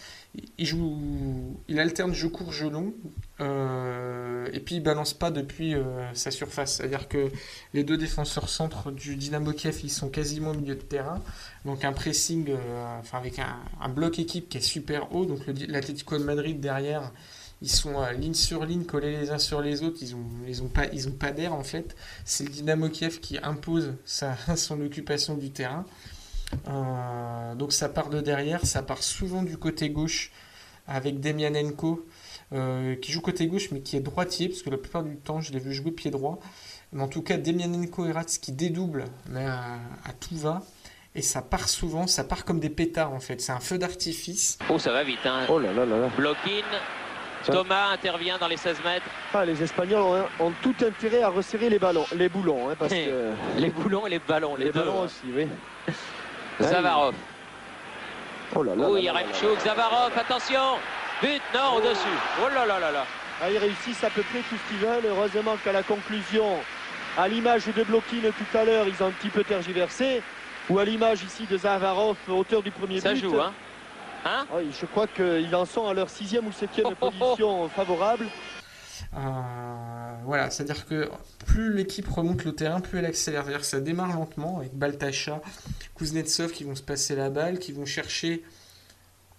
il, 0.57 0.65
joue, 0.65 1.57
il 1.67 1.79
alterne 1.79 2.13
jeu 2.13 2.29
court, 2.29 2.51
jeu 2.51 2.69
long. 2.69 2.93
Euh, 3.41 4.47
et 4.53 4.59
puis 4.59 4.75
il 4.75 4.83
balance 4.83 5.13
pas 5.13 5.31
depuis 5.31 5.73
euh, 5.73 6.13
sa 6.13 6.31
surface. 6.31 6.75
C'est-à-dire 6.75 7.07
que 7.07 7.31
les 7.73 7.83
deux 7.83 7.97
défenseurs 7.97 8.49
centres 8.49 8.91
du 8.91 9.15
Dynamo 9.15 9.53
Kiev, 9.53 9.79
ils 9.83 9.89
sont 9.89 10.09
quasiment 10.09 10.51
au 10.51 10.55
milieu 10.55 10.75
de 10.75 10.81
terrain. 10.81 11.21
Donc 11.65 11.83
un 11.83 11.93
pressing, 11.93 12.49
euh, 12.49 12.99
enfin 12.99 13.17
avec 13.17 13.39
un, 13.39 13.89
bloc 13.89 14.19
équipe 14.19 14.49
qui 14.49 14.57
est 14.57 14.61
super 14.61 15.13
haut. 15.15 15.25
Donc 15.25 15.39
l'Atlético 15.67 16.17
de 16.17 16.23
Madrid 16.23 16.59
derrière, 16.59 17.11
ils 17.61 17.71
sont 17.71 18.05
ligne 18.11 18.33
sur 18.33 18.65
ligne, 18.65 18.85
collés 18.85 19.11
les 19.11 19.31
uns 19.31 19.37
sur 19.37 19.61
les 19.61 19.83
autres. 19.83 19.97
Ils 20.01 20.15
ont, 20.15 20.25
ils 20.47 20.63
ont 20.63 20.69
pas, 20.69 20.87
ils 20.93 21.07
ont 21.07 21.13
pas 21.13 21.31
d'air 21.31 21.53
en 21.53 21.63
fait. 21.63 21.95
C'est 22.25 22.43
le 22.43 22.49
Dynamo 22.49 22.89
Kiev 22.89 23.19
qui 23.19 23.37
impose 23.37 23.93
sa, 24.05 24.35
son 24.55 24.81
occupation 24.81 25.35
du 25.35 25.51
terrain. 25.51 25.85
donc 27.55 27.73
ça 27.73 27.89
part 27.89 28.09
de 28.09 28.21
derrière, 28.21 28.65
ça 28.65 28.81
part 28.81 29.03
souvent 29.03 29.43
du 29.43 29.57
côté 29.57 29.89
gauche 29.89 30.31
avec 30.87 31.19
Demianenko 31.19 32.05
euh, 32.51 32.95
qui 32.95 33.11
joue 33.11 33.21
côté 33.21 33.45
gauche 33.45 33.69
mais 33.71 33.81
qui 33.81 33.95
est 33.95 33.99
droitier, 33.99 34.49
parce 34.49 34.63
que 34.63 34.71
la 34.71 34.77
plupart 34.77 35.03
du 35.03 35.17
temps 35.17 35.39
je 35.39 35.51
l'ai 35.53 35.59
vu 35.59 35.73
jouer 35.73 35.91
pied 35.91 36.11
droit. 36.11 36.39
Mais 36.91 37.03
en 37.03 37.07
tout 37.07 37.21
cas, 37.21 37.37
Demianenko 37.37 38.07
et 38.07 38.11
Rats 38.11 38.23
qui 38.23 38.51
dédoublent, 38.51 39.05
mais 39.29 39.45
à, 39.45 39.77
tout 40.19 40.35
va. 40.35 40.63
Et 41.13 41.21
ça 41.21 41.43
part 41.43 41.69
souvent, 41.69 42.07
ça 42.07 42.23
part 42.23 42.45
comme 42.45 42.59
des 42.59 42.69
pétards 42.69 43.13
en 43.13 43.19
fait. 43.19 43.41
C'est 43.41 43.51
un 43.51 43.59
feu 43.59 43.77
d'artifice. 43.77 44.57
Oh, 44.69 44.79
ça 44.79 44.91
va 44.91 45.03
vite, 45.03 45.19
hein. 45.25 45.45
Oh 45.49 45.59
là 45.59 45.71
là 45.71 45.85
là 45.85 45.99
là. 45.99 46.09
Block-in. 46.17 46.65
Thomas 47.45 47.89
intervient 47.93 48.37
dans 48.37 48.47
les 48.47 48.57
16 48.57 48.83
mètres. 48.83 49.05
Ah, 49.33 49.45
les 49.45 49.61
Espagnols 49.61 50.25
ont, 50.39 50.51
tout 50.61 50.75
intérêt 50.85 51.23
à 51.23 51.29
resserrer 51.29 51.69
les 51.69 51.79
ballons, 51.79 52.05
les 52.15 52.29
boulons. 52.29 52.69
Hein, 52.69 52.75
parce 52.77 52.93
que... 52.93 53.31
les 53.57 53.69
boulons 53.69 54.07
et 54.07 54.11
les 54.11 54.19
ballons, 54.19 54.55
les, 54.55 54.65
les 54.65 54.71
deux. 54.71 54.79
ballons 54.79 55.01
aussi, 55.01 55.25
oui. 55.33 55.47
Zavarov. 56.61 57.13
Oh 58.55 58.63
là 58.63 58.75
là. 58.75 58.85
Oh, 58.89 58.97
Yaremchuk, 58.97 59.59
Zavarov, 59.63 60.11
attention 60.17 60.77
But, 61.21 61.41
non, 61.53 61.77
au-dessus. 61.77 62.17
Oh 62.41 62.47
là 62.53 62.65
là 62.65 62.79
là 62.79 62.91
là. 62.91 63.05
Ah, 63.41 63.49
ils 63.49 63.57
réussissent 63.57 64.03
à 64.03 64.09
peu 64.09 64.21
près 64.23 64.39
tout 64.39 64.55
ce 64.55 64.69
qu'ils 64.69 64.85
veulent. 64.85 65.05
Heureusement 65.05 65.55
qu'à 65.63 65.71
la 65.71 65.83
conclusion, 65.83 66.57
à 67.17 67.27
l'image 67.27 67.65
de 67.67 67.83
Blokin 67.83 68.21
tout 68.21 68.57
à 68.57 68.63
l'heure, 68.63 68.85
ils 68.87 69.03
ont 69.03 69.07
un 69.07 69.11
petit 69.11 69.29
peu 69.29 69.43
tergiversé. 69.43 70.21
Ou 70.69 70.79
à 70.79 70.85
l'image 70.85 71.23
ici 71.23 71.45
de 71.49 71.57
Zavarov, 71.57 72.15
auteur 72.27 72.61
du 72.61 72.71
premier 72.71 72.95
but. 72.95 73.01
Ça 73.01 73.15
joue, 73.15 73.39
hein, 73.39 73.53
hein 74.25 74.45
Je 74.53 74.85
crois 74.85 75.07
qu'ils 75.07 75.53
en 75.55 75.65
sont 75.65 75.87
à 75.87 75.93
leur 75.93 76.09
sixième 76.09 76.47
ou 76.47 76.51
septième 76.51 76.87
oh, 76.87 76.93
oh, 77.01 77.07
oh. 77.07 77.11
position 77.11 77.69
favorable. 77.69 78.25
Euh, 79.15 79.19
voilà, 80.25 80.49
c'est-à-dire 80.49 80.85
que 80.85 81.09
plus 81.45 81.73
l'équipe 81.73 82.07
remonte 82.07 82.43
le 82.43 82.53
terrain, 82.53 82.79
plus 82.79 82.99
elle 82.99 83.05
accélère. 83.05 83.43
C'est-à-dire 83.43 83.61
que 83.61 83.65
ça 83.65 83.79
démarre 83.79 84.13
lentement 84.15 84.59
avec 84.59 84.75
Baltacha, 84.75 85.41
Kuznetsov 85.95 86.51
qui 86.51 86.63
vont 86.63 86.75
se 86.75 86.83
passer 86.83 87.15
la 87.15 87.29
balle, 87.29 87.59
qui 87.59 87.71
vont 87.71 87.85
chercher 87.85 88.43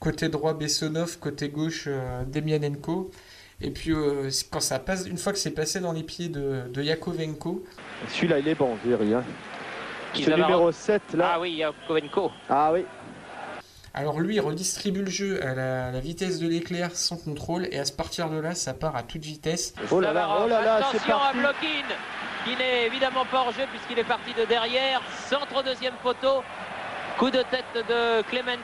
Côté 0.01 0.31
droit, 0.31 0.55
Bessonov. 0.55 1.18
Côté 1.18 1.51
gauche, 1.51 1.85
euh, 1.87 2.24
Demianenko. 2.24 3.11
Et 3.61 3.70
puis, 3.70 3.93
euh, 3.93 4.31
quand 4.51 4.61
ça 4.61 4.78
passe, 4.78 5.07
une 5.07 5.18
fois 5.18 5.35
que 5.35 5.39
c'est 5.39 5.51
passé 5.51 5.78
dans 5.78 5.93
les 5.93 6.03
pieds 6.03 6.31
de, 6.31 6.62
de 6.72 6.83
Yakovenko. 6.83 7.62
Celui-là, 8.09 8.39
il 8.39 8.49
est 8.49 8.55
bon, 8.55 8.76
Thierry. 8.83 9.12
Hein. 9.12 9.22
Ce 10.14 10.31
numéro 10.31 10.72
7, 10.72 11.03
là. 11.12 11.33
Ah 11.35 11.41
oui, 11.41 11.53
Yakovenko. 11.53 12.33
Ah 12.49 12.70
oui. 12.72 12.87
Alors 13.93 14.20
lui, 14.20 14.36
il 14.36 14.41
redistribue 14.41 15.03
le 15.03 15.11
jeu 15.11 15.45
à 15.45 15.55
la, 15.55 16.01
vitesse 16.01 16.38
de 16.38 16.47
l'éclair 16.47 16.95
sans 16.95 17.16
contrôle 17.16 17.66
et 17.72 17.78
à 17.78 17.84
ce 17.84 17.93
partir 17.93 18.30
de 18.30 18.38
là, 18.38 18.55
ça 18.55 18.72
part 18.72 18.95
à 18.95 19.03
toute 19.03 19.22
vitesse. 19.22 19.74
Oh 19.91 20.01
là 20.01 20.12
là, 20.12 20.38
oh 20.43 20.47
là 20.47 20.62
là, 20.62 20.88
c'est 20.93 20.99
parti. 20.99 21.11
à 21.11 21.32
Blokin, 21.32 21.86
qui 22.45 22.57
n'est 22.57 22.86
évidemment 22.86 23.24
pas 23.24 23.41
hors 23.41 23.53
jeu 23.53 23.64
puisqu'il 23.70 23.99
est 23.99 24.05
parti 24.07 24.32
de 24.34 24.45
derrière. 24.45 25.03
Centre 25.28 25.62
deuxième 25.64 25.95
poteau. 26.03 26.43
Coup 27.18 27.30
de 27.30 27.43
tête 27.51 27.64
de 27.74 28.22
Clemente. 28.22 28.59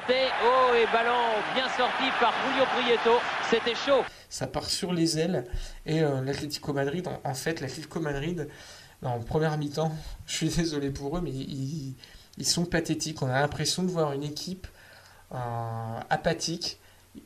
Oh, 0.45 0.75
et 0.75 0.87
ballon 0.93 1.13
bien 1.55 1.69
sorti 1.77 2.05
par 2.21 2.33
Julio 2.47 2.65
Prieto. 2.65 3.19
C'était 3.51 3.75
chaud. 3.75 4.03
Ça 4.31 4.47
part 4.47 4.71
sur 4.71 4.93
les 4.93 5.19
ailes. 5.19 5.45
Et 5.85 6.03
euh, 6.03 6.23
l'Atlético 6.23 6.73
Madrid, 6.73 7.07
en, 7.25 7.35
fait, 7.35 7.61
l'Atlético 7.61 8.01
Madrid, 8.01 8.49
en 9.03 9.21
première 9.21 9.59
mi-temps, 9.59 9.93
je 10.27 10.37
suis 10.37 10.49
désolé 10.49 10.91
pour 10.91 11.19
eux, 11.19 11.21
mais 11.21 11.33
ils, 11.33 11.97
sont 12.47 12.65
pathétiques. 12.65 13.21
On 13.23 13.29
a 13.29 13.41
l'impression 13.41 13.83
de 13.83 13.91
voir 13.91 14.13
une 14.13 14.23
équipe 14.23 14.67
euh, 15.33 16.01
apathique. 16.11 16.79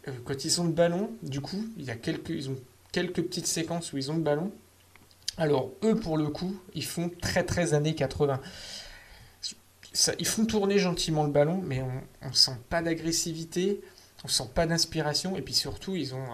Euh, 0.09 0.13
quand 0.25 0.45
ils 0.45 0.61
ont 0.61 0.65
le 0.65 0.73
ballon, 0.73 1.11
du 1.23 1.41
coup, 1.41 1.65
il 1.77 1.85
y 1.85 1.91
a 1.91 1.97
quelques, 1.97 2.31
ils 2.31 2.51
ont 2.51 2.57
quelques 2.93 3.23
petites 3.23 3.47
séquences 3.47 3.93
où 3.93 3.99
ils 3.99 4.11
ont 4.11 4.17
le 4.17 4.23
ballon. 4.23 4.53
Alors, 5.37 5.71
eux, 5.85 5.95
pour 5.95 6.19
le 6.19 6.29
coup, 6.29 6.61
ils 6.75 6.85
font 6.85 7.11
très 7.21 7.45
très 7.45 7.75
années 7.75 7.95
80 7.95 8.41
ils 10.19 10.27
font 10.27 10.45
tourner 10.45 10.79
gentiment 10.79 11.25
le 11.25 11.31
ballon, 11.31 11.61
mais 11.65 11.83
on 12.23 12.29
ne 12.29 12.35
sent 12.35 12.57
pas 12.69 12.83
d'agressivité, 12.83 13.81
on 14.25 14.29
sent 14.29 14.49
pas 14.55 14.67
d'inspiration, 14.67 15.37
et 15.37 15.43
puis 15.43 15.55
surtout, 15.55 15.97
ils 15.97 16.15
ont 16.15 16.25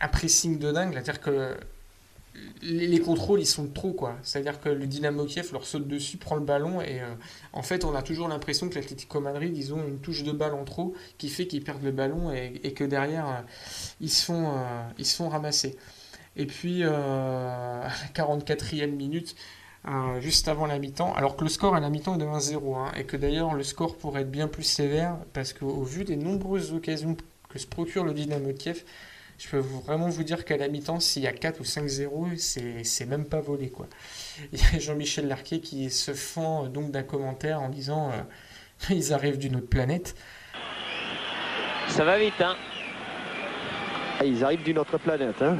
un, 0.00 0.08
pressing 0.08 0.58
de 0.58 0.70
dingue, 0.70 0.92
c'est-à-dire 0.92 1.20
que 1.20 1.56
les, 2.62 3.00
contrôles, 3.00 3.40
ils 3.40 3.46
sont 3.46 3.68
trop, 3.68 3.92
quoi. 3.92 4.16
C'est-à-dire 4.22 4.60
que 4.60 4.68
le 4.68 4.86
Dynamo 4.86 5.24
Kiev 5.24 5.52
leur 5.52 5.64
saute 5.64 5.86
dessus, 5.86 6.16
prend 6.16 6.36
le 6.36 6.44
ballon, 6.44 6.80
et 6.80 7.00
euh, 7.00 7.14
en 7.52 7.62
fait, 7.62 7.84
on 7.84 7.94
a 7.94 8.02
toujours 8.02 8.28
l'impression 8.28 8.68
que 8.68 8.74
l'Atlético 8.74 9.20
Madrid, 9.20 9.56
ils 9.56 9.74
ont 9.74 9.86
une 9.86 9.98
touche 9.98 10.22
de 10.22 10.32
balle 10.32 10.54
en 10.54 10.64
trop 10.64 10.94
qui 11.18 11.28
fait 11.28 11.46
qu'ils 11.46 11.64
perdent 11.64 11.84
le 11.84 11.92
ballon 11.92 12.32
et, 12.32 12.72
que 12.72 12.84
derrière, 12.84 13.26
euh, 13.26 13.40
ils, 14.00 14.10
se 14.10 14.24
font, 14.24 14.48
euh, 14.48 14.82
ils 14.98 15.06
se 15.06 15.16
font 15.16 15.28
ramasser. 15.28 15.76
Et 16.36 16.46
puis, 16.46 16.82
à 16.84 16.90
la 16.90 17.88
44e 18.14 18.90
minute, 18.90 19.36
euh, 19.88 20.20
juste 20.20 20.48
avant 20.48 20.66
la 20.66 20.80
mi-temps, 20.80 21.14
alors 21.14 21.36
que 21.36 21.44
le 21.44 21.50
score 21.50 21.76
à 21.76 21.80
la 21.80 21.90
mi-temps 21.90 22.16
est 22.16 22.18
de 22.18 22.24
1-0, 22.24 22.76
hein, 22.76 22.90
et 22.96 23.04
que 23.04 23.16
d'ailleurs 23.16 23.54
le 23.54 23.62
score 23.62 23.96
pourrait 23.96 24.22
être 24.22 24.30
bien 24.30 24.48
plus 24.48 24.64
sévère, 24.64 25.16
parce 25.32 25.52
qu'au 25.52 25.84
vu 25.84 26.02
des 26.02 26.16
nombreuses 26.16 26.72
occasions 26.72 27.16
que 27.48 27.58
se 27.60 27.68
procure 27.68 28.02
le 28.02 28.12
Dynamo 28.12 28.52
Kiev, 28.52 28.82
je 29.38 29.48
peux 29.48 29.58
vraiment 29.58 30.08
vous 30.08 30.24
dire 30.24 30.44
qu'à 30.44 30.56
la 30.56 30.68
mi-temps, 30.68 31.00
s'il 31.00 31.22
y 31.22 31.26
a 31.26 31.32
4 31.32 31.60
ou 31.60 31.64
5-0, 31.64 32.82
c'est 32.84 33.06
même 33.06 33.26
pas 33.26 33.40
volé. 33.40 33.70
Quoi. 33.70 33.86
Il 34.52 34.58
y 34.58 34.76
a 34.76 34.78
Jean-Michel 34.78 35.28
Larquet 35.28 35.60
qui 35.60 35.90
se 35.90 36.14
fend 36.14 36.64
euh, 36.64 36.68
donc 36.68 36.90
d'un 36.90 37.02
commentaire 37.02 37.60
en 37.60 37.68
disant 37.68 38.10
euh, 38.10 38.22
ils 38.90 39.12
arrivent 39.12 39.38
d'une 39.38 39.56
autre 39.56 39.68
planète. 39.68 40.14
Ça 41.88 42.04
va 42.04 42.18
vite, 42.18 42.40
hein 42.40 42.56
ah, 44.18 44.24
Ils 44.24 44.42
arrivent 44.44 44.62
d'une 44.62 44.78
autre 44.78 44.98
planète, 44.98 45.40
hein 45.40 45.56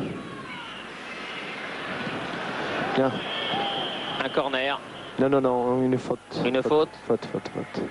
Bien 2.96 3.12
corner. 4.34 4.80
Non, 5.18 5.28
non, 5.28 5.40
non, 5.40 5.82
une 5.82 5.98
faute. 5.98 6.18
Une 6.44 6.62
faute 6.62 6.90
Faute, 7.06 7.24
faute, 7.26 7.48
faute. 7.48 7.84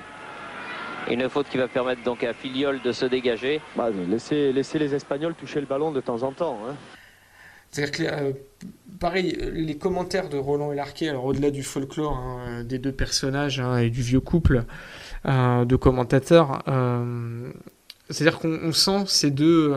Une 1.09 1.29
faute 1.29 1.47
qui 1.49 1.57
va 1.57 1.67
permettre 1.67 2.03
donc 2.03 2.23
à 2.23 2.33
Filiol 2.33 2.81
de 2.81 2.91
se 2.91 3.05
dégager. 3.05 3.61
Bah, 3.75 3.89
laissez, 4.09 4.51
les 4.53 4.95
Espagnols 4.95 5.35
toucher 5.35 5.59
le 5.59 5.67
ballon 5.67 5.91
de 5.91 6.01
temps 6.01 6.23
en 6.23 6.31
temps. 6.31 6.59
Hein. 6.67 6.75
C'est-à-dire 7.69 7.91
que, 7.91 8.33
pareil, 8.99 9.37
les 9.53 9.77
commentaires 9.77 10.29
de 10.29 10.37
Roland 10.37 10.71
et 10.71 10.75
Larquet, 10.75 11.09
alors 11.09 11.25
au-delà 11.25 11.51
du 11.51 11.61
folklore 11.61 12.17
hein, 12.17 12.63
des 12.63 12.79
deux 12.79 12.91
personnages 12.91 13.59
hein, 13.59 13.77
et 13.77 13.89
du 13.89 14.01
vieux 14.01 14.19
couple 14.19 14.63
de 15.25 15.75
commentateurs, 15.75 16.63
c'est-à-dire 18.09 18.39
qu'on 18.39 18.71
sent 18.71 19.05
ces 19.07 19.31
deux 19.31 19.75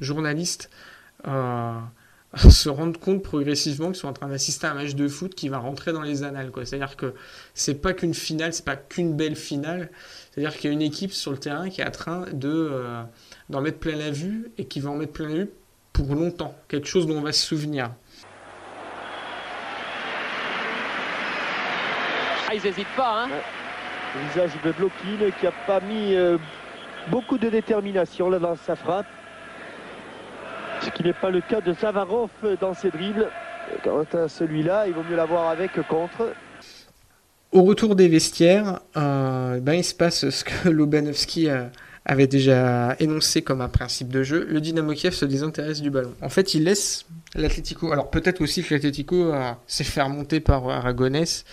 journalistes 0.00 0.70
se 2.36 2.68
rendre 2.68 2.98
compte 2.98 3.22
progressivement 3.22 3.88
qu'ils 3.88 3.96
sont 3.96 4.08
en 4.08 4.12
train 4.12 4.28
d'assister 4.28 4.66
à 4.66 4.70
un 4.70 4.74
match 4.74 4.94
de 4.94 5.08
foot 5.08 5.34
qui 5.34 5.48
va 5.48 5.58
rentrer 5.58 5.92
dans 5.92 6.02
les 6.02 6.22
annales. 6.22 6.52
C'est-à-dire 6.64 6.96
que 6.96 7.14
c'est 7.54 7.74
pas 7.74 7.92
qu'une 7.92 8.14
finale, 8.14 8.52
c'est 8.52 8.64
pas 8.64 8.76
qu'une 8.76 9.16
belle 9.16 9.34
finale. 9.34 9.90
C'est-à-dire 10.30 10.56
qu'il 10.56 10.70
y 10.70 10.72
a 10.72 10.74
une 10.74 10.82
équipe 10.82 11.12
sur 11.12 11.32
le 11.32 11.38
terrain 11.38 11.68
qui 11.68 11.80
est 11.80 11.86
en 11.86 11.90
train 11.90 12.26
de 12.32 12.48
euh, 12.48 13.02
d'en 13.48 13.60
mettre 13.60 13.78
plein 13.78 13.96
la 13.96 14.10
vue 14.10 14.52
et 14.58 14.66
qui 14.66 14.78
va 14.78 14.90
en 14.90 14.96
mettre 14.96 15.12
plein 15.12 15.28
la 15.28 15.34
vue 15.34 15.50
pour 15.92 16.14
longtemps. 16.14 16.54
Quelque 16.68 16.86
chose 16.86 17.06
dont 17.06 17.18
on 17.18 17.22
va 17.22 17.32
se 17.32 17.44
souvenir. 17.44 17.90
Ah, 22.48 22.54
ils 22.54 22.62
n'hésitent 22.62 22.96
pas. 22.96 23.24
Hein 23.24 23.28
Le 24.14 24.28
visage 24.28 24.50
de 24.64 24.72
Bloquine 24.72 25.32
qui 25.40 25.46
a 25.48 25.52
pas 25.66 25.80
mis 25.80 26.14
euh, 26.14 26.38
beaucoup 27.08 27.38
de 27.38 27.48
détermination 27.48 28.30
là 28.30 28.38
dans 28.38 28.56
sa 28.56 28.76
frappe. 28.76 29.06
Ce 30.82 30.90
qui 30.90 31.02
n'est 31.02 31.12
pas 31.12 31.30
le 31.30 31.40
cas 31.40 31.60
de 31.60 31.72
Zavarov 31.72 32.30
dans 32.60 32.74
ses 32.74 32.90
dribbles. 32.90 33.28
Quant 33.84 34.04
à 34.14 34.28
celui-là, 34.28 34.86
il 34.86 34.94
vaut 34.94 35.02
mieux 35.08 35.16
l'avoir 35.16 35.48
avec 35.48 35.72
contre. 35.88 36.32
Au 37.52 37.62
retour 37.62 37.94
des 37.96 38.08
vestiaires, 38.08 38.80
euh, 38.96 39.60
ben, 39.60 39.74
il 39.74 39.84
se 39.84 39.94
passe 39.94 40.28
ce 40.28 40.44
que 40.44 40.68
Lobanovski 40.70 41.48
avait 42.04 42.26
déjà 42.26 42.96
énoncé 42.98 43.42
comme 43.42 43.60
un 43.60 43.68
principe 43.68 44.08
de 44.08 44.22
jeu. 44.22 44.46
Le 44.48 44.60
Dynamo 44.60 44.92
Kiev 44.92 45.12
se 45.12 45.24
désintéresse 45.24 45.80
du 45.80 45.90
ballon. 45.90 46.14
En 46.22 46.28
fait, 46.28 46.54
il 46.54 46.64
laisse 46.64 47.06
l'Atletico. 47.34 47.92
Alors 47.92 48.10
peut-être 48.10 48.40
aussi 48.40 48.62
que 48.62 48.74
l'Atletico 48.74 49.32
s'est 49.66 49.84
fait 49.84 50.02
remonter 50.02 50.40
par 50.40 50.68
Aragonès 50.68 51.44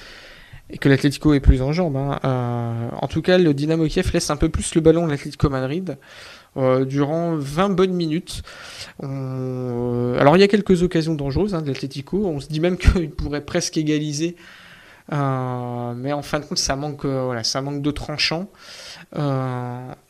et 0.70 0.78
que 0.78 0.90
l'Atletico 0.90 1.34
est 1.34 1.40
plus 1.40 1.62
en 1.62 1.72
jambes. 1.72 1.96
Hein. 1.96 2.20
Euh, 2.24 2.90
en 3.02 3.08
tout 3.08 3.22
cas, 3.22 3.38
le 3.38 3.54
Dynamo 3.54 3.86
Kiev 3.88 4.12
laisse 4.14 4.30
un 4.30 4.36
peu 4.36 4.50
plus 4.50 4.76
le 4.76 4.82
ballon 4.82 5.06
à 5.06 5.10
l'Atletico 5.10 5.50
Madrid. 5.50 5.98
Euh, 6.58 6.86
durant 6.86 7.36
20 7.36 7.70
bonnes 7.70 7.94
minutes. 7.94 8.42
Euh, 9.04 10.20
alors 10.20 10.38
il 10.38 10.40
y 10.40 10.44
a 10.44 10.48
quelques 10.48 10.82
occasions 10.82 11.14
dangereuses 11.14 11.54
hein, 11.54 11.62
de 11.62 11.68
l'Atletico, 11.68 12.26
on 12.26 12.40
se 12.40 12.48
dit 12.48 12.60
même 12.60 12.78
qu'il 12.80 13.12
pourrait 13.12 13.42
presque 13.42 13.78
égaliser, 13.78 14.36
euh, 15.14 15.94
mais 15.96 16.14
en 16.14 16.24
fin 16.24 16.40
de 16.40 16.46
compte 16.46 16.58
ça 16.58 16.76
manque, 16.76 17.06
voilà, 17.06 17.44
ça 17.44 17.62
manque 17.62 17.84
de 17.84 17.92
tranchant. 17.92 18.50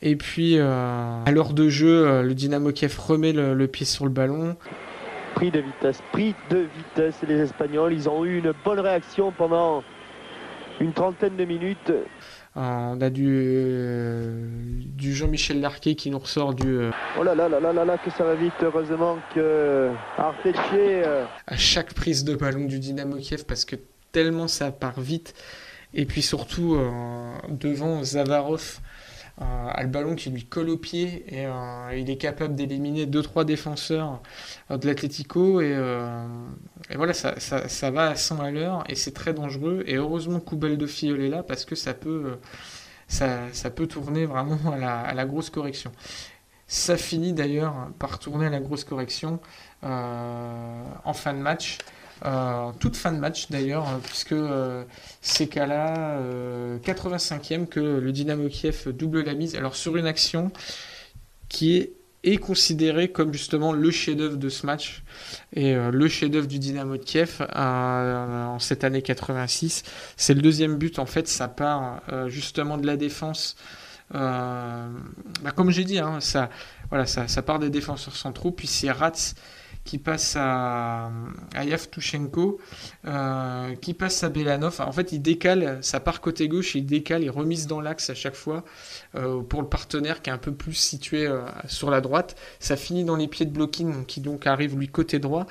et 0.02 0.16
puis 0.16 0.58
à 0.58 1.32
l'heure 1.32 1.54
de 1.54 1.68
jeu, 1.68 2.22
le 2.22 2.34
Dynamo 2.34 2.72
Kiev 2.72 2.98
remet 2.98 3.34
le, 3.34 3.68
pied 3.68 3.86
sur 3.86 4.06
le 4.06 4.12
ballon. 4.12 4.56
Pris 5.36 5.52
de 5.52 5.60
vitesse, 5.60 6.02
pris 6.14 6.34
de 6.50 6.66
vitesse, 6.78 7.16
les 7.28 7.42
Espagnols, 7.42 7.92
ils 7.92 8.08
ont 8.08 8.24
eu 8.24 8.38
une 8.38 8.54
bonne 8.64 8.80
réaction 8.80 9.34
pendant 9.38 9.84
une 10.80 10.94
trentaine 10.94 11.36
de 11.36 11.44
minutes. 11.44 11.92
On 12.60 13.00
a 13.02 13.12
du, 13.12 13.28
euh, 13.30 14.48
du 14.84 15.14
Jean-Michel 15.14 15.62
Larquet 15.62 15.94
qui 15.94 16.10
nous 16.10 16.18
ressort 16.18 16.56
du. 16.56 16.68
Euh, 16.68 16.92
oh 17.20 17.22
là 17.22 17.36
là 17.36 17.48
là 17.48 17.60
là 17.60 17.86
là 17.86 17.98
que 18.00 18.10
ça 18.10 18.24
va 18.24 18.34
vite. 18.34 18.54
Heureusement 18.64 19.20
que. 19.36 19.92
Euh, 20.74 21.26
à 21.46 21.56
chaque 21.56 21.94
prise 21.94 22.24
de 22.24 22.36
ballon 22.36 22.66
du 22.66 22.80
Dynamo 22.80 23.18
Kiev 23.18 23.46
parce 23.46 23.64
que 23.64 23.76
tellement 24.12 24.48
ça 24.48 24.72
part 24.72 25.00
vite. 25.00 25.36
Et 25.94 26.06
puis 26.06 26.24
surtout 26.24 26.80
devant 27.48 28.04
Zavarov 28.04 28.80
a 29.40 29.84
le 29.84 29.90
ballon 29.90 30.16
qui 30.16 30.30
lui 30.30 30.46
colle 30.46 30.70
au 30.70 30.78
pied 30.78 31.24
et 31.28 31.46
euh, 31.46 31.96
il 31.96 32.10
est 32.10 32.18
capable 32.18 32.56
d'éliminer 32.56 33.06
2-3 33.06 33.46
défenseurs 33.46 34.22
euh, 34.72 34.78
de 34.78 34.88
l'Atletico 34.88 35.62
et, 35.62 35.74
euh, 35.76 36.26
voilà 36.96 37.14
ça, 37.14 37.92
va 37.92 38.10
à 38.10 38.16
100 38.16 38.40
à 38.40 38.52
l'heure 38.52 38.84
et 38.90 38.96
c'est 38.96 39.14
très 39.14 39.34
dangereux 39.34 39.84
et 39.86 39.96
heureusement 39.96 40.40
Koubel 40.40 40.78
de 40.78 40.88
Fiol 40.88 41.22
est 41.22 41.30
là 41.30 41.44
parce 41.44 41.66
que 41.66 41.76
ça 41.76 41.94
peut, 41.94 42.38
ça, 43.08 43.42
ça 43.52 43.70
peut 43.70 43.86
tourner 43.86 44.26
vraiment 44.26 44.58
à 44.72 45.14
la, 45.14 45.26
grosse 45.26 45.52
correction. 45.52 45.92
Ça 46.66 46.98
finit 46.98 47.34
d'ailleurs 47.34 47.90
par 48.00 48.20
tourner 48.20 48.48
à 48.48 48.50
la 48.50 48.60
grosse 48.60 48.84
correction 48.84 49.40
en 49.84 51.14
fin 51.14 51.34
de 51.34 51.40
match 51.40 51.78
euh, 52.26 52.72
toute 52.80 52.96
fin 52.96 53.12
de 53.12 53.20
match 53.20 53.50
d'ailleurs, 53.50 53.88
euh, 53.88 53.98
puisque 54.04 54.32
euh, 54.32 54.84
c'est 55.22 55.48
qu'à 55.48 55.68
la 55.68 56.20
85e 56.84 57.68
que 57.68 57.80
le 57.80 58.12
Dynamo 58.12 58.48
Kiev 58.50 58.92
double 58.92 59.24
la 59.24 59.34
mise. 59.34 59.56
Alors 59.56 59.76
sur 59.76 59.98
une 59.98 60.08
action 60.08 60.52
qui 61.50 61.78
est, 61.78 61.94
considérée 62.42 63.10
comme 63.10 63.32
justement 63.32 63.72
le 63.72 63.90
chef-d'œuvre 63.90 64.36
de 64.36 64.50
ce 64.50 64.66
match 64.66 65.02
et 65.54 65.76
le 65.76 66.08
chef-d'œuvre 66.10 66.48
du 66.48 66.60
Dynamo 66.60 66.98
de 66.98 67.04
Kiev 67.04 67.48
en 67.56 68.58
cette 68.60 68.84
année 68.84 69.02
86. 69.02 69.84
C'est 70.18 70.34
le 70.34 70.42
deuxième 70.42 70.76
but 70.76 71.00
en 71.00 71.06
fait, 71.06 71.30
ça 71.30 71.48
part 71.48 72.02
justement 72.28 72.78
de 72.78 72.86
la 72.86 72.98
défense. 72.98 73.56
Bah, 74.12 74.90
comme 75.56 75.72
j'ai 75.72 75.86
dit, 75.86 76.00
hein, 76.00 76.20
ça, 76.20 76.50
voilà, 76.90 77.06
ça, 77.06 77.30
ça, 77.30 77.42
part 77.42 77.60
des 77.60 77.70
défenseurs 77.70 78.18
centraux, 78.18 78.52
puis 78.52 78.68
c'est 78.68 78.92
Rats 78.92 79.34
qui 79.88 79.98
passe 79.98 80.36
à, 80.38 81.10
Yavtushenko, 81.56 82.60
euh, 83.06 83.74
qui 83.76 83.94
passe 83.94 84.22
à 84.24 84.30
Belanov. 84.30 84.82
En 84.82 84.92
fait, 84.92 85.14
il 85.14 85.22
décale, 85.22 85.80
ça 85.82 86.02
part 86.02 86.20
côté 86.20 86.50
gauche, 86.50 86.76
il 86.76 86.86
décale, 86.86 87.24
il 87.24 87.30
remise 87.30 87.68
dans 87.68 87.80
l'axe 87.80 88.10
à 88.10 88.14
chaque 88.14 88.36
fois 88.36 88.66
euh, 89.16 89.42
pour 89.42 89.62
le 89.62 89.70
partenaire 89.70 90.22
qui 90.22 90.30
est 90.30 90.34
un 90.34 90.38
peu 90.38 90.52
plus 90.52 90.74
situé 90.74 91.26
euh, 91.26 91.42
sur 91.68 91.90
la 91.90 92.02
droite. 92.02 92.36
Ça 92.60 92.76
finit 92.76 93.06
dans 93.06 93.16
les 93.16 93.30
pieds 93.30 93.46
de 93.46 93.52
Blocking, 93.52 94.06
qui 94.06 94.20
donc 94.20 94.46
arrive 94.46 94.78
lui 94.78 94.90
côté 94.90 95.20
droit 95.20 95.48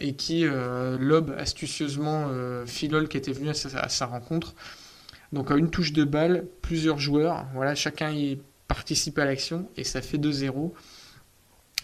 et 0.00 0.12
qui 0.14 0.44
lobe 0.44 1.34
astucieusement 1.38 2.28
Philol 2.66 3.08
qui 3.08 3.16
était 3.16 3.32
venu 3.32 3.48
à 3.48 3.54
sa, 3.54 3.80
à 3.80 3.88
sa 3.88 4.06
rencontre. 4.06 4.54
Donc 5.32 5.50
à 5.50 5.56
une 5.56 5.70
touche 5.70 5.92
de 5.92 6.04
balle, 6.04 6.44
plusieurs 6.60 6.98
joueurs, 6.98 7.46
voilà, 7.54 7.74
chacun 7.74 8.10
y 8.10 8.38
participe 8.68 9.18
à 9.18 9.24
l'action 9.24 9.66
et 9.76 9.84
ça 9.84 10.02
fait 10.02 10.18
2-0. 10.18 10.72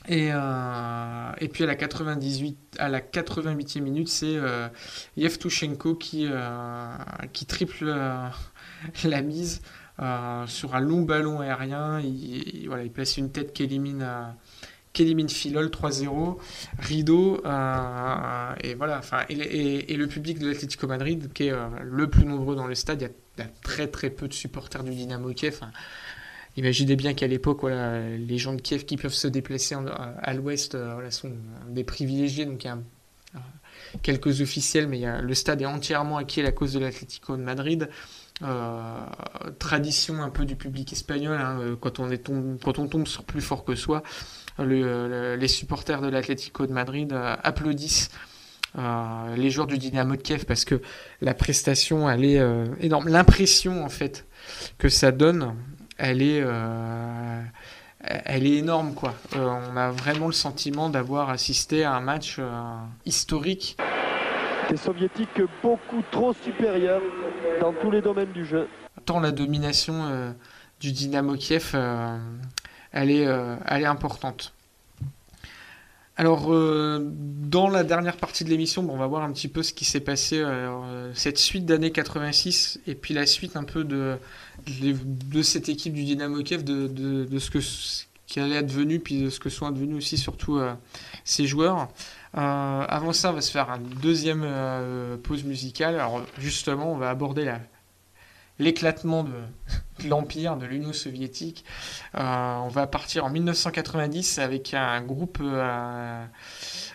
Et, 0.08 0.30
euh, 0.32 1.32
et, 1.38 1.48
puis 1.48 1.64
à 1.64 1.66
la 1.66 1.76
98, 1.76 2.56
à 2.78 2.88
la 2.88 3.00
88e 3.00 3.80
minute, 3.82 4.08
c'est 4.08 4.36
euh, 4.36 4.68
Yevtushenko 5.18 5.96
qui, 5.96 6.26
euh, 6.30 6.86
qui 7.34 7.44
triple 7.44 7.84
euh, 7.84 8.26
la 9.04 9.22
mise 9.22 9.60
sur 10.46 10.74
un 10.74 10.80
long 10.80 11.02
ballon 11.02 11.40
aérien. 11.40 12.00
Il, 12.00 12.64
voilà, 12.68 12.84
il 12.84 12.90
place 12.90 13.18
une 13.18 13.30
tête 13.30 13.52
qui 13.52 13.64
élimine, 13.64 14.06
qui 14.92 15.02
élimine 15.02 15.28
Filol 15.28 15.66
3-0. 15.66 16.38
Rideau 16.78 17.38
et 17.38 18.74
voilà. 18.74 19.00
Et, 19.28 19.96
le 19.96 20.06
public 20.06 20.38
de 20.38 20.48
l'Atlético 20.48 20.86
Madrid 20.86 21.32
qui 21.34 21.48
est 21.48 21.54
le 21.82 22.08
plus 22.08 22.24
nombreux 22.24 22.54
dans 22.54 22.68
le 22.68 22.76
stade. 22.76 23.10
Il 23.36 23.40
y, 23.40 23.44
a, 23.44 23.50
très 23.62 23.88
très 23.88 24.10
peu 24.10 24.28
de 24.28 24.32
supporters 24.32 24.84
du 24.84 24.90
Dynamo 24.90 25.32
Kiev. 25.32 25.60
Imaginez 26.58 26.96
bien 26.96 27.14
qu'à 27.14 27.28
l'époque, 27.28 27.62
les 27.62 28.36
gens 28.36 28.52
de 28.52 28.60
Kiev 28.60 28.84
qui 28.84 28.96
peuvent 28.96 29.14
se 29.14 29.28
déplacer 29.28 29.76
à 30.20 30.34
l'ouest 30.34 30.74
euh, 30.74 31.08
sont 31.08 31.30
des 31.68 31.84
privilégiés. 31.84 32.46
Donc 32.46 32.64
il 32.64 32.66
y 32.66 32.70
a 32.70 32.78
euh, 33.36 33.38
quelques 34.02 34.40
officiels, 34.40 34.88
mais 34.88 35.04
le 35.22 35.34
stade 35.34 35.62
est 35.62 35.66
entièrement 35.66 36.16
acquis 36.16 36.40
à 36.40 36.42
la 36.42 36.50
cause 36.50 36.72
de 36.72 36.80
l'Atlético 36.80 37.36
de 37.36 37.42
Madrid. 37.42 37.88
Euh, 38.42 38.98
tradition 39.60 40.20
un 40.20 40.30
peu 40.30 40.44
du 40.44 40.56
public 40.56 40.92
espagnol, 40.92 41.38
hein, 41.40 41.76
quand, 41.80 42.00
on 42.00 42.10
est 42.10 42.18
tombe, 42.18 42.58
quand 42.60 42.80
on 42.80 42.88
tombe 42.88 43.06
sur 43.06 43.22
plus 43.22 43.40
fort 43.40 43.64
que 43.64 43.76
soi, 43.76 44.02
les 44.58 45.48
supporters 45.48 46.00
de 46.00 46.08
l'Atlético 46.08 46.66
de 46.66 46.72
Madrid 46.72 47.12
applaudissent 47.12 48.10
les 48.74 49.50
joueurs 49.50 49.68
du 49.68 49.78
Dynamo 49.78 50.16
de 50.16 50.22
Kiev 50.22 50.44
parce 50.44 50.64
que 50.64 50.82
la 51.20 51.34
prestation 51.34 52.10
elle 52.10 52.24
est 52.24 52.42
énorme. 52.80 53.06
L'impression 53.06 53.84
en 53.84 53.88
fait 53.88 54.26
que 54.78 54.88
ça 54.88 55.12
donne 55.12 55.54
elle 55.98 56.22
est, 56.22 56.40
euh, 56.42 57.42
elle 58.00 58.46
est 58.46 58.56
énorme. 58.56 58.94
Quoi. 58.94 59.14
Euh, 59.36 59.58
on 59.72 59.76
a 59.76 59.90
vraiment 59.90 60.26
le 60.26 60.32
sentiment 60.32 60.88
d'avoir 60.88 61.28
assisté 61.28 61.84
à 61.84 61.94
un 61.94 62.00
match 62.00 62.36
euh, 62.38 62.52
historique. 63.04 63.76
Des 64.70 64.76
soviétiques 64.76 65.42
beaucoup 65.62 66.02
trop 66.10 66.32
supérieurs 66.32 67.02
dans 67.60 67.72
tous 67.72 67.90
les 67.90 68.00
domaines 68.00 68.32
du 68.32 68.44
jeu. 68.44 68.68
Tant 69.04 69.20
la 69.20 69.32
domination 69.32 70.34
du 70.78 70.92
Dynamo 70.92 71.36
Kiev, 71.36 71.74
elle, 72.92 73.10
est, 73.10 73.22
elle 73.22 73.82
est 73.82 73.86
importante. 73.86 74.52
Alors, 76.20 76.48
dans 76.50 77.68
la 77.68 77.84
dernière 77.84 78.16
partie 78.16 78.42
de 78.42 78.50
l'émission, 78.50 78.84
on 78.90 78.96
va 78.96 79.06
voir 79.06 79.22
un 79.22 79.32
petit 79.32 79.46
peu 79.46 79.62
ce 79.62 79.72
qui 79.72 79.84
s'est 79.84 80.00
passé, 80.00 80.44
cette 81.14 81.38
suite 81.38 81.64
d'année 81.64 81.92
86, 81.92 82.80
et 82.88 82.96
puis 82.96 83.14
la 83.14 83.24
suite 83.24 83.56
un 83.56 83.62
peu 83.62 83.84
de, 83.84 84.18
cette 85.42 85.68
équipe 85.68 85.94
du 85.94 86.02
Dynamo 86.02 86.42
Kiev, 86.42 86.64
de, 86.64 87.38
ce 87.38 87.50
que 87.50 87.60
qui 88.28 88.40
allait 88.40 88.56
être 88.56 88.66
devenu, 88.66 89.00
puis 89.00 89.22
de 89.22 89.30
ce 89.30 89.40
que 89.40 89.48
sont 89.48 89.70
devenus 89.70 89.96
aussi 89.96 90.18
surtout 90.18 90.58
euh, 90.58 90.74
ces 91.24 91.46
joueurs. 91.46 91.88
Euh, 92.36 92.84
avant 92.86 93.12
ça, 93.12 93.30
on 93.30 93.34
va 93.34 93.40
se 93.40 93.50
faire 93.50 93.70
une 93.70 93.88
deuxième 94.00 94.42
euh, 94.44 95.16
pause 95.16 95.44
musicale. 95.44 95.94
Alors 95.94 96.22
justement, 96.38 96.92
on 96.92 96.98
va 96.98 97.08
aborder 97.08 97.46
la, 97.46 97.58
l'éclatement 98.58 99.24
de, 100.02 100.08
l'Empire, 100.08 100.56
de 100.56 100.66
l'Union 100.66 100.92
soviétique. 100.92 101.64
on 102.14 102.68
va 102.68 102.86
partir 102.86 103.24
en 103.24 103.30
1990 103.30 104.38
avec 104.38 104.74
un 104.74 105.00
groupe 105.02 105.42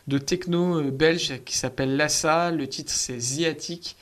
de 0.08 0.18
techno 0.18 0.82
belge 0.92 1.44
qui 1.46 1.58
s'appelle 1.58 1.96
Lassa. 1.96 2.52
Le 2.52 2.68
titre 2.68 2.92
c'est 2.92 3.20
Ziatique. 3.20 3.98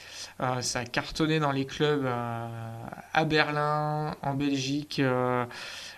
ça 0.62 0.80
a 0.80 0.86
cartonné 0.86 1.40
dans 1.40 1.52
les 1.52 1.66
clubs 1.66 2.06
à 2.06 3.26
Berlin, 3.26 4.16
en 4.22 4.34
Belgique. 4.34 5.02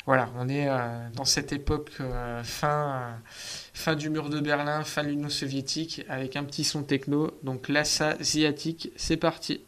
voilà, 0.05 0.29
on 0.37 0.47
est 0.47 0.67
dans 1.13 1.25
cette 1.25 1.51
époque 1.51 1.91
fin 2.43 3.15
du 3.97 4.09
mur 4.09 4.29
de 4.29 4.39
Berlin, 4.39 4.83
fin 4.83 5.03
de 5.03 5.09
l'Union 5.09 5.29
soviétique, 5.29 6.03
avec 6.07 6.35
un 6.35 6.43
petit 6.43 6.63
son 6.63 6.83
techno. 6.83 7.31
Donc 7.43 7.67
Lassa 7.67 8.11
asiatique, 8.19 8.91
c'est 8.95 9.17
parti. 9.17 9.61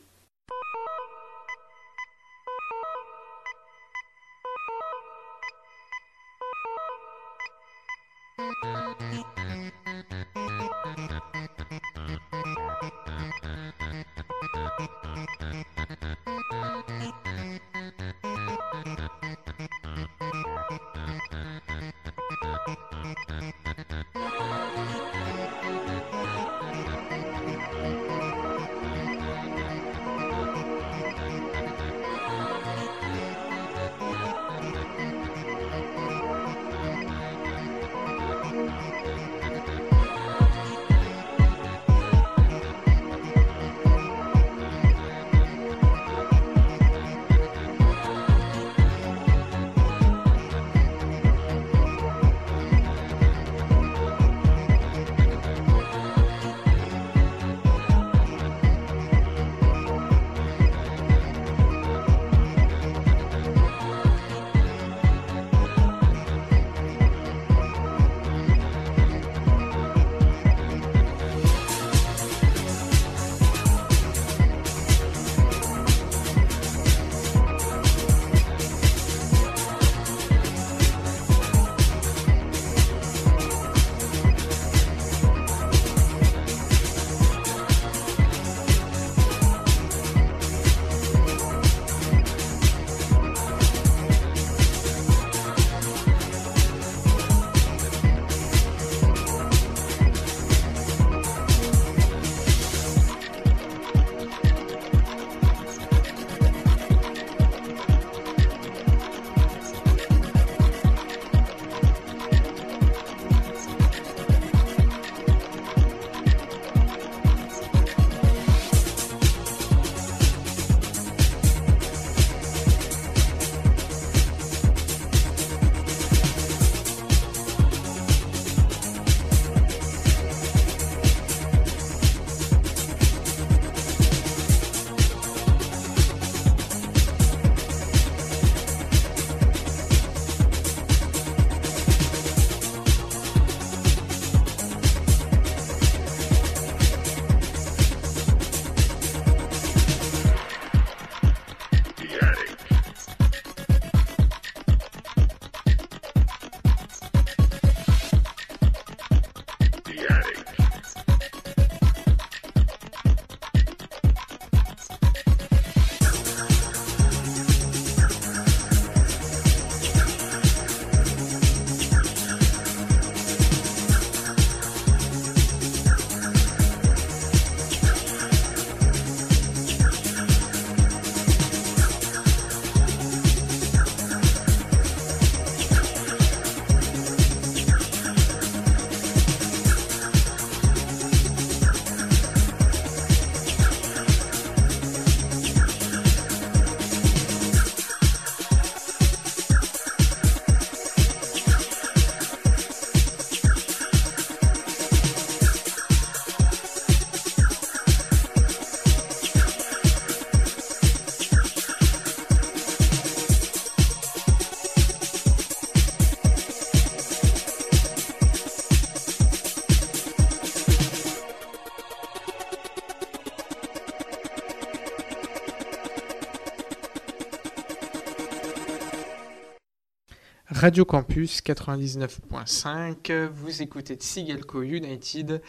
Radio 230.66 230.84
Campus 230.84 231.44
99.5, 231.44 233.28
vous 233.28 233.62
écoutez 233.62 233.94
Tsigelco 233.94 234.64
United, 234.64 235.44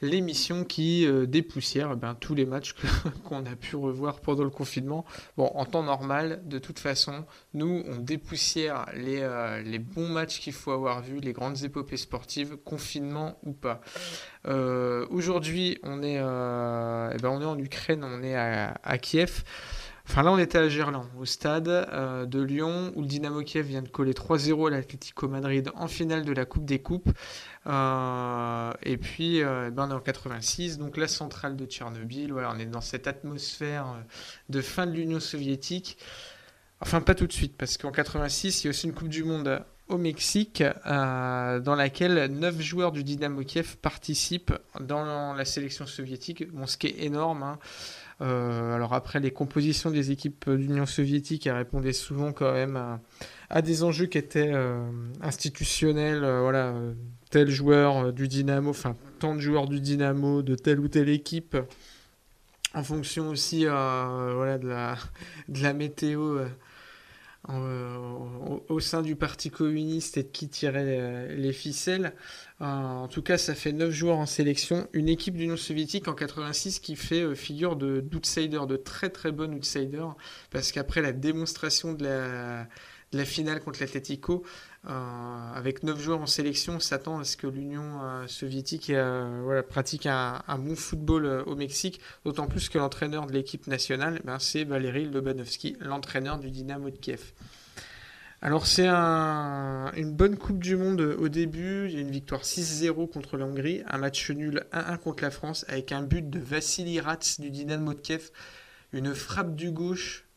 l'émission 0.00 0.62
qui 0.62 1.04
euh, 1.08 1.26
dépoussière 1.26 1.96
ben, 1.96 2.14
tous 2.14 2.36
les 2.36 2.46
matchs 2.46 2.76
qu'on 3.24 3.44
a 3.46 3.56
pu 3.56 3.74
revoir 3.74 4.20
pendant 4.20 4.44
le 4.44 4.50
confinement. 4.50 5.04
Bon, 5.36 5.50
en 5.56 5.64
temps 5.64 5.82
normal, 5.82 6.42
de 6.44 6.60
toute 6.60 6.78
façon, 6.78 7.24
nous, 7.52 7.82
on 7.84 7.96
dépoussière 7.96 8.86
les, 8.94 9.22
euh, 9.22 9.60
les 9.60 9.80
bons 9.80 10.08
matchs 10.08 10.38
qu'il 10.38 10.52
faut 10.52 10.70
avoir 10.70 11.02
vus, 11.02 11.18
les 11.18 11.32
grandes 11.32 11.64
épopées 11.64 11.96
sportives, 11.96 12.56
confinement 12.58 13.40
ou 13.42 13.50
pas. 13.50 13.80
Euh, 14.46 15.04
aujourd'hui, 15.10 15.80
on, 15.82 16.00
est, 16.04 16.14
eh 16.14 17.18
ben, 17.18 17.28
on 17.28 17.40
est 17.40 17.44
en 17.44 17.58
Ukraine, 17.58 18.04
on 18.04 18.22
est 18.22 18.36
à, 18.36 18.78
à 18.84 18.98
Kiev 18.98 19.42
Enfin 20.10 20.24
là, 20.24 20.32
on 20.32 20.38
était 20.38 20.58
à 20.58 20.68
Gerland, 20.68 21.06
au 21.20 21.24
stade 21.24 21.68
euh, 21.68 22.26
de 22.26 22.42
Lyon, 22.42 22.92
où 22.96 23.02
le 23.02 23.06
Dynamo 23.06 23.42
Kiev 23.42 23.64
vient 23.64 23.80
de 23.80 23.88
coller 23.88 24.12
3-0 24.12 24.66
à 24.66 24.70
l'Atlético 24.70 25.28
Madrid 25.28 25.70
en 25.76 25.86
finale 25.86 26.24
de 26.24 26.32
la 26.32 26.46
Coupe 26.46 26.64
des 26.64 26.80
Coupes. 26.80 27.10
Euh, 27.68 28.72
et 28.82 28.96
puis, 28.96 29.40
euh, 29.40 29.70
ben, 29.70 29.86
on 29.86 29.90
est 29.92 29.94
en 29.94 30.00
86, 30.00 30.78
donc 30.78 30.96
la 30.96 31.06
centrale 31.06 31.54
de 31.54 31.64
Tchernobyl. 31.64 32.32
Voilà, 32.32 32.50
on 32.52 32.58
est 32.58 32.66
dans 32.66 32.80
cette 32.80 33.06
atmosphère 33.06 33.86
de 34.48 34.60
fin 34.60 34.88
de 34.88 34.94
l'Union 34.94 35.20
soviétique. 35.20 35.96
Enfin, 36.80 37.00
pas 37.00 37.14
tout 37.14 37.28
de 37.28 37.32
suite, 37.32 37.56
parce 37.56 37.78
qu'en 37.78 37.92
86, 37.92 38.64
il 38.64 38.66
y 38.66 38.68
a 38.68 38.70
aussi 38.70 38.88
une 38.88 38.94
Coupe 38.94 39.10
du 39.10 39.22
Monde 39.22 39.62
au 39.86 39.96
Mexique, 39.96 40.64
dans 40.86 41.74
laquelle 41.76 42.32
9 42.32 42.60
joueurs 42.60 42.90
du 42.90 43.04
Dynamo 43.04 43.42
Kiev 43.44 43.76
participent 43.76 44.54
dans 44.80 45.34
la 45.34 45.44
sélection 45.44 45.86
soviétique. 45.86 46.50
Bon, 46.50 46.66
ce 46.66 46.76
qui 46.76 46.88
est 46.88 47.04
énorme. 47.04 47.44
Hein. 47.44 47.58
Euh, 48.20 48.74
alors 48.74 48.92
après, 48.92 49.20
les 49.20 49.30
compositions 49.30 49.90
des 49.90 50.10
équipes 50.10 50.50
d'Union 50.50 50.86
soviétique, 50.86 51.46
elles 51.46 51.54
répondaient 51.54 51.92
souvent 51.92 52.32
quand 52.32 52.52
même 52.52 52.98
à, 53.48 53.62
des 53.62 53.82
enjeux 53.82 54.06
qui 54.06 54.18
étaient 54.18 54.52
euh, 54.52 54.90
institutionnels. 55.22 56.22
Euh, 56.22 56.40
voilà, 56.42 56.74
tel 57.30 57.48
joueur 57.48 58.12
du 58.12 58.28
Dynamo, 58.28 58.70
enfin 58.70 58.96
tant 59.18 59.34
de 59.34 59.40
joueurs 59.40 59.68
du 59.68 59.80
Dynamo, 59.80 60.42
de 60.42 60.54
telle 60.54 60.80
ou 60.80 60.88
telle 60.88 61.08
équipe, 61.08 61.56
en 62.74 62.82
fonction 62.82 63.28
aussi 63.28 63.64
voilà, 63.64 64.58
de, 64.58 64.68
la, 64.68 64.96
de 65.48 65.62
la 65.62 65.72
météo. 65.72 66.40
Au, 68.68 68.80
sein 68.80 69.02
du 69.02 69.16
Parti 69.16 69.50
communiste 69.50 70.16
et 70.16 70.22
de 70.22 70.28
qui 70.28 70.48
tirait 70.48 71.34
les 71.36 71.52
ficelles. 71.52 72.12
Euh, 72.60 72.64
en 72.64 73.08
tout 73.08 73.22
cas, 73.22 73.38
ça 73.38 73.54
fait 73.54 73.72
9 73.72 73.90
joueurs 73.90 74.18
en 74.18 74.26
sélection. 74.26 74.86
Une 74.92 75.08
équipe 75.08 75.34
d'Union 75.36 75.56
soviétique 75.56 76.08
en 76.08 76.14
86 76.14 76.80
qui 76.80 76.94
fait 76.94 77.22
euh, 77.22 77.34
figure 77.34 77.74
d'outsider, 77.76 78.60
de, 78.68 78.76
très 78.76 79.08
très 79.08 79.32
bon 79.32 79.54
outsider, 79.54 80.04
parce 80.50 80.70
qu'après 80.70 81.00
la 81.00 81.12
démonstration 81.12 81.94
de 81.94 82.04
la, 82.04 82.68
finale 83.24 83.60
contre 83.60 83.80
l'Atletico, 83.80 84.44
euh, 84.88 85.52
avec 85.54 85.82
9 85.82 86.00
joueurs 86.00 86.20
en 86.20 86.26
sélection, 86.26 86.74
on 86.76 86.80
s'attend 86.80 87.18
à 87.18 87.24
ce 87.24 87.36
que 87.36 87.46
l'Union 87.46 88.00
soviétique 88.26 88.92
pratique 89.68 90.06
un, 90.06 90.42
bon 90.58 90.76
football 90.76 91.44
au 91.46 91.56
Mexique, 91.56 92.00
d'autant 92.24 92.46
plus 92.46 92.68
que 92.68 92.78
l'entraîneur 92.78 93.26
de 93.26 93.32
l'équipe 93.32 93.66
nationale, 93.66 94.20
ben, 94.24 94.38
c'est 94.38 94.64
Valéry 94.64 95.06
Lobanovski, 95.06 95.76
l'entraîneur 95.80 96.38
du 96.38 96.50
Dynamo 96.50 96.90
de 96.90 96.96
Kiev. 96.96 97.32
Alors 98.42 98.66
c'est 98.66 98.88
une 98.88 100.12
bonne 100.12 100.38
Coupe 100.38 100.60
du 100.60 100.74
Monde 100.74 101.02
au 101.02 101.28
début, 101.28 101.90
une 101.90 102.10
victoire 102.10 102.42
6-0 102.42 103.10
contre 103.10 103.36
la 103.36 103.44
Hongrie, 103.44 103.82
un 103.86 103.98
match 103.98 104.30
nul 104.30 104.64
1-1 104.72 104.96
contre 104.96 105.22
la 105.22 105.30
France 105.30 105.66
avec 105.68 105.92
un 105.92 106.02
but 106.02 106.30
de 106.30 106.38
Vassili 106.38 107.00
Rats 107.00 107.36
du 107.38 107.50
Dynamo 107.50 107.92
de 107.92 108.00
Kiev, 108.00 108.30
une 108.94 109.14
frappe 109.14 109.54
du 109.54 109.72
gauche 109.72 110.24
euh, 110.24 110.29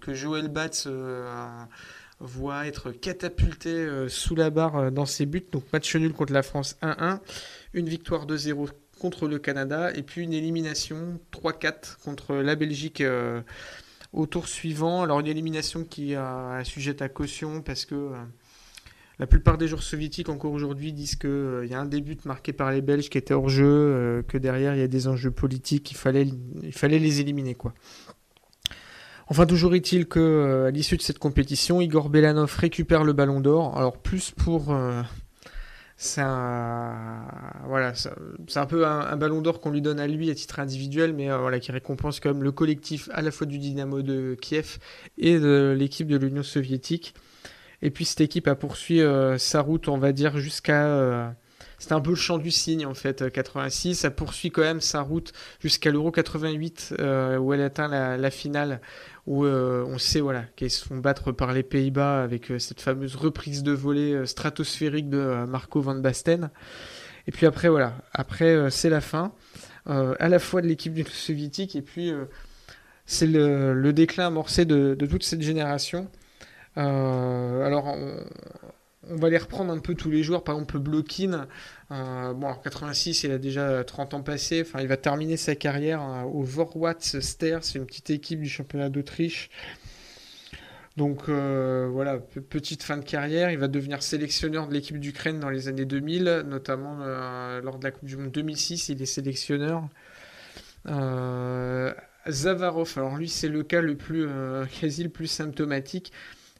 que 0.00 0.14
Joël 0.14 0.48
Batz 0.48 0.84
euh, 0.86 1.64
voit 2.20 2.66
être 2.66 2.92
catapulté 2.92 3.70
euh, 3.70 4.08
sous 4.08 4.34
la 4.34 4.50
barre 4.50 4.92
dans 4.92 5.06
ses 5.06 5.26
buts, 5.26 5.44
donc 5.50 5.64
match 5.72 5.94
nul 5.96 6.12
contre 6.12 6.32
la 6.32 6.42
France 6.42 6.76
1-1, 6.82 7.20
une 7.74 7.88
victoire 7.88 8.26
2-0 8.26 8.70
contre 8.98 9.28
le 9.28 9.38
Canada 9.38 9.92
et 9.94 10.02
puis 10.02 10.22
une 10.22 10.32
élimination 10.32 11.20
3-4 11.32 11.98
contre 12.04 12.34
la 12.36 12.54
Belgique 12.54 13.02
au 14.12 14.26
tour 14.26 14.46
suivant. 14.48 15.02
Alors 15.02 15.20
une 15.20 15.26
élimination 15.26 15.84
qui 15.84 16.12
est 16.12 16.64
sujette 16.64 17.02
à 17.02 17.08
caution 17.08 17.62
parce 17.62 17.84
que 17.84 17.94
euh, 17.94 18.16
la 19.18 19.26
plupart 19.26 19.58
des 19.58 19.68
joueurs 19.68 19.82
soviétiques 19.82 20.28
encore 20.28 20.52
aujourd'hui 20.52 20.92
disent 20.92 21.16
qu'il 21.16 21.30
euh, 21.30 21.66
y 21.66 21.74
a 21.74 21.80
un 21.80 21.86
début 21.86 22.16
marqué 22.24 22.52
par 22.52 22.70
les 22.70 22.80
Belges 22.80 23.08
qui 23.08 23.18
était 23.18 23.34
hors 23.34 23.48
jeu, 23.48 23.66
euh, 23.66 24.22
que 24.22 24.38
derrière 24.38 24.74
il 24.74 24.80
y 24.80 24.84
a 24.84 24.88
des 24.88 25.08
enjeux 25.08 25.30
politiques, 25.30 25.90
il 25.90 25.96
fallait, 25.96 26.26
il 26.62 26.72
fallait 26.72 26.98
les 26.98 27.20
éliminer 27.20 27.54
quoi. 27.54 27.74
Enfin, 29.32 29.46
toujours 29.46 29.74
est-il 29.74 30.04
que 30.04 30.66
à 30.68 30.70
l'issue 30.70 30.98
de 30.98 31.02
cette 31.02 31.18
compétition, 31.18 31.80
Igor 31.80 32.10
Belanov 32.10 32.54
récupère 32.58 33.02
le 33.02 33.14
ballon 33.14 33.40
d'or. 33.40 33.78
Alors 33.78 33.96
plus 33.96 34.30
pour 34.30 34.74
c'est 35.96 36.20
un, 36.20 37.24
voilà, 37.66 37.94
c'est 37.94 38.10
un 38.56 38.66
peu 38.66 38.86
un, 38.86 39.16
ballon 39.16 39.40
d'or 39.40 39.62
qu'on 39.62 39.70
lui 39.70 39.80
donne 39.80 40.00
à 40.00 40.06
lui 40.06 40.30
à 40.30 40.34
titre 40.34 40.58
individuel, 40.58 41.14
mais 41.14 41.30
euh, 41.30 41.38
voilà, 41.38 41.60
qui 41.60 41.70
récompense 41.70 42.18
quand 42.20 42.34
même 42.34 42.42
le 42.42 42.50
collectif 42.50 43.08
à 43.12 43.22
la 43.22 43.30
fois 43.30 43.46
du 43.46 43.58
Dynamo 43.58 44.02
de 44.02 44.36
Kiev 44.38 44.78
et 45.16 45.38
de 45.38 45.74
l'équipe 45.78 46.08
de 46.08 46.16
l'Union 46.18 46.42
soviétique. 46.42 47.14
Et 47.80 47.90
puis 47.90 48.04
cette 48.04 48.20
équipe 48.20 48.48
a 48.48 48.54
poursuivi 48.54 49.00
euh, 49.00 49.38
sa 49.38 49.62
route, 49.62 49.88
on 49.88 49.96
va 49.96 50.12
dire, 50.12 50.36
jusqu'à. 50.36 51.34
Euh, 51.82 51.88
c'était 51.88 51.94
un 51.94 52.00
peu 52.00 52.10
le 52.10 52.16
champ 52.16 52.38
du 52.38 52.50
signe 52.50 52.86
en 52.86 52.94
fait, 52.94 53.30
86. 53.30 53.96
Ça 53.96 54.10
poursuit 54.10 54.50
quand 54.50 54.62
même 54.62 54.80
sa 54.80 55.00
route 55.02 55.32
jusqu'à 55.60 55.90
l'Euro 55.90 56.10
88, 56.10 56.94
où 57.40 57.52
elle 57.52 57.62
atteint 57.62 57.88
la 58.16 58.30
finale 58.30 58.80
où 59.26 59.44
euh, 59.44 59.84
on 59.86 59.98
sait 59.98 60.20
voilà, 60.20 60.44
qu'ils 60.56 60.70
se 60.70 60.84
font 60.84 60.96
battre 60.96 61.32
par 61.32 61.52
les 61.52 61.62
Pays-Bas 61.62 62.22
avec 62.22 62.50
euh, 62.50 62.58
cette 62.58 62.80
fameuse 62.80 63.14
reprise 63.14 63.62
de 63.62 63.72
volée 63.72 64.14
euh, 64.14 64.26
stratosphérique 64.26 65.08
de 65.08 65.44
Marco 65.46 65.80
van 65.80 65.94
Basten. 65.94 66.50
Et 67.28 67.32
puis 67.32 67.46
après, 67.46 67.68
voilà, 67.68 67.94
après 68.12 68.68
c'est 68.70 68.90
la 68.90 69.00
fin, 69.00 69.32
à 69.86 70.28
la 70.28 70.38
fois 70.40 70.60
de 70.60 70.66
l'équipe 70.66 71.08
soviétique 71.08 71.76
et 71.76 71.82
puis 71.82 72.12
c'est 73.06 73.28
le, 73.28 73.92
déclin 73.92 74.26
amorcé 74.26 74.64
de, 74.64 74.96
toute 75.06 75.22
cette 75.22 75.40
génération. 75.40 76.10
alors, 76.74 77.96
on 79.08 79.16
va 79.16 79.30
les 79.30 79.38
reprendre 79.38 79.72
un 79.72 79.78
peu 79.78 79.94
tous 79.94 80.10
les 80.10 80.22
joueurs. 80.22 80.44
Par 80.44 80.54
exemple, 80.54 80.78
Blokin, 80.78 81.48
euh, 81.90 82.32
bon, 82.34 82.48
en 82.48 82.54
86, 82.54 83.24
il 83.24 83.32
a 83.32 83.38
déjà 83.38 83.82
30 83.84 84.14
ans 84.14 84.22
passés. 84.22 84.62
Enfin, 84.62 84.80
il 84.80 84.88
va 84.88 84.96
terminer 84.96 85.36
sa 85.36 85.54
carrière 85.54 86.00
hein, 86.00 86.24
au 86.24 86.42
Vorwärts 86.42 87.02
Ster, 87.20 87.58
c'est 87.62 87.78
une 87.78 87.86
petite 87.86 88.10
équipe 88.10 88.40
du 88.40 88.48
championnat 88.48 88.88
d'Autriche. 88.88 89.50
Donc 90.96 91.30
euh, 91.30 91.88
voilà, 91.90 92.18
petite 92.18 92.82
fin 92.82 92.98
de 92.98 93.04
carrière. 93.04 93.50
Il 93.50 93.58
va 93.58 93.68
devenir 93.68 94.02
sélectionneur 94.02 94.68
de 94.68 94.74
l'équipe 94.74 95.00
d'Ukraine 95.00 95.40
dans 95.40 95.50
les 95.50 95.68
années 95.68 95.86
2000, 95.86 96.44
notamment 96.46 96.98
euh, 97.00 97.60
lors 97.62 97.78
de 97.78 97.84
la 97.84 97.90
Coupe 97.90 98.04
du 98.04 98.16
Monde 98.16 98.30
2006. 98.30 98.90
Il 98.90 99.00
est 99.02 99.06
sélectionneur. 99.06 99.88
Zavarov, 102.28 102.92
alors 102.96 103.16
lui, 103.16 103.28
c'est 103.28 103.48
le 103.48 103.62
cas 103.62 103.80
le 103.80 103.96
plus 103.96 104.28
quasi 104.80 105.02
le 105.02 105.08
plus 105.08 105.26
symptomatique. 105.26 106.12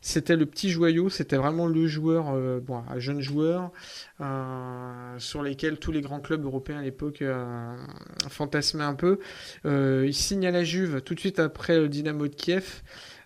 C'était 0.05 0.34
le 0.34 0.46
petit 0.46 0.68
joyau, 0.68 1.11
c'était 1.11 1.36
vraiment 1.36 1.68
le 1.68 1.86
joueur, 1.86 2.30
euh, 2.34 2.59
bon, 2.59 2.82
un 2.90 2.98
jeune 2.98 3.20
joueur, 3.20 3.70
euh, 4.20 5.16
sur 5.18 5.44
lesquels 5.44 5.78
tous 5.78 5.92
les 5.92 6.00
grands 6.00 6.18
clubs 6.18 6.44
européens 6.44 6.78
à 6.78 6.82
l'époque 6.82 7.22
euh, 7.22 7.76
fantasmaient 8.28 8.82
un 8.82 8.96
peu. 8.96 9.20
il 9.64 10.12
signe 10.12 10.44
à 10.44 10.50
la 10.50 10.64
Juve 10.64 11.03
tout 11.03 11.14
de 11.14 11.20
suite 11.20 11.38
après 11.38 11.78
le 11.78 11.88
Dynamo 11.88 12.26
de 12.26 12.34
Kiev. 12.34 12.82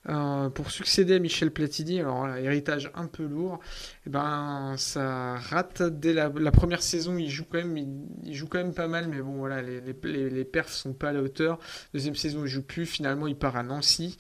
Euh, 0.08 0.50
pour 0.50 0.70
succéder 0.70 1.14
à 1.14 1.18
Michel 1.18 1.50
Platini, 1.50 1.98
alors 1.98 2.28
héritage 2.36 2.92
un 2.94 3.06
peu 3.06 3.24
lourd, 3.24 3.58
eh 4.06 4.10
ben 4.10 4.76
ça 4.78 5.34
rate 5.36 5.82
dès 5.82 6.12
la, 6.12 6.30
première 6.52 6.80
saison. 6.80 7.18
Il 7.18 7.28
joue 7.28 7.44
quand 7.44 7.58
même, 7.58 7.76
il, 8.22 8.34
joue 8.34 8.46
quand 8.46 8.58
même 8.58 8.74
pas 8.74 8.86
mal, 8.86 9.08
mais 9.08 9.20
bon 9.20 9.38
voilà, 9.38 9.62
les, 9.62 9.80
les, 9.80 10.30
les, 10.30 10.44
perfs 10.44 10.72
sont 10.72 10.92
pas 10.92 11.08
à 11.08 11.12
la 11.12 11.22
hauteur. 11.22 11.58
Deuxième 11.92 12.14
saison, 12.14 12.44
il 12.44 12.48
joue 12.48 12.62
plus. 12.62 12.86
Finalement, 12.86 13.26
il 13.26 13.34
part 13.34 13.56
à 13.56 13.64
Nancy, 13.64 14.16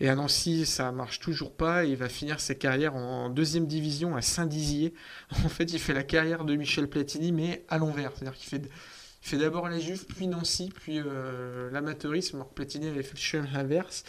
et 0.00 0.08
à 0.08 0.16
Nancy, 0.16 0.66
ça 0.66 0.90
marche 0.90 1.20
toujours 1.20 1.52
pas. 1.52 1.84
Et 1.84 1.90
il 1.90 1.96
va 1.96 2.08
finir 2.08 2.40
sa 2.40 2.56
carrière 2.56 2.96
en 2.96 3.30
deuxième 3.30 3.66
division 3.66 4.16
à 4.16 4.22
Saint-Dizier. 4.22 4.94
En 5.44 5.48
fait, 5.48 5.72
il 5.72 5.78
fait 5.78 5.94
la 5.94 6.02
carrière 6.02 6.44
de 6.44 6.56
Michel 6.56 6.88
Platini, 6.88 7.32
mais 7.32 7.64
à 7.68 7.78
l'envers, 7.78 8.12
c'est-à-dire 8.14 8.36
qu'il 8.36 8.48
fait 8.48 8.68
il 9.22 9.28
fait 9.28 9.38
d'abord 9.38 9.68
les 9.68 9.80
Juves, 9.80 10.06
puis 10.06 10.26
Nancy, 10.26 10.72
puis 10.74 11.00
euh, 11.00 11.70
l'amateurisme. 11.70 12.36
Alors 12.36 12.50
Platini 12.50 12.88
avait 12.88 13.02
fait 13.02 13.14
le 13.14 13.20
chemin 13.20 13.48
inverse. 13.54 14.04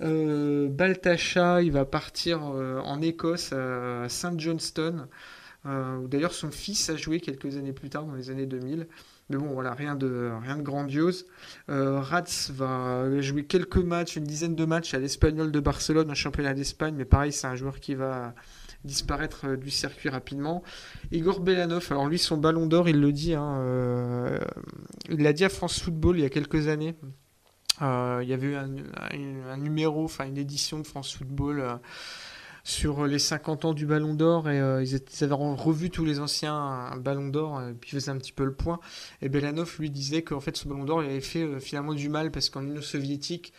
Euh, 0.00 0.68
Baltacha, 0.68 1.62
il 1.62 1.72
va 1.72 1.84
partir 1.84 2.40
euh, 2.44 2.80
en 2.80 3.02
Écosse, 3.02 3.52
à 3.52 4.08
Saint 4.08 4.38
Johnston, 4.38 5.08
euh, 5.66 6.06
d'ailleurs 6.06 6.32
son 6.32 6.50
fils 6.50 6.88
a 6.88 6.96
joué 6.96 7.20
quelques 7.20 7.56
années 7.56 7.72
plus 7.72 7.90
tard, 7.90 8.04
dans 8.04 8.14
les 8.14 8.30
années 8.30 8.46
2000. 8.46 8.86
Mais 9.30 9.36
bon, 9.36 9.48
voilà, 9.48 9.74
rien 9.74 9.94
de, 9.94 10.30
rien 10.42 10.56
de 10.56 10.62
grandiose. 10.62 11.26
Rats 11.68 12.48
va 12.50 13.20
jouer 13.20 13.44
quelques 13.44 13.76
matchs, 13.76 14.16
une 14.16 14.24
dizaine 14.24 14.54
de 14.54 14.64
matchs 14.64 14.94
à 14.94 14.98
l'Espagnol 14.98 15.52
de 15.52 15.60
Barcelone, 15.60 16.10
un 16.10 16.14
championnat 16.14 16.54
d'Espagne, 16.54 16.94
mais 16.96 17.04
pareil, 17.04 17.32
c'est 17.32 17.46
un 17.46 17.54
joueur 17.54 17.78
qui 17.78 17.94
va 17.94 18.34
disparaître 18.84 19.56
du 19.56 19.70
circuit 19.70 20.08
rapidement. 20.08 20.62
Igor 21.12 21.40
Belanov, 21.40 21.86
alors 21.90 22.06
lui, 22.06 22.18
son 22.18 22.38
ballon 22.38 22.66
d'or, 22.66 22.88
il 22.88 23.00
le 23.00 23.12
dit, 23.12 23.34
hein, 23.34 24.40
il 25.10 25.22
l'a 25.22 25.34
dit 25.34 25.44
à 25.44 25.50
France 25.50 25.78
Football 25.78 26.16
il 26.18 26.22
y 26.22 26.26
a 26.26 26.30
quelques 26.30 26.68
années. 26.68 26.94
Euh, 27.82 28.20
il 28.22 28.28
y 28.28 28.32
avait 28.32 28.48
eu 28.48 28.56
un, 28.56 29.56
numéro, 29.56 30.04
enfin 30.04 30.26
une 30.26 30.38
édition 30.38 30.78
de 30.78 30.86
France 30.86 31.14
Football 31.14 31.60
euh, 31.60 31.74
sur 32.64 33.06
les 33.06 33.18
50 33.18 33.64
ans 33.66 33.72
du 33.74 33.86
Ballon 33.86 34.14
d'Or 34.14 34.50
et 34.50 34.60
euh, 34.60 34.82
ils, 34.82 35.24
avaient 35.24 35.34
revu 35.34 35.90
tous 35.90 36.04
les 36.04 36.18
anciens 36.20 36.92
Ballons 36.98 37.28
d'Or 37.28 37.62
et 37.62 37.74
puis 37.74 37.90
faisaient 37.90 38.10
un 38.10 38.18
petit 38.18 38.32
peu 38.32 38.44
le 38.44 38.52
point. 38.52 38.80
Et 39.22 39.28
Belanov 39.28 39.76
lui 39.78 39.90
disait 39.90 40.22
qu'en 40.22 40.40
fait 40.40 40.56
ce 40.56 40.66
Ballon 40.66 40.84
d'Or 40.84 41.02
il 41.02 41.10
avait 41.10 41.20
fait 41.20 41.60
finalement 41.60 41.94
du 41.94 42.08
mal 42.08 42.30
parce 42.30 42.50
qu'en 42.50 42.62
Union 42.62 42.82
soviétique, 42.82 43.52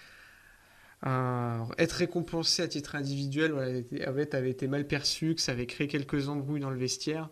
être 1.05 1.93
récompensé 1.93 2.61
à 2.61 2.67
titre 2.67 2.95
individuel 2.95 3.57
avait, 4.05 4.36
avait, 4.36 4.49
été 4.49 4.67
mal 4.67 4.86
perçu, 4.86 5.34
que 5.34 5.41
ça 5.41 5.53
avait 5.53 5.65
créé 5.65 5.88
quelques 5.88 6.28
embrouilles 6.28 6.59
dans 6.59 6.70
le 6.70 6.78
vestiaire. 6.78 7.30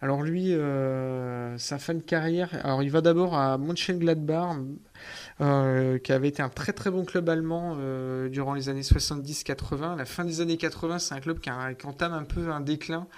Alors 0.00 0.22
lui, 0.22 0.54
sa 1.56 1.78
fin 1.78 1.94
de 1.94 2.02
carrière, 2.02 2.50
alors 2.64 2.84
il 2.84 2.90
va 2.90 3.00
d'abord 3.00 3.36
à 3.36 3.58
Mönchengladbach, 3.58 4.56
qui 5.38 6.12
avait 6.12 6.28
été 6.28 6.40
un 6.40 6.48
très 6.48 6.72
très 6.72 6.90
bon 6.90 7.04
club 7.04 7.28
allemand 7.28 7.76
durant 8.28 8.54
les 8.54 8.68
années 8.68 8.82
70-80. 8.82 9.96
La 9.96 10.04
fin 10.04 10.24
des 10.24 10.40
années 10.40 10.56
80, 10.56 11.00
c'est 11.00 11.14
un 11.14 11.20
club 11.20 11.40
qui, 11.40 11.50
entame 11.50 12.12
un 12.12 12.22
peu 12.22 12.50
un 12.50 12.60
déclin 12.60 13.08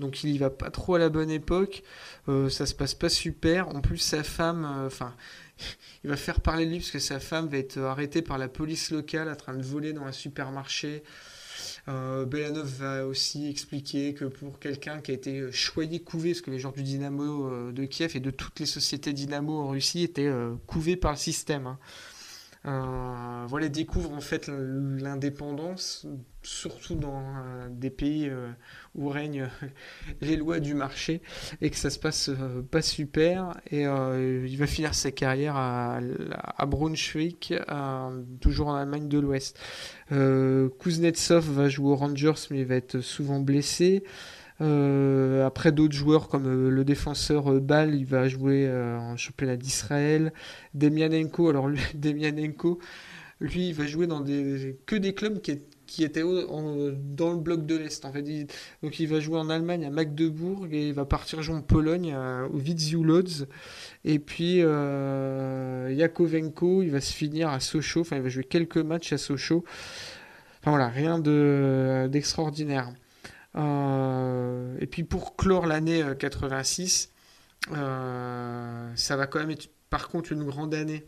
donc 0.00 0.24
il 0.24 0.30
y 0.30 0.38
va 0.38 0.50
pas 0.50 0.70
trop 0.70 0.96
à 0.96 0.98
la 0.98 1.08
bonne 1.08 1.30
époque. 1.30 1.82
Euh, 2.28 2.48
ça 2.48 2.66
se 2.66 2.74
passe 2.74 2.94
pas 2.94 3.08
super. 3.08 3.68
En 3.68 3.80
plus, 3.80 3.98
sa 3.98 4.24
femme, 4.24 4.64
euh, 4.64 4.86
enfin, 4.86 5.14
il 6.04 6.10
va 6.10 6.16
faire 6.16 6.40
parler 6.40 6.64
de 6.64 6.70
lui 6.70 6.78
parce 6.78 6.90
que 6.90 6.98
sa 6.98 7.20
femme 7.20 7.48
va 7.48 7.58
être 7.58 7.78
arrêtée 7.78 8.22
par 8.22 8.38
la 8.38 8.48
police 8.48 8.90
locale 8.90 9.28
en 9.28 9.36
train 9.36 9.54
de 9.54 9.62
voler 9.62 9.92
dans 9.92 10.04
un 10.04 10.12
supermarché. 10.12 11.04
Euh, 11.88 12.24
Belanov 12.24 12.66
va 12.66 13.06
aussi 13.06 13.48
expliquer 13.48 14.14
que 14.14 14.24
pour 14.24 14.58
quelqu'un 14.58 15.00
qui 15.00 15.10
a 15.10 15.14
été 15.14 15.50
choyé, 15.52 16.00
couvé, 16.00 16.30
parce 16.30 16.40
que 16.40 16.50
les 16.50 16.58
joueurs 16.58 16.74
du 16.74 16.82
Dynamo 16.82 17.72
de 17.72 17.84
Kiev 17.84 18.16
et 18.16 18.20
de 18.20 18.30
toutes 18.30 18.60
les 18.60 18.66
sociétés 18.66 19.12
Dynamo 19.12 19.58
en 19.58 19.68
Russie 19.68 20.02
étaient 20.02 20.30
couvés 20.66 20.96
par 20.96 21.12
le 21.12 21.16
système. 21.16 21.66
Hein. 21.66 21.78
Euh, 22.66 23.46
voilà, 23.48 23.70
découvre 23.70 24.12
en 24.12 24.20
fait 24.20 24.48
l'indépendance, 24.48 26.06
surtout 26.42 26.94
dans 26.94 27.20
euh, 27.20 27.68
des 27.70 27.88
pays 27.88 28.28
euh, 28.28 28.50
où 28.94 29.08
règnent 29.08 29.48
les 30.20 30.36
lois 30.36 30.60
du 30.60 30.74
marché 30.74 31.22
et 31.62 31.70
que 31.70 31.76
ça 31.76 31.88
se 31.88 31.98
passe 31.98 32.30
pas 32.70 32.82
super. 32.82 33.58
Et 33.70 33.82
il 33.84 34.56
va 34.56 34.66
finir 34.66 34.94
sa 34.94 35.10
carrière 35.10 35.56
à, 35.56 36.00
à 36.56 36.66
Braunschweig, 36.66 37.60
toujours 38.40 38.68
en 38.68 38.74
Allemagne 38.74 39.08
de 39.08 39.18
l'Ouest. 39.18 39.58
Kuznetsov 40.10 41.50
va 41.50 41.68
jouer 41.68 41.90
aux 41.90 41.96
Rangers, 41.96 42.32
mais 42.50 42.60
il 42.60 42.66
va 42.66 42.76
être 42.76 43.00
souvent 43.00 43.40
blessé. 43.40 44.04
Euh, 44.60 45.46
après 45.46 45.72
d'autres 45.72 45.94
joueurs 45.94 46.28
comme 46.28 46.46
euh, 46.46 46.68
le 46.70 46.84
défenseur 46.84 47.50
euh, 47.50 47.60
Ball, 47.60 47.94
il 47.94 48.04
va 48.04 48.28
jouer 48.28 48.70
en 48.70 49.16
championnat 49.16 49.56
d'Israël. 49.56 50.32
Demianenko, 50.74 51.48
alors 51.48 51.68
lui, 51.68 51.80
Demianenko, 51.94 52.78
lui, 53.40 53.68
il 53.68 53.74
va 53.74 53.86
jouer 53.86 54.06
dans 54.06 54.20
des, 54.20 54.78
que 54.84 54.96
des 54.96 55.14
clubs 55.14 55.40
qui, 55.40 55.62
qui 55.86 56.04
étaient 56.04 56.22
dans 56.22 57.32
le 57.32 57.38
bloc 57.38 57.64
de 57.64 57.76
l'Est. 57.76 58.04
En 58.04 58.12
fait. 58.12 58.22
donc 58.82 59.00
il 59.00 59.08
va 59.08 59.18
jouer 59.20 59.38
en 59.38 59.48
Allemagne 59.48 59.86
à 59.86 59.90
Magdebourg 59.90 60.66
et 60.70 60.88
il 60.88 60.94
va 60.94 61.06
partir 61.06 61.42
jouer 61.42 61.54
en 61.56 61.62
Pologne 61.62 62.14
au 62.52 62.58
Widziu 62.58 63.02
Lodz. 63.02 63.46
Et 64.04 64.18
puis 64.18 64.56
Yakovenko, 65.96 66.82
il 66.82 66.90
va 66.90 67.00
se 67.00 67.14
finir 67.14 67.48
à 67.48 67.60
Sochaux. 67.60 68.02
Enfin, 68.02 68.16
il 68.16 68.22
va 68.22 68.28
jouer 68.28 68.44
quelques 68.44 68.76
matchs 68.76 69.14
à 69.14 69.18
Sochaux. 69.18 69.64
Enfin 70.60 70.72
voilà, 70.72 70.88
rien 70.88 71.18
d'extraordinaire. 72.08 72.92
Euh, 73.56 74.76
et 74.80 74.86
puis 74.86 75.04
pour 75.04 75.36
clore 75.36 75.66
l'année 75.66 76.04
86, 76.18 77.10
euh, 77.70 77.74
euh, 77.76 78.92
ça 78.94 79.16
va 79.16 79.26
quand 79.26 79.40
même 79.40 79.50
être 79.50 79.68
par 79.90 80.08
contre 80.08 80.32
une 80.32 80.44
grande 80.44 80.74
année 80.74 81.04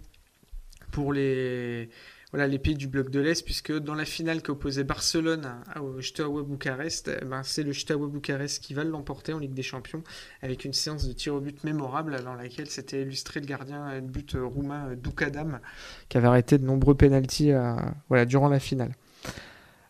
pour 0.90 1.12
les, 1.12 1.88
voilà, 2.32 2.46
les 2.46 2.58
pays 2.58 2.74
du 2.74 2.88
bloc 2.88 3.10
de 3.10 3.20
l'Est, 3.20 3.44
puisque 3.44 3.72
dans 3.72 3.94
la 3.94 4.04
finale 4.04 4.42
qui 4.42 4.50
opposait 4.50 4.84
Barcelone 4.84 5.48
au 5.80 6.02
Steaua 6.02 6.42
Bucarest, 6.42 7.10
eh 7.22 7.24
ben 7.24 7.42
c'est 7.42 7.62
le 7.62 7.72
Steaua 7.72 8.08
Bucarest 8.08 8.62
qui 8.62 8.74
va 8.74 8.84
l'emporter 8.84 9.32
en 9.32 9.38
Ligue 9.38 9.54
des 9.54 9.62
Champions, 9.62 10.02
avec 10.42 10.64
une 10.64 10.74
séance 10.74 11.06
de 11.06 11.12
tir 11.12 11.34
au 11.34 11.40
but 11.40 11.64
mémorable 11.64 12.22
dans 12.22 12.34
laquelle 12.34 12.68
s'était 12.68 13.02
illustré 13.02 13.40
le 13.40 13.46
gardien 13.46 14.00
de 14.00 14.06
but 14.06 14.36
roumain 14.38 14.94
Dukadam, 14.96 15.60
qui 16.10 16.18
avait 16.18 16.26
arrêté 16.26 16.58
de 16.58 16.64
nombreux 16.64 16.94
pénalties 16.94 17.52
voilà, 18.08 18.26
durant 18.26 18.48
la 18.48 18.60
finale. 18.60 18.92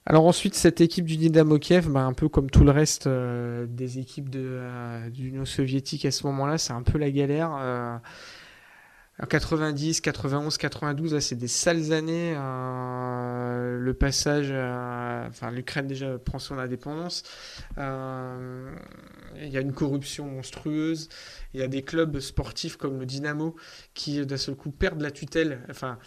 Alors 0.05 0.27
ensuite, 0.27 0.55
cette 0.55 0.81
équipe 0.81 1.05
du 1.05 1.17
Dynamo 1.17 1.59
Kiev, 1.59 1.89
bah, 1.89 2.01
un 2.01 2.13
peu 2.13 2.29
comme 2.29 2.51
tout 2.51 2.65
le 2.65 2.73
reste 2.73 3.07
euh, 3.07 3.67
des 3.69 4.01
équipes 4.01 4.31
de, 4.31 4.41
euh, 4.43 5.09
l'Union 5.17 5.45
soviétique 5.45 6.05
à 6.05 6.11
ce 6.11 6.27
moment-là, 6.27 6.59
c'est 6.59 6.73
un 6.73 6.83
peu 6.83 6.99
la 6.99 7.11
galère. 7.11 7.57
Euh, 7.61 7.97
90, 9.29 10.01
91, 10.01 10.59
92, 10.59 11.21
c'est 11.21 11.37
des 11.37 11.47
sales 11.47 11.93
années. 11.93 12.35
Euh, 12.37 13.79
le 13.79 13.95
passage, 13.95 14.51
enfin 14.51 15.53
l'Ukraine 15.53 15.87
déjà 15.87 16.19
prend 16.19 16.41
son 16.41 16.59
indépendance. 16.59 17.23
Il 17.77 17.83
y 19.49 19.57
a 19.57 19.61
une 19.61 19.73
corruption 19.73 20.27
monstrueuse. 20.27 21.09
Il 21.55 21.61
y 21.61 21.63
a 21.63 21.69
des 21.69 21.83
clubs 21.83 22.19
sportifs 22.19 22.77
comme 22.77 22.99
le 22.99 23.07
Dynamo 23.07 23.55
qui 23.95 24.27
d'un 24.27 24.37
seul 24.37 24.57
coup 24.57 24.73
perdent 24.73 25.03
la 25.03 25.13
tutelle. 25.13 25.61
Enfin, 25.71 25.99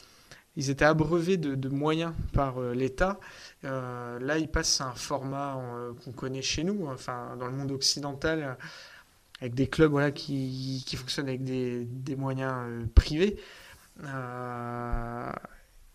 ils 0.57 0.69
étaient 0.69 0.85
abreuvés 0.85 1.37
de, 1.37 1.69
moyens 1.69 2.13
par 2.33 2.59
euh, 2.59 2.73
l'État. 2.73 3.19
Euh, 3.63 4.19
là, 4.19 4.37
ils 4.37 4.47
passent 4.47 4.81
à 4.81 4.87
un 4.87 4.95
format 4.95 5.57
euh, 5.57 5.93
qu'on 6.03 6.11
connaît 6.11 6.41
chez 6.41 6.63
nous, 6.63 6.87
enfin 6.87 7.35
dans 7.39 7.47
le 7.47 7.53
monde 7.53 7.71
occidental, 7.71 8.57
avec 9.41 9.53
des 9.53 9.67
clubs 9.67 9.91
voilà, 9.91 10.11
qui, 10.11 10.83
fonctionnent 10.95 11.27
avec 11.27 11.43
des, 11.43 11.83
des 11.85 12.15
moyens 12.15 12.87
privés. 12.93 13.37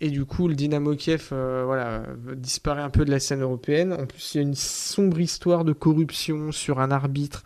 et 0.01 0.11
du 0.11 0.25
coup, 0.27 0.47
le 0.47 0.55
Dynamo 0.55 0.95
Kiev 0.95 1.29
voilà, 1.31 2.03
disparaît 2.37 2.83
un 2.83 2.91
peu 2.91 3.05
de 3.07 3.11
la 3.11 3.21
scène 3.21 3.41
européenne. 3.41 3.95
En 3.95 4.07
plus, 4.07 4.35
il 4.35 4.37
y 4.39 4.41
a 4.41 4.43
une 4.43 4.55
sombre 4.55 5.21
histoire 5.21 5.65
de 5.65 5.73
corruption 5.73 6.53
sur 6.53 6.81
un 6.81 6.91
arbitre 6.91 7.45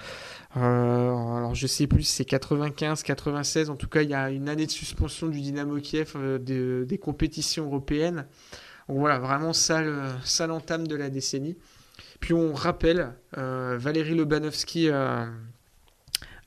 euh, 0.56 1.36
alors 1.36 1.54
je 1.54 1.66
sais 1.66 1.86
plus, 1.86 2.04
c'est 2.04 2.24
95, 2.24 3.02
96. 3.02 3.70
En 3.70 3.76
tout 3.76 3.88
cas, 3.88 4.02
il 4.02 4.10
y 4.10 4.14
a 4.14 4.30
une 4.30 4.48
année 4.48 4.66
de 4.66 4.70
suspension 4.70 5.28
du 5.28 5.40
Dynamo 5.40 5.78
Kiev 5.80 6.12
euh, 6.16 6.84
des 6.84 6.98
compétitions 6.98 7.66
européennes. 7.66 8.26
Donc 8.88 8.98
voilà, 8.98 9.18
vraiment 9.18 9.52
sale, 9.52 9.90
entame 10.50 10.86
de 10.86 10.94
la 10.94 11.10
décennie. 11.10 11.56
Puis 12.20 12.34
on 12.34 12.54
rappelle 12.54 13.14
euh, 13.36 13.76
Valérie 13.78 14.14
Lobanovski 14.14 14.88
à 14.90 15.26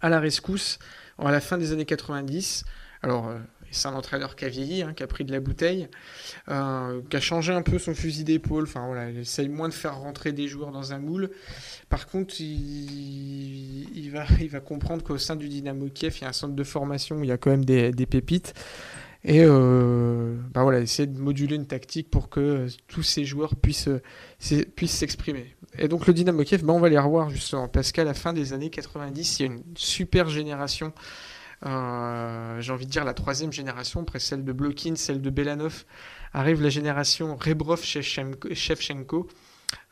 la 0.02 0.20
rescousse 0.20 0.80
à 1.18 1.32
la 1.32 1.42
fin 1.42 1.58
des 1.58 1.72
années 1.72 1.86
90. 1.86 2.64
Alors 3.02 3.32
c'est 3.72 3.88
un 3.88 3.94
entraîneur 3.94 4.36
qui 4.36 4.46
a 4.46 4.50
vieilli, 4.50 4.82
hein, 4.82 4.94
qui 4.96 5.04
a 5.04 5.08
pris 5.08 5.24
de 5.24 5.32
la 5.32 5.40
bouteille, 5.40 5.88
euh, 6.50 7.02
qui 7.10 7.18
a 7.18 7.20
changé 7.20 7.54
un 7.54 7.62
peu 7.62 7.80
son 7.80 7.94
fusil 7.94 8.24
d'épaule. 8.24 8.64
Enfin 8.64 8.86
voilà, 8.86 9.10
il 9.10 9.20
essaye 9.20 9.50
moins 9.50 9.70
de 9.70 9.74
faire 9.74 9.98
rentrer 9.98 10.32
des 10.32 10.48
joueurs 10.48 10.72
dans 10.72 10.94
un 10.94 11.00
moule. 11.00 11.30
Par 11.90 12.08
contre, 12.08 12.36
il, 12.40 14.10
va, 14.12 14.26
il 14.40 14.50
va 14.50 14.60
comprendre 14.60 15.04
qu'au 15.04 15.18
sein 15.18 15.36
du 15.36 15.50
Dynamo 15.50 15.88
Kiev, 15.94 16.18
il 16.18 16.22
y 16.22 16.26
a 16.26 16.30
un 16.30 16.34
centre 16.34 16.56
de 16.56 16.64
formation 16.64 17.18
où 17.18 17.24
il 17.24 17.30
y 17.30 17.32
a 17.32 17.38
quand 17.38 17.52
même 17.52 17.66
des, 17.66 18.06
pépites. 18.06 18.54
Et 19.24 19.42
euh, 19.44 20.36
bah 20.54 20.64
voilà, 20.64 20.80
essayer 20.80 21.08
de 21.08 21.20
moduler 21.20 21.56
une 21.56 21.66
tactique 21.66 22.10
pour 22.10 22.30
que 22.30 22.68
tous 22.88 23.04
ces 23.04 23.26
joueurs 23.26 23.56
puissent 23.56 23.90
puissent 24.76 24.92
s'exprimer. 24.92 25.56
Et 25.78 25.88
donc 25.88 26.08
le 26.08 26.14
Dynamo 26.14 26.44
Kiev, 26.44 26.64
bah 26.64 26.74
on 26.74 26.80
va 26.80 26.88
les 26.88 27.00
revoir 27.00 27.30
justement 27.30 27.68
parce 27.68 27.92
qu'à 27.92 28.04
la 28.04 28.14
fin 28.14 28.32
des 28.32 28.54
années 28.54 28.70
90, 28.70 29.40
il 29.40 29.46
y 29.46 29.50
a 29.50 29.52
une 29.52 29.64
super 29.76 30.30
génération 30.30 30.94
euh, 30.96 31.27
j'ai 31.64 32.72
envie 32.72 32.86
de 32.86 32.92
dire 32.92 33.04
la 33.04 33.14
troisième 33.14 33.52
génération, 33.52 34.02
après 34.02 34.20
celle 34.20 34.44
de 34.44 34.52
Blokin, 34.52 34.96
celle 34.96 35.22
de 35.22 35.30
Belanov, 35.30 35.86
arrive 36.34 36.62
la 36.62 36.70
génération 36.70 37.36
Rebrov-Shevchenko. 37.36 39.28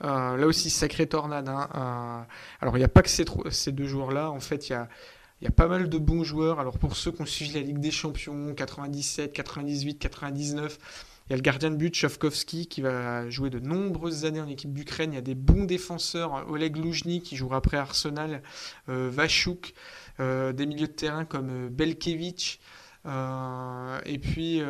Euh, 0.04 0.38
là 0.38 0.48
aussi, 0.48 0.70
sacré 0.70 1.08
tornade. 1.08 1.50
Hein. 1.50 1.70
Euh, 1.76 2.22
alors, 2.62 2.78
il 2.78 2.80
n'y 2.80 2.86
a 2.86 2.90
pas 2.90 3.02
que 3.02 3.10
ces, 3.10 3.72
deux 3.72 3.88
joueurs-là. 3.88 4.32
En 4.32 4.40
fait, 4.40 4.70
il 4.70 4.74
y 4.74 5.48
a, 5.48 5.52
pas 5.52 5.68
mal 5.68 5.90
de 5.90 5.98
bons 5.98 6.24
joueurs. 6.24 6.60
Alors, 6.60 6.78
pour 6.78 6.96
ceux 6.96 7.12
qui 7.12 7.22
ont 7.22 7.26
suivi 7.26 7.54
la 7.54 7.62
Ligue 7.62 7.80
des 7.80 7.92
Champions, 7.92 8.54
97, 8.54 9.34
98, 9.34 10.00
99, 10.00 10.80
il 11.28 11.32
y 11.32 11.34
a 11.34 11.38
le 11.38 11.42
gardien 11.42 11.72
de 11.72 11.76
but, 11.76 11.96
Chovkovski, 11.96 12.68
qui 12.68 12.82
va 12.82 13.28
jouer 13.32 13.50
de 13.50 13.60
nombreuses 13.60 14.26
années 14.26 14.42
en 14.42 14.48
équipe 14.48 14.74
d'Ukraine. 14.74 15.12
Il 15.14 15.16
y 15.16 15.20
a 15.20 15.22
des 15.22 15.34
bons 15.34 15.64
défenseurs, 15.64 16.46
Oleg 16.50 16.78
Loujny, 16.78 17.22
qui 17.22 17.36
jouera 17.36 17.58
après 17.58 17.78
Arsenal, 17.78 18.44
Vachuk. 18.88 19.74
Euh, 20.22 20.54
des 20.54 20.66
milieux 20.66 20.88
de 20.88 20.94
terrain 20.94 21.26
comme 21.26 21.50
euh, 21.50 21.70
Belkevich. 21.70 22.60
Euh, 23.06 24.00
et 24.06 24.18
puis 24.18 24.62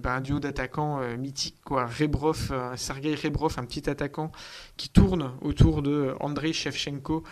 bah, 0.00 0.14
un 0.14 0.20
duo 0.22 0.40
d'attaquants 0.40 1.00
mythiques, 1.18 1.60
quoi. 1.62 1.84
Rebrov, 1.84 2.50
Sergei 2.76 3.14
Rebrov, 3.14 3.56
un 3.58 3.64
petit 3.66 3.90
attaquant 3.90 4.32
qui 4.78 4.88
tourne 4.88 5.32
autour 5.42 5.82
de 5.82 6.14
Andrei 6.20 6.54
Shevchenko, 6.54 7.24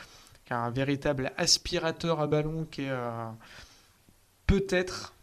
qui 0.45 0.53
est 0.53 0.57
un 0.57 0.69
véritable 0.69 1.33
aspirateur 1.39 2.21
à 2.21 2.27
ballon, 2.27 2.67
qui 2.71 2.83
est 2.83 2.93
peut-être 4.47 5.15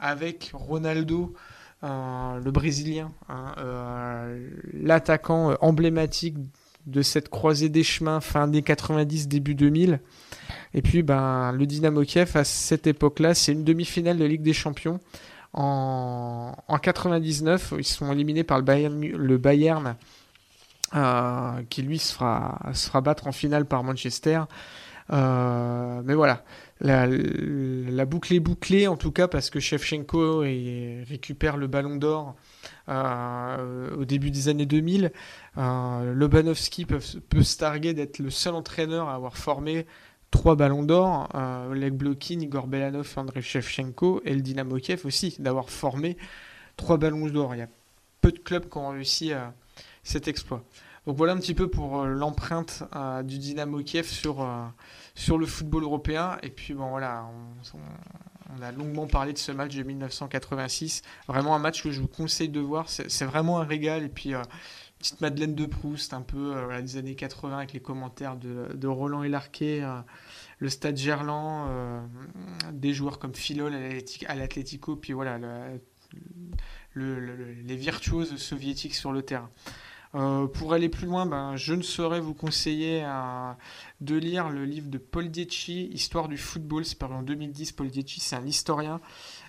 avec 0.00 0.50
Ronaldo, 0.54 1.34
le 1.82 2.50
Brésilien, 2.50 3.12
hein, 3.28 4.24
l'attaquant 4.72 5.58
emblématique 5.60 6.38
de 6.86 7.02
cette 7.02 7.28
croisée 7.28 7.68
des 7.68 7.82
chemins 7.82 8.20
fin 8.20 8.46
des 8.46 8.62
90, 8.62 9.28
début 9.28 9.54
2000. 9.54 10.00
Et 10.74 10.82
puis, 10.82 11.02
ben, 11.02 11.52
le 11.52 11.66
Dynamo 11.66 12.02
Kiev, 12.02 12.36
à 12.36 12.44
cette 12.44 12.86
époque-là, 12.86 13.34
c'est 13.34 13.52
une 13.52 13.64
demi-finale 13.64 14.18
de 14.18 14.24
Ligue 14.24 14.42
des 14.42 14.52
Champions. 14.52 15.00
En, 15.52 16.54
en 16.66 16.78
99, 16.78 17.74
ils 17.78 17.84
sont 17.84 18.12
éliminés 18.12 18.44
par 18.44 18.58
le 18.58 19.38
Bayern, 19.38 19.96
euh, 20.94 21.62
qui 21.70 21.82
lui 21.82 21.98
se 21.98 22.12
fera, 22.12 23.00
battre 23.02 23.28
en 23.28 23.32
finale 23.32 23.64
par 23.64 23.84
Manchester. 23.84 24.42
Euh, 25.12 26.02
mais 26.04 26.14
voilà, 26.14 26.44
la, 26.80 27.06
la, 27.06 28.04
boucle 28.06 28.32
est 28.32 28.40
bouclée 28.40 28.86
en 28.86 28.96
tout 28.96 29.10
cas 29.10 29.28
parce 29.28 29.50
que 29.50 29.60
Shevchenko 29.60 30.38
récupère 30.38 31.58
le 31.58 31.66
ballon 31.66 31.96
d'or 31.96 32.34
au 32.88 34.04
début 34.04 34.30
des 34.30 34.48
années 34.48 34.66
2000. 34.66 35.12
Euh, 35.56 36.14
Lobanovski 36.14 36.84
peut, 36.84 37.00
se 37.00 37.56
targuer 37.56 37.94
d'être 37.94 38.18
le 38.18 38.30
seul 38.30 38.54
entraîneur 38.54 39.08
à 39.08 39.14
avoir 39.14 39.36
formé 39.36 39.86
trois 40.30 40.56
ballons 40.56 40.82
d'or, 40.82 41.28
euh, 41.34 41.70
Oleg 41.70 41.94
Blokin, 41.94 42.40
Igor 42.40 42.66
Belanov, 42.66 43.12
Andrei 43.16 43.40
Shevchenko 43.40 44.20
et 44.24 44.34
le 44.34 44.40
Dynamo 44.40 44.76
Kiev 44.78 45.06
aussi, 45.06 45.36
d'avoir 45.38 45.70
formé 45.70 46.16
trois 46.76 46.96
ballons 46.96 47.26
d'or. 47.28 47.54
Il 47.54 47.58
y 47.58 47.62
a 47.62 47.68
peu 48.20 48.32
de 48.32 48.38
clubs 48.38 48.68
qui 48.68 48.78
ont 48.78 48.88
réussi 48.88 49.32
à 49.32 49.54
cet 50.02 50.28
exploit. 50.28 50.64
Donc 51.06 51.16
voilà 51.18 51.34
un 51.34 51.36
petit 51.36 51.54
peu 51.54 51.68
pour 51.68 52.00
euh, 52.00 52.06
l'empreinte 52.06 52.84
euh, 52.96 53.22
du 53.22 53.38
Dynamo 53.38 53.82
Kiev 53.82 54.06
sur, 54.06 54.40
euh, 54.40 54.64
sur 55.14 55.36
le 55.36 55.44
football 55.44 55.82
européen. 55.82 56.38
Et 56.42 56.48
puis 56.48 56.72
bon 56.72 56.88
voilà, 56.88 57.26
on, 57.74 57.78
a 58.62 58.72
longuement 58.72 59.06
parlé 59.06 59.32
de 59.32 59.38
ce 59.38 59.52
match 59.52 59.74
de 59.74 59.82
1986. 59.82 61.02
Vraiment 61.28 61.54
un 61.54 61.58
match 61.58 61.82
que 61.82 61.90
je 61.90 62.00
vous 62.00 62.08
conseille 62.08 62.48
de 62.48 62.60
voir. 62.60 62.88
C'est 62.88 63.24
vraiment 63.24 63.60
un 63.60 63.64
régal. 63.64 64.04
Et 64.04 64.08
puis 64.08 64.32
petite 64.98 65.20
Madeleine 65.20 65.54
de 65.54 65.66
Proust, 65.66 66.14
un 66.14 66.22
peu 66.22 66.54
des 66.80 66.96
années 66.96 67.14
80 67.14 67.58
avec 67.58 67.72
les 67.72 67.80
commentaires 67.80 68.36
de, 68.36 68.86
Roland 68.86 69.22
Elarquet, 69.22 69.82
le 70.58 70.68
stade 70.68 70.96
Gerland, 70.96 71.68
des 72.72 72.94
joueurs 72.94 73.18
comme 73.18 73.34
Filol 73.34 73.74
à 74.26 74.34
l'Atlético, 74.34 74.96
puis 74.96 75.12
voilà, 75.12 75.38
les 76.96 77.76
virtuoses 77.76 78.36
soviétiques 78.36 78.94
sur 78.94 79.12
le 79.12 79.22
terrain. 79.22 79.50
Euh, 80.14 80.46
pour 80.46 80.72
aller 80.72 80.88
plus 80.88 81.06
loin, 81.06 81.26
ben, 81.26 81.56
je 81.56 81.74
ne 81.74 81.82
saurais 81.82 82.20
vous 82.20 82.34
conseiller 82.34 83.04
de 84.00 84.14
lire 84.14 84.48
le 84.48 84.64
livre 84.64 84.88
de 84.88 84.98
Paul 84.98 85.28
Dietschi, 85.28 85.88
Histoire 85.92 86.28
du 86.28 86.38
football. 86.38 86.84
C'est 86.84 86.98
paru 86.98 87.14
en 87.14 87.22
2010. 87.22 87.72
Paul 87.72 87.88
Dietschi, 87.88 88.20
c'est 88.20 88.36
un 88.36 88.46
historien. 88.46 89.00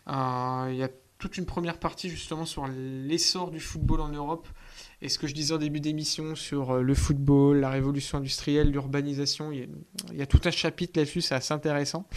Euh, 0.08 0.68
il 0.72 0.78
y 0.78 0.84
a 0.84 0.90
toute 1.18 1.38
une 1.38 1.46
première 1.46 1.80
partie 1.80 2.10
justement 2.10 2.46
sur 2.46 2.68
l'essor 2.68 3.52
du 3.52 3.60
football 3.60 4.02
en 4.02 4.10
Europe 4.10 4.48
et 5.06 5.10
ce 5.10 5.20
que 5.20 5.28
je 5.28 5.36
disais 5.36 5.54
au 5.54 5.60
début 5.60 5.80
d'émission 5.80 6.34
sur 6.34 6.72
euh, 6.72 6.82
le 6.82 6.96
football, 6.96 7.60
la 7.60 7.70
révolution 7.70 8.18
industrielle, 8.18 8.72
l'urbanisation, 8.72 9.52
il, 9.52 9.70
y 10.14 10.22
a 10.24 10.26
tout 10.26 10.42
un 10.46 10.52
chapitre 10.52 11.00
là-dessus, 11.00 11.22
c'est 11.22 11.36
assez 11.36 11.54
intéressant. 11.54 12.08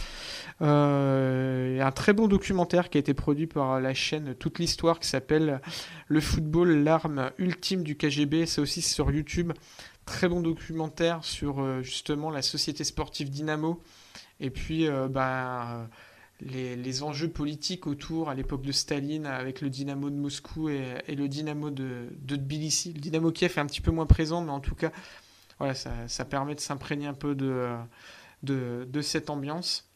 Euh, 0.63 1.73
il 1.73 1.77
y 1.77 1.81
a 1.81 1.85
un 1.85 1.91
très 1.91 2.13
bon 2.13 2.27
documentaire 2.27 2.89
qui 2.89 2.97
a 2.97 2.99
été 2.99 3.13
produit 3.13 3.45
par 3.45 3.79
la 3.79 3.93
chaîne 3.93 4.33
Toute 4.33 4.57
l'Histoire 4.57 4.99
qui 4.99 5.07
s'appelle 5.07 5.61
Le 6.07 6.19
football, 6.19 6.83
l'arme 6.83 7.29
ultime 7.37 7.83
du 7.83 7.95
KGB. 7.95 8.47
C'est 8.47 8.59
aussi 8.59 8.81
sur 8.81 9.11
YouTube. 9.11 9.53
Très 10.05 10.27
bon 10.27 10.41
documentaire 10.41 11.23
sur 11.23 11.59
euh, 11.59 11.83
justement 11.83 12.31
la 12.31 12.41
société 12.41 12.83
sportive 12.83 13.29
Dynamo. 13.29 13.83
Et 14.39 14.49
puis, 14.49 14.87
bah, 15.09 15.89
les, 16.41 17.03
enjeux 17.03 17.29
politiques 17.29 17.87
autour 17.87 18.29
à 18.29 18.35
l'époque 18.35 18.61
de 18.61 18.71
Staline 18.71 19.25
avec 19.25 19.61
le 19.61 19.69
Dynamo 19.69 20.09
de 20.09 20.15
Moscou 20.15 20.69
et, 20.69 21.15
le 21.15 21.27
Dynamo 21.27 21.69
de, 21.69 22.09
Tbilissi. 22.27 22.93
Le 22.93 22.99
Dynamo 22.99 23.31
Kiev 23.31 23.53
est 23.57 23.59
un 23.59 23.65
petit 23.65 23.81
peu 23.81 23.91
moins 23.91 24.05
présent, 24.05 24.41
mais 24.41 24.51
en 24.51 24.59
tout 24.59 24.75
cas, 24.75 24.91
voilà, 25.57 25.73
ça, 25.73 26.25
permet 26.25 26.55
de 26.55 26.59
s'imprégner 26.59 27.07
un 27.07 27.13
peu 27.13 27.35
de, 27.35 27.75
de, 28.43 29.01
cette 29.01 29.29
ambiance. 29.29 29.89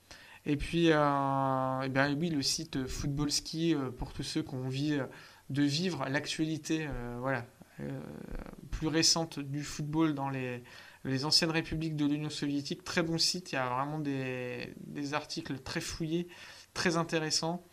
Et 0.45 0.57
puis, 0.57 0.91
euh, 0.91 1.81
eh 1.83 1.89
bien, 1.89 2.13
oui, 2.15 2.29
le 2.29 2.41
site 2.41 2.85
Football 2.85 3.31
Ski, 3.31 3.75
euh, 3.75 3.91
pour 3.91 4.11
tous 4.11 4.23
ceux 4.23 4.43
qui 4.43 4.53
ont 4.53 4.65
envie 4.65 4.93
euh, 4.93 5.05
de 5.49 5.63
vivre 5.63 6.05
l'actualité 6.09 6.87
voilà, 7.19 7.45
plus 8.71 8.87
récente 8.87 9.39
du 9.39 9.61
football 9.61 10.13
dans 10.13 10.29
les, 10.29 10.63
les 11.05 11.25
anciennes 11.25 11.51
républiques 11.51 11.95
de 11.95 12.05
l'Union 12.05 12.29
soviétique. 12.29 12.83
Très 12.83 13.03
bon 13.03 13.17
site, 13.17 13.51
il 13.51 13.55
y 13.55 13.57
a 13.57 13.67
vraiment 13.67 13.99
des, 13.99 14.73
articles 15.13 15.59
très 15.59 15.81
fouillés, 15.81 16.27
très 16.73 16.97
intéressants. 16.97 17.65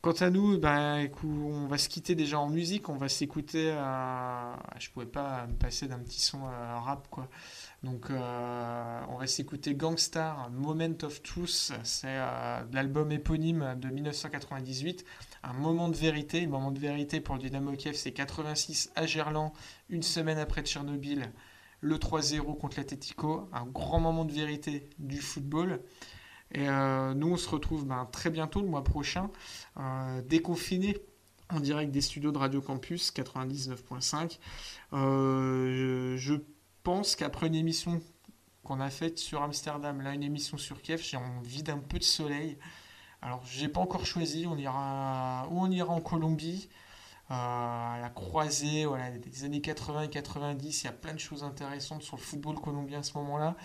Quant 0.00 0.12
à 0.12 0.28
nous, 0.28 0.58
ben, 0.58 1.08
on 1.24 1.66
va 1.66 1.78
se 1.78 1.88
quitter 1.88 2.14
déjà 2.14 2.38
en 2.38 2.50
musique, 2.50 2.90
on 2.90 2.96
va 2.96 3.08
s'écouter. 3.08 3.70
Euh, 3.70 4.54
je 4.78 4.90
pouvais 4.90 5.06
pas 5.06 5.46
me 5.46 5.54
passer 5.54 5.88
d'un 5.88 5.98
petit 5.98 6.20
son 6.20 6.44
euh, 6.44 6.78
rap, 6.78 7.08
quoi. 7.08 7.30
Donc, 7.82 8.10
euh, 8.10 9.00
on 9.08 9.16
va 9.16 9.26
s'écouter 9.26 9.74
Gangstar, 9.74 10.50
Moment 10.50 10.94
of 11.02 11.22
Truth. 11.22 11.72
C'est 11.84 12.18
l'album 12.72 13.12
éponyme 13.12 13.76
de 13.80 13.88
1998. 13.88 15.06
Un 15.42 15.54
moment 15.54 15.88
de 15.88 15.96
vérité. 15.96 16.44
Un 16.44 16.48
moment 16.48 16.70
de 16.70 16.78
vérité 16.78 17.22
pour 17.22 17.38
Dynamo 17.38 17.72
Kiev, 17.72 17.94
c'est 17.94 18.12
86 18.12 18.92
à 18.96 19.06
Gerland, 19.06 19.52
une 19.88 20.02
semaine 20.02 20.38
après 20.38 20.60
Tchernobyl 20.60 21.32
le 21.84 21.98
3-0 21.98 22.58
contre 22.58 22.78
l'Atletico, 22.78 23.46
un 23.52 23.66
grand 23.66 24.00
moment 24.00 24.24
de 24.24 24.32
vérité 24.32 24.88
du 24.98 25.20
football. 25.20 25.80
Et 26.50 26.66
euh, 26.66 27.12
nous, 27.12 27.32
on 27.32 27.36
se 27.36 27.48
retrouve 27.48 27.86
ben, 27.86 28.08
très 28.10 28.30
bientôt, 28.30 28.62
le 28.62 28.68
mois 28.68 28.82
prochain, 28.82 29.30
euh, 29.78 30.22
déconfiné 30.22 30.96
en 31.50 31.60
direct 31.60 31.92
des 31.92 32.00
studios 32.00 32.32
de 32.32 32.38
Radio 32.38 32.62
Campus 32.62 33.12
99.5. 33.12 34.38
Euh, 34.94 36.16
je 36.16 36.34
pense 36.82 37.16
qu'après 37.16 37.48
une 37.48 37.54
émission 37.54 38.00
qu'on 38.62 38.80
a 38.80 38.88
faite 38.88 39.18
sur 39.18 39.42
Amsterdam, 39.42 40.00
là 40.00 40.14
une 40.14 40.22
émission 40.22 40.56
sur 40.56 40.80
Kiev, 40.80 41.02
j'ai 41.02 41.18
envie 41.18 41.62
d'un 41.62 41.78
peu 41.78 41.98
de 41.98 42.04
soleil. 42.04 42.56
Alors 43.20 43.44
j'ai 43.44 43.68
pas 43.68 43.80
encore 43.80 44.06
choisi, 44.06 44.46
on 44.46 44.56
ira 44.56 45.46
où 45.50 45.60
on 45.60 45.70
ira 45.70 45.92
en 45.92 46.00
Colombie, 46.00 46.70
à 47.28 47.98
la 48.00 48.10
croisée 48.10 48.84
voilà, 48.84 49.10
des 49.10 49.44
années 49.44 49.60
80 49.60 50.02
et 50.02 50.10
90. 50.10 50.82
Il 50.82 50.84
y 50.84 50.88
a 50.88 50.92
plein 50.92 51.14
de 51.14 51.18
choses 51.18 51.44
intéressantes 51.44 52.02
sur 52.02 52.16
le 52.16 52.22
football 52.22 52.56
colombien 52.56 53.00
à 53.00 53.02
ce 53.02 53.16
moment-là. 53.18 53.56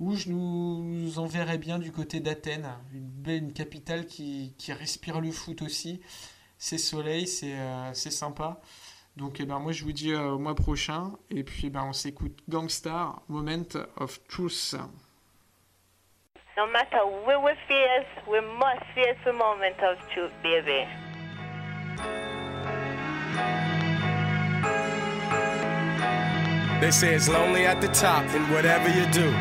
Où 0.00 0.14
je 0.14 0.30
nous 0.30 1.18
enverrais 1.18 1.58
bien 1.58 1.78
du 1.78 1.90
côté 1.90 2.20
d'Athènes, 2.20 2.68
une 2.94 3.08
belle 3.08 3.52
capitale 3.52 4.06
qui, 4.06 4.54
respire 4.68 5.20
le 5.20 5.32
foot 5.32 5.62
aussi. 5.62 6.00
C'est 6.56 6.78
soleil, 6.78 7.26
c'est 7.26 7.58
euh, 7.58 7.92
sympa. 7.94 8.60
Donc 9.16 9.40
eh 9.40 9.46
ben, 9.46 9.58
moi 9.58 9.72
je 9.72 9.82
vous 9.82 9.92
dis 9.92 10.12
euh, 10.12 10.30
au 10.30 10.38
mois 10.38 10.54
prochain. 10.54 11.12
Et 11.30 11.42
puis 11.42 11.62
eh 11.64 11.70
ben, 11.70 11.82
on 11.82 11.92
s'écoute 11.92 12.38
Gangstar, 12.48 13.22
Moment 13.28 13.64
of 13.96 14.20
Truth. 14.28 14.76
No 16.56 16.66
matter 16.66 17.04
where 17.24 17.40
we 17.40 17.54
face, 17.68 18.06
we 18.28 18.40
must 18.40 18.82
face 18.94 19.16
the 19.24 19.32
moment 19.32 19.78
of 19.82 19.96
truth, 20.12 20.32
baby. 20.42 20.86
They 26.80 26.92
say 26.92 27.14
it's 27.14 27.28
lonely 27.28 27.66
at 27.66 27.80
the 27.80 27.88
top, 27.88 28.24
and 28.34 28.48
whatever 28.52 28.88
you 28.88 29.04
do, 29.10 29.34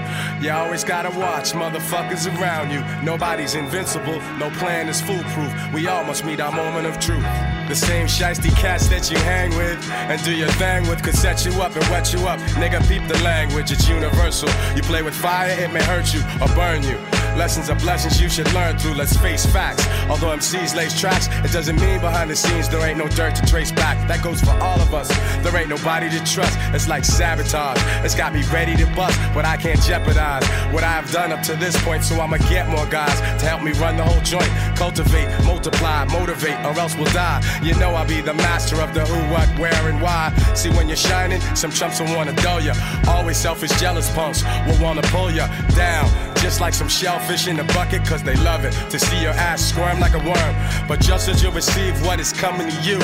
you 0.44 0.52
always 0.52 0.84
gotta 0.84 1.18
watch 1.18 1.54
motherfuckers 1.54 2.26
around 2.40 2.72
you. 2.72 2.84
Nobody's 3.06 3.54
invincible, 3.54 4.20
no 4.40 4.50
plan 4.58 4.90
is 4.90 5.02
foolproof. 5.02 5.54
We 5.72 5.88
all 5.88 6.04
must 6.04 6.26
meet 6.26 6.40
our 6.40 6.52
moment 6.52 6.88
of 6.88 7.00
truth. 7.00 7.47
The 7.68 7.76
same 7.76 8.08
shiesty 8.08 8.56
cats 8.56 8.88
that 8.88 9.12
you 9.12 9.18
hang 9.20 9.50
with 9.58 9.78
and 9.92 10.24
do 10.24 10.32
your 10.34 10.48
thing 10.52 10.88
with 10.88 11.04
could 11.04 11.16
set 11.16 11.46
you 11.46 11.52
up 11.62 11.76
and 11.76 11.84
wet 11.90 12.14
you 12.14 12.26
up. 12.26 12.40
Nigga, 12.56 12.80
peep 12.88 13.06
the 13.10 13.22
language, 13.24 13.72
it's 13.72 13.90
universal. 13.90 14.50
You 14.74 14.82
play 14.84 15.02
with 15.02 15.14
fire, 15.14 15.50
it 15.50 15.74
may 15.74 15.84
hurt 15.84 16.14
you 16.14 16.22
or 16.42 16.48
burn 16.56 16.82
you. 16.84 16.98
Lessons 17.38 17.70
are 17.70 17.76
blessings 17.76 18.20
you 18.20 18.30
should 18.30 18.52
learn 18.54 18.80
through. 18.80 18.96
Let's 18.96 19.16
face 19.16 19.46
facts. 19.46 19.86
Although 20.10 20.36
MCs 20.38 20.76
lace 20.76 21.00
tracks, 21.00 21.28
it 21.44 21.52
doesn't 21.52 21.80
mean 21.80 22.00
behind 22.00 22.32
the 22.32 22.36
scenes 22.36 22.68
there 22.68 22.82
ain't 22.88 22.98
no 22.98 23.08
dirt 23.10 23.36
to 23.36 23.46
trace 23.46 23.72
back. 23.72 23.96
That 24.08 24.24
goes 24.24 24.42
for 24.42 24.52
all 24.60 24.82
of 24.82 24.94
us. 24.96 25.08
There 25.44 25.56
ain't 25.56 25.70
nobody 25.70 26.10
to 26.10 26.24
trust. 26.26 26.58
It's 26.74 26.88
like 26.88 27.06
sabotage. 27.06 27.78
It's 28.04 28.16
got 28.16 28.34
me 28.34 28.42
ready 28.52 28.76
to 28.78 28.88
bust, 28.96 29.20
but 29.36 29.46
I 29.46 29.56
can't 29.56 29.80
jeopardize 29.82 30.48
what 30.74 30.84
I've 30.84 31.12
done 31.12 31.32
up 31.32 31.44
to 31.44 31.56
this 31.56 31.80
point. 31.84 32.04
So 32.04 32.20
I'ma 32.20 32.38
get 32.50 32.70
more 32.70 32.88
guys 32.88 33.20
to 33.40 33.46
help 33.46 33.62
me 33.62 33.74
run 33.74 33.98
the 33.98 34.04
whole 34.04 34.22
joint. 34.22 34.50
Cultivate, 34.76 35.30
multiply, 35.46 36.06
motivate, 36.06 36.58
or 36.66 36.80
else 36.80 36.96
we'll 36.96 37.14
die. 37.14 37.42
You 37.62 37.74
know 37.80 37.92
I'll 37.92 38.08
be 38.08 38.22
the 38.22 38.34
master 38.34 38.82
of 38.82 38.94
the 38.94 39.06
who, 39.06 39.34
what, 39.34 39.48
where, 39.60 39.90
and 39.90 40.02
why. 40.02 40.34
See 40.54 40.70
when 40.70 40.88
you're 40.88 40.98
shining, 40.98 41.42
some 41.56 41.72
chumps 41.72 42.00
will 42.00 42.14
wanna 42.16 42.34
dull 42.34 42.62
ya. 42.62 42.74
Always 43.08 43.38
selfish, 43.38 43.72
jealous 43.80 44.10
punks 44.14 44.44
will 44.66 44.82
wanna 44.82 45.02
pull 45.04 45.32
ya 45.32 45.48
down. 45.76 46.10
Just 46.38 46.62
like 46.62 46.74
some 46.74 46.88
shellfish 46.88 47.48
in 47.48 47.58
the 47.58 47.64
bucket, 47.66 48.06
cause 48.06 48.24
they 48.24 48.36
love 48.36 48.64
it 48.64 48.74
to 48.92 49.00
see 49.00 49.22
your 49.22 49.34
ass 49.34 49.62
squirm 49.62 50.00
like 50.00 50.14
a 50.14 50.20
worm. 50.20 50.88
But 50.88 51.00
just 51.00 51.28
as 51.30 51.42
you 51.42 51.50
receive 51.52 52.00
what 52.06 52.20
is 52.20 52.32
coming 52.32 52.70
to 52.70 52.82
you, 52.82 53.00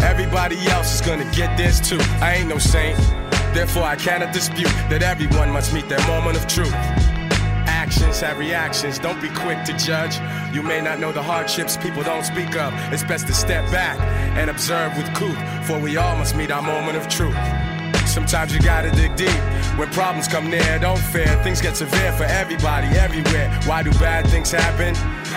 everybody 0.00 0.56
else 0.68 0.94
is 0.94 1.00
gonna 1.00 1.30
get 1.32 1.56
this 1.56 1.80
too. 1.80 1.98
I 2.20 2.36
ain't 2.36 2.48
no 2.48 2.58
saint, 2.58 2.96
therefore 3.54 3.84
I 3.84 3.96
cannot 3.96 4.32
dispute 4.32 4.72
that 4.88 5.02
everyone 5.02 5.50
must 5.50 5.74
meet 5.74 5.88
their 5.88 6.04
moment 6.06 6.36
of 6.36 6.46
truth. 6.46 6.74
Actions 7.90 8.20
have 8.20 8.38
reactions, 8.38 9.00
don't 9.00 9.20
be 9.20 9.28
quick 9.30 9.64
to 9.64 9.72
judge. 9.76 10.14
You 10.54 10.62
may 10.62 10.80
not 10.80 11.00
know 11.00 11.10
the 11.10 11.24
hardships 11.24 11.76
people 11.76 12.04
don't 12.04 12.24
speak 12.24 12.54
of. 12.54 12.72
It's 12.92 13.02
best 13.02 13.26
to 13.26 13.34
step 13.34 13.68
back 13.72 13.98
and 14.38 14.48
observe 14.48 14.96
with 14.96 15.12
cool, 15.12 15.34
for 15.64 15.76
we 15.80 15.96
all 15.96 16.16
must 16.16 16.36
meet 16.36 16.52
our 16.52 16.62
moment 16.62 16.96
of 16.96 17.08
truth. 17.08 17.34
Sometimes 18.06 18.54
you 18.54 18.60
gotta 18.60 18.90
dig 18.92 19.14
deep. 19.16 19.40
When 19.76 19.88
problems 19.90 20.28
come 20.28 20.50
near, 20.50 20.78
don't 20.78 20.98
fear. 20.98 21.28
Things 21.42 21.60
get 21.60 21.76
severe 21.76 22.12
for 22.12 22.24
everybody, 22.24 22.86
everywhere. 22.98 23.48
Why 23.66 23.82
do 23.82 23.90
bad 23.92 24.26
things 24.26 24.50
happen? 24.50 24.94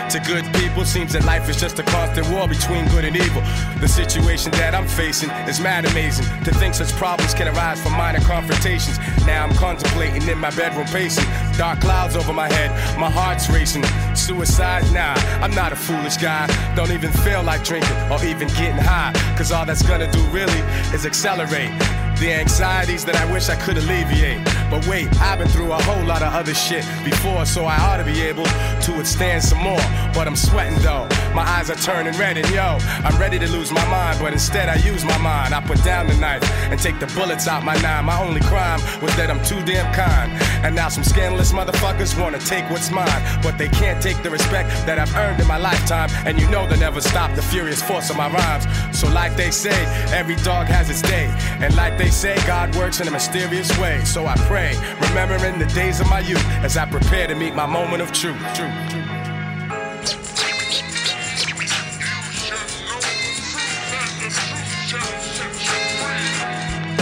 To 0.10 0.20
good 0.20 0.44
people, 0.54 0.84
seems 0.84 1.14
that 1.14 1.24
life 1.24 1.48
is 1.50 1.58
just 1.60 1.78
a 1.80 1.84
constant 1.84 2.28
war 2.30 2.48
between 2.48 2.88
good 2.90 3.06
and 3.06 3.16
evil. 3.16 3.44
The 3.80 3.88
situation 3.88 4.52
that 4.54 4.74
I'm 4.74 4.88
facing 4.88 5.30
is 5.48 5.60
mad 5.60 5.86
amazing. 5.86 6.26
To 6.46 6.54
think 6.56 6.74
such 6.74 6.92
problems 6.94 7.34
can 7.34 7.48
arise 7.48 7.82
from 7.82 7.94
minor 7.94 8.22
confrontations. 8.22 8.98
Now 9.26 9.44
I'm 9.44 9.54
contemplating 9.54 10.28
in 10.28 10.40
my 10.40 10.50
bedroom 10.50 10.88
pacing. 10.88 11.26
Dark 11.58 11.82
clouds 11.82 12.16
over 12.16 12.34
my 12.34 12.52
head, 12.52 12.72
my 12.98 13.10
heart's 13.10 13.50
racing. 13.50 13.84
Suicide? 14.16 14.84
Nah, 14.92 15.14
I'm 15.44 15.54
not 15.54 15.72
a 15.72 15.76
foolish 15.76 16.18
guy. 16.18 16.48
Don't 16.76 16.92
even 16.92 17.12
feel 17.12 17.44
like 17.44 17.64
drinking 17.64 17.98
or 18.12 18.24
even 18.26 18.48
getting 18.50 18.78
high. 18.78 19.14
Cause 19.38 19.52
all 19.52 19.66
that's 19.66 19.84
gonna 19.84 20.12
do 20.12 20.22
really 20.28 20.60
is 20.94 21.06
accelerate 21.06 21.72
the 22.20 22.32
anxieties 22.32 23.04
that 23.06 23.16
I 23.16 23.32
wish 23.32 23.50
I 23.50 23.56
could 23.56 23.78
alleviate. 23.78 24.44
But 24.70 24.88
wait, 24.88 25.08
I've 25.20 25.40
been 25.40 25.48
through 25.50 25.72
a 25.72 25.82
whole 25.84 26.06
lot 26.06 26.22
of 26.22 26.34
other 26.34 26.54
shit 26.54 26.86
before, 27.04 27.46
so 27.46 27.66
I 27.66 27.78
ought 27.78 27.98
to 27.98 28.06
be 28.06 28.22
able 28.22 28.46
to 28.46 28.92
withstand 28.96 29.44
some 29.44 29.60
more. 29.60 29.84
But 30.14 30.28
I'm 30.28 30.36
sweating 30.36 30.80
though, 30.80 31.08
my 31.34 31.44
eyes 31.44 31.70
are 31.70 31.76
turning 31.76 32.18
red, 32.18 32.38
and 32.38 32.50
yo, 32.50 32.78
I'm 33.04 33.20
ready 33.20 33.40
to 33.40 33.48
lose 33.52 33.72
my 33.72 33.86
mind, 33.90 34.20
but 34.22 34.32
instead 34.32 34.70
I 34.70 34.76
use 34.76 35.04
my 35.04 35.18
mind. 35.18 35.54
I 35.54 35.62
put 35.62 35.84
down 35.84 36.08
the 36.08 36.16
knife 36.16 36.44
and 36.72 36.80
take 36.80 37.00
the 37.00 37.08
bullets 37.08 37.48
out 37.48 37.64
my 37.64 37.76
nine. 37.82 38.06
My 38.06 38.20
only 38.22 38.42
crime 38.42 38.80
was 39.02 39.14
that 39.18 39.30
I'm 39.30 39.44
too 39.44 39.62
damn 39.66 39.94
kind. 39.94 40.32
And 40.64 40.76
now 40.76 40.88
some 40.90 41.04
scandalous 41.04 41.43
motherfuckers 41.52 42.20
wanna 42.20 42.40
take 42.40 42.70
what's 42.70 42.92
mine, 42.92 43.22
but 43.42 43.58
they 43.58 43.70
can't 43.70 44.02
take 44.02 44.22
the 44.24 44.30
respect 44.30 44.70
that 44.86 45.00
I've 45.00 45.14
earned 45.16 45.42
in 45.42 45.48
my 45.48 45.58
lifetime. 45.58 46.10
And 46.26 46.40
you 46.40 46.50
know 46.50 46.68
they'll 46.68 46.80
never 46.80 47.02
stop 47.02 47.36
the 47.36 47.42
furious 47.42 47.82
force 47.82 48.10
of 48.10 48.18
my 48.18 48.30
rhymes. 48.30 48.66
So, 48.98 49.10
like 49.10 49.36
they 49.36 49.52
say, 49.52 49.78
every 50.14 50.36
dog 50.38 50.68
has 50.68 50.90
its 50.90 51.02
day, 51.02 51.26
and 51.60 51.76
like 51.76 51.98
they 51.98 52.10
say, 52.10 52.36
God 52.48 52.76
works 52.76 53.02
in 53.02 53.08
a 53.08 53.12
mysterious 53.12 53.78
way. 53.80 54.04
So 54.06 54.26
I 54.26 54.36
pray, 54.48 54.76
remembering 55.10 55.60
the 55.60 55.66
days 55.74 56.00
of 56.00 56.10
my 56.10 56.20
youth 56.20 56.46
as 56.64 56.78
I 56.78 56.86
prepare 56.86 57.28
to 57.28 57.36
meet 57.36 57.56
my 57.56 57.66
moment 57.66 58.02
of 58.02 58.12
truth. 58.12 58.38
truth, 58.54 58.90
truth. 58.90 59.14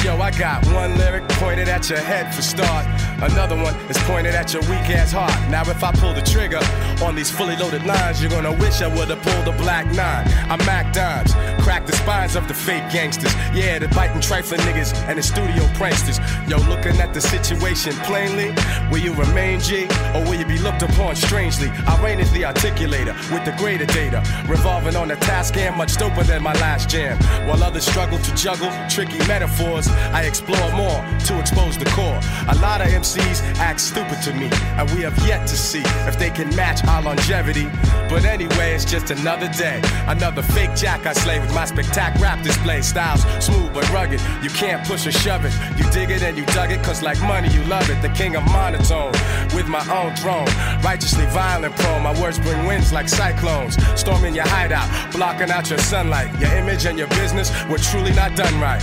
Yo, 0.03 0.19
I 0.19 0.31
got 0.31 0.65
one 0.67 0.97
lyric 0.97 1.27
pointed 1.29 1.69
at 1.69 1.87
your 1.89 1.99
head 1.99 2.33
for 2.33 2.41
start. 2.41 3.00
Another 3.21 3.55
one 3.55 3.75
is 3.87 3.97
pointed 3.99 4.33
at 4.33 4.51
your 4.51 4.63
weak 4.63 4.89
ass 4.89 5.11
heart. 5.11 5.31
Now, 5.49 5.61
if 5.61 5.83
I 5.83 5.91
pull 5.91 6.13
the 6.13 6.23
trigger 6.23 6.59
on 7.05 7.13
these 7.13 7.29
fully 7.29 7.55
loaded 7.55 7.85
lines, 7.85 8.19
you're 8.19 8.31
gonna 8.31 8.51
wish 8.51 8.81
I 8.81 8.87
would've 8.87 9.21
pulled 9.21 9.47
a 9.47 9.51
black 9.57 9.85
nine. 9.93 10.25
I'm 10.49 10.57
Mac 10.65 10.91
Dimes, 10.91 11.33
crack 11.61 11.85
the 11.85 11.93
spines 11.93 12.35
of 12.35 12.47
the 12.47 12.55
fake 12.55 12.89
gangsters. 12.91 13.33
Yeah, 13.53 13.77
the 13.77 13.89
biting 13.89 14.21
trifling 14.21 14.61
niggas 14.61 14.95
and 15.07 15.19
the 15.19 15.23
studio 15.23 15.63
pranksters. 15.77 16.17
Yo, 16.49 16.57
looking 16.67 16.99
at 16.99 17.13
the 17.13 17.21
situation 17.21 17.93
plainly, 18.09 18.55
will 18.89 18.97
you 18.97 19.13
remain 19.13 19.59
G 19.59 19.85
or 20.15 20.23
will 20.25 20.35
you 20.35 20.45
be 20.45 20.57
looked 20.57 20.81
upon 20.81 21.15
strangely? 21.15 21.69
I 21.85 22.01
reign 22.03 22.19
as 22.19 22.31
the 22.31 22.41
articulator 22.41 23.13
with 23.31 23.45
the 23.45 23.53
greater 23.57 23.85
data, 23.85 24.23
revolving 24.47 24.95
on 24.95 25.11
a 25.11 25.15
task 25.17 25.57
and 25.57 25.75
much 25.77 25.93
doper 25.93 26.25
than 26.25 26.41
my 26.41 26.53
last 26.53 26.89
jam. 26.89 27.17
While 27.47 27.63
others 27.63 27.85
struggle 27.85 28.17
to 28.17 28.35
juggle 28.35 28.71
tricky 28.89 29.19
metaphors, 29.27 29.87
I 30.11 30.23
explore 30.23 30.71
more 30.71 31.05
to 31.27 31.39
expose 31.39 31.77
the 31.77 31.85
core. 31.85 32.19
A 32.49 32.55
lot 32.57 32.81
of 32.81 32.87
act 33.17 33.79
stupid 33.79 34.21
to 34.23 34.33
me, 34.33 34.49
and 34.77 34.89
we 34.91 35.01
have 35.01 35.17
yet 35.27 35.47
to 35.47 35.55
see 35.55 35.81
if 36.07 36.17
they 36.17 36.29
can 36.29 36.53
match 36.55 36.83
our 36.85 37.01
longevity. 37.01 37.67
But 38.09 38.25
anyway, 38.25 38.73
it's 38.73 38.85
just 38.85 39.11
another 39.11 39.47
day, 39.49 39.81
another 40.07 40.41
fake 40.41 40.75
jack 40.75 41.05
I 41.05 41.13
slay 41.13 41.39
with 41.39 41.53
my 41.53 41.65
spectac 41.65 42.19
rap 42.19 42.43
display. 42.43 42.81
Styles 42.81 43.21
smooth 43.43 43.73
but 43.73 43.89
rugged, 43.91 44.21
you 44.43 44.49
can't 44.49 44.85
push 44.85 45.07
or 45.07 45.11
shove 45.11 45.45
it. 45.45 45.53
You 45.77 45.89
dig 45.91 46.09
it 46.09 46.21
and 46.21 46.37
you 46.37 46.45
dug 46.47 46.71
it, 46.71 46.83
cause 46.83 47.01
like 47.01 47.19
money, 47.21 47.49
you 47.49 47.63
love 47.65 47.89
it. 47.89 48.01
The 48.01 48.09
king 48.09 48.35
of 48.35 48.43
monotone, 48.45 49.13
with 49.55 49.67
my 49.67 49.83
own 49.91 50.15
throne. 50.15 50.47
Righteously 50.83 51.25
violent 51.27 51.75
prone, 51.75 52.03
my 52.03 52.19
words 52.21 52.39
bring 52.39 52.65
winds 52.65 52.91
like 52.91 53.09
cyclones. 53.09 53.77
Storming 53.99 54.35
your 54.35 54.47
hideout, 54.47 54.89
blocking 55.11 55.49
out 55.49 55.69
your 55.69 55.79
sunlight. 55.79 56.29
Your 56.39 56.51
image 56.53 56.85
and 56.85 56.97
your 56.97 57.07
business 57.09 57.51
were 57.69 57.77
truly 57.77 58.13
not 58.13 58.35
done 58.35 58.59
right. 58.59 58.81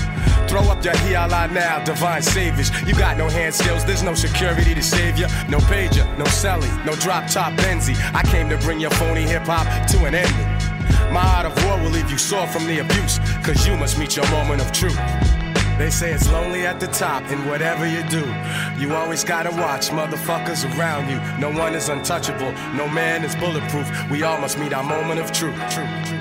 Throw 0.48 0.62
up 0.62 0.82
your 0.82 0.94
hiala 0.94 1.52
now, 1.52 1.84
divine 1.84 2.22
saviors. 2.22 2.70
You 2.86 2.94
got 2.94 3.18
no 3.18 3.28
hand 3.28 3.54
skills, 3.54 3.84
there's 3.84 4.02
no 4.02 4.14
security 4.18 4.74
to 4.74 4.82
save 4.82 5.16
you. 5.16 5.26
No 5.48 5.58
pager, 5.70 6.06
no 6.18 6.24
celly, 6.24 6.68
no 6.84 6.92
drop 6.96 7.30
top 7.30 7.52
Benzie. 7.54 7.96
I 8.12 8.22
came 8.22 8.48
to 8.48 8.58
bring 8.58 8.80
your 8.80 8.90
phony 8.90 9.22
hip 9.22 9.44
hop 9.46 9.66
to 9.92 10.04
an 10.04 10.14
ending. 10.14 11.12
My 11.12 11.22
art 11.36 11.46
of 11.46 11.64
war 11.64 11.78
will 11.78 11.90
leave 11.90 12.10
you 12.10 12.18
sore 12.18 12.46
from 12.48 12.66
the 12.66 12.80
abuse, 12.80 13.18
cause 13.44 13.66
you 13.66 13.76
must 13.76 13.98
meet 13.98 14.16
your 14.16 14.28
moment 14.30 14.60
of 14.60 14.72
truth. 14.72 14.98
They 15.78 15.90
say 15.90 16.12
it's 16.12 16.28
lonely 16.32 16.66
at 16.66 16.80
the 16.80 16.88
top, 16.88 17.22
and 17.30 17.48
whatever 17.48 17.86
you 17.86 18.02
do, 18.08 18.24
you 18.78 18.94
always 18.94 19.22
gotta 19.22 19.50
watch 19.50 19.90
motherfuckers 19.90 20.66
around 20.76 21.08
you. 21.08 21.20
No 21.38 21.56
one 21.56 21.74
is 21.74 21.88
untouchable, 21.88 22.52
no 22.74 22.88
man 22.88 23.24
is 23.24 23.36
bulletproof. 23.36 23.88
We 24.10 24.24
all 24.24 24.40
must 24.40 24.58
meet 24.58 24.72
our 24.72 24.82
moment 24.82 25.20
of 25.20 25.30
truth. 25.30 25.56
truth. 25.70 26.17